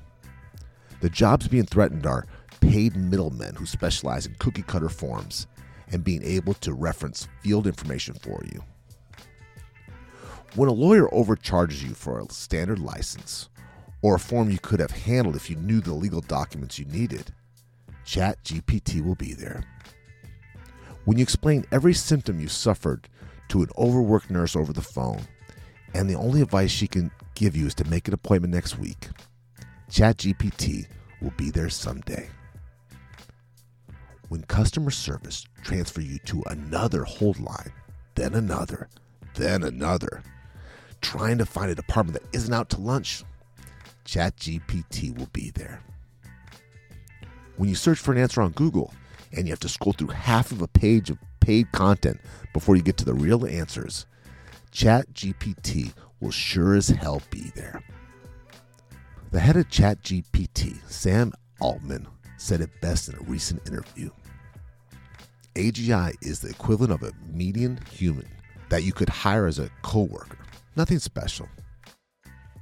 The 1.02 1.10
jobs 1.10 1.48
being 1.48 1.66
threatened 1.66 2.06
are 2.06 2.28
paid 2.60 2.94
middlemen 2.94 3.56
who 3.56 3.66
specialize 3.66 4.24
in 4.24 4.36
cookie 4.36 4.62
cutter 4.62 4.88
forms 4.88 5.48
and 5.90 6.04
being 6.04 6.22
able 6.22 6.54
to 6.54 6.72
reference 6.72 7.26
field 7.42 7.66
information 7.66 8.14
for 8.14 8.40
you. 8.44 8.62
When 10.54 10.68
a 10.68 10.72
lawyer 10.72 11.12
overcharges 11.12 11.82
you 11.82 11.94
for 11.94 12.20
a 12.20 12.32
standard 12.32 12.78
license 12.78 13.48
or 14.00 14.14
a 14.14 14.20
form 14.20 14.48
you 14.48 14.60
could 14.60 14.78
have 14.78 14.92
handled 14.92 15.34
if 15.34 15.50
you 15.50 15.56
knew 15.56 15.80
the 15.80 15.92
legal 15.92 16.20
documents 16.20 16.78
you 16.78 16.84
needed, 16.84 17.34
ChatGPT 18.06 19.04
will 19.04 19.16
be 19.16 19.34
there. 19.34 19.64
When 21.04 21.18
you 21.18 21.22
explain 21.24 21.66
every 21.72 21.94
symptom 21.94 22.38
you 22.38 22.46
suffered 22.46 23.08
to 23.48 23.62
an 23.62 23.70
overworked 23.76 24.30
nurse 24.30 24.54
over 24.54 24.72
the 24.72 24.80
phone, 24.80 25.22
and 25.94 26.08
the 26.08 26.14
only 26.14 26.42
advice 26.42 26.70
she 26.70 26.86
can 26.86 27.10
give 27.34 27.56
you 27.56 27.66
is 27.66 27.74
to 27.74 27.90
make 27.90 28.06
an 28.06 28.14
appointment 28.14 28.54
next 28.54 28.78
week, 28.78 29.08
ChatGPT 29.92 30.86
will 31.20 31.34
be 31.36 31.50
there 31.50 31.68
someday. 31.68 32.30
When 34.30 34.42
customer 34.44 34.90
service 34.90 35.44
transfer 35.62 36.00
you 36.00 36.18
to 36.20 36.42
another 36.46 37.04
hold 37.04 37.38
line, 37.38 37.70
then 38.14 38.32
another, 38.32 38.88
then 39.34 39.62
another, 39.62 40.22
trying 41.02 41.36
to 41.36 41.44
find 41.44 41.70
a 41.70 41.74
department 41.74 42.18
that 42.18 42.34
isn't 42.34 42.54
out 42.54 42.70
to 42.70 42.80
lunch, 42.80 43.22
ChatGPT 44.06 45.18
will 45.18 45.28
be 45.34 45.50
there. 45.50 45.82
When 47.58 47.68
you 47.68 47.74
search 47.74 47.98
for 47.98 48.12
an 48.12 48.18
answer 48.18 48.40
on 48.40 48.52
Google 48.52 48.94
and 49.36 49.46
you 49.46 49.52
have 49.52 49.60
to 49.60 49.68
scroll 49.68 49.92
through 49.92 50.08
half 50.08 50.52
of 50.52 50.62
a 50.62 50.68
page 50.68 51.10
of 51.10 51.18
paid 51.40 51.70
content 51.72 52.18
before 52.54 52.76
you 52.76 52.82
get 52.82 52.96
to 52.96 53.04
the 53.04 53.12
real 53.12 53.44
answers, 53.44 54.06
ChatGPT 54.72 55.92
will 56.18 56.30
sure 56.30 56.76
as 56.76 56.88
hell 56.88 57.20
be 57.28 57.52
there. 57.54 57.82
The 59.32 59.40
head 59.40 59.56
of 59.56 59.66
ChatGPT, 59.70 60.76
Sam 60.90 61.32
Altman, 61.58 62.06
said 62.36 62.60
it 62.60 62.68
best 62.82 63.08
in 63.08 63.14
a 63.14 63.22
recent 63.22 63.66
interview. 63.66 64.10
AGI 65.54 66.12
is 66.20 66.40
the 66.40 66.50
equivalent 66.50 66.92
of 66.92 67.02
a 67.02 67.14
median 67.32 67.80
human 67.90 68.28
that 68.68 68.82
you 68.82 68.92
could 68.92 69.08
hire 69.08 69.46
as 69.46 69.58
a 69.58 69.70
coworker. 69.80 70.36
Nothing 70.76 70.98
special. 70.98 71.48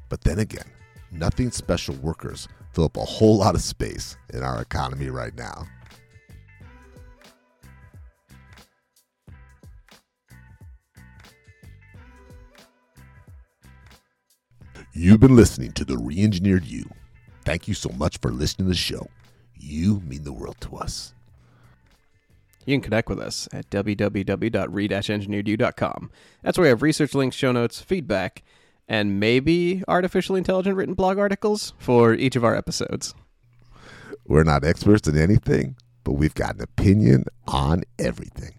But 0.08 0.20
then 0.20 0.38
again, 0.38 0.70
nothing 1.10 1.50
special 1.50 1.96
workers 1.96 2.46
fill 2.72 2.84
up 2.84 2.96
a 2.96 3.04
whole 3.04 3.38
lot 3.38 3.56
of 3.56 3.62
space 3.62 4.16
in 4.32 4.44
our 4.44 4.62
economy 4.62 5.10
right 5.10 5.34
now. 5.34 5.66
You've 15.02 15.18
been 15.18 15.34
listening 15.34 15.72
to 15.72 15.84
The 15.86 15.94
Reengineered 15.94 16.68
You. 16.68 16.84
Thank 17.46 17.66
you 17.66 17.72
so 17.72 17.88
much 17.88 18.18
for 18.18 18.30
listening 18.30 18.66
to 18.66 18.72
the 18.72 18.76
show. 18.76 19.08
You 19.58 20.00
mean 20.00 20.24
the 20.24 20.32
world 20.34 20.58
to 20.60 20.76
us. 20.76 21.14
You 22.66 22.74
can 22.74 22.82
connect 22.82 23.08
with 23.08 23.18
us 23.18 23.48
at 23.50 23.70
www.re-engineeredyou.com. 23.70 26.10
That's 26.42 26.58
where 26.58 26.64
we 26.64 26.68
have 26.68 26.82
research 26.82 27.14
links, 27.14 27.34
show 27.34 27.50
notes, 27.50 27.80
feedback, 27.80 28.42
and 28.88 29.18
maybe 29.18 29.82
artificially 29.88 30.36
intelligent 30.36 30.76
written 30.76 30.92
blog 30.92 31.16
articles 31.16 31.72
for 31.78 32.12
each 32.12 32.36
of 32.36 32.44
our 32.44 32.54
episodes. 32.54 33.14
We're 34.26 34.44
not 34.44 34.64
experts 34.64 35.08
in 35.08 35.16
anything, 35.16 35.76
but 36.04 36.12
we've 36.12 36.34
got 36.34 36.56
an 36.56 36.62
opinion 36.62 37.24
on 37.48 37.84
everything. 37.98 38.52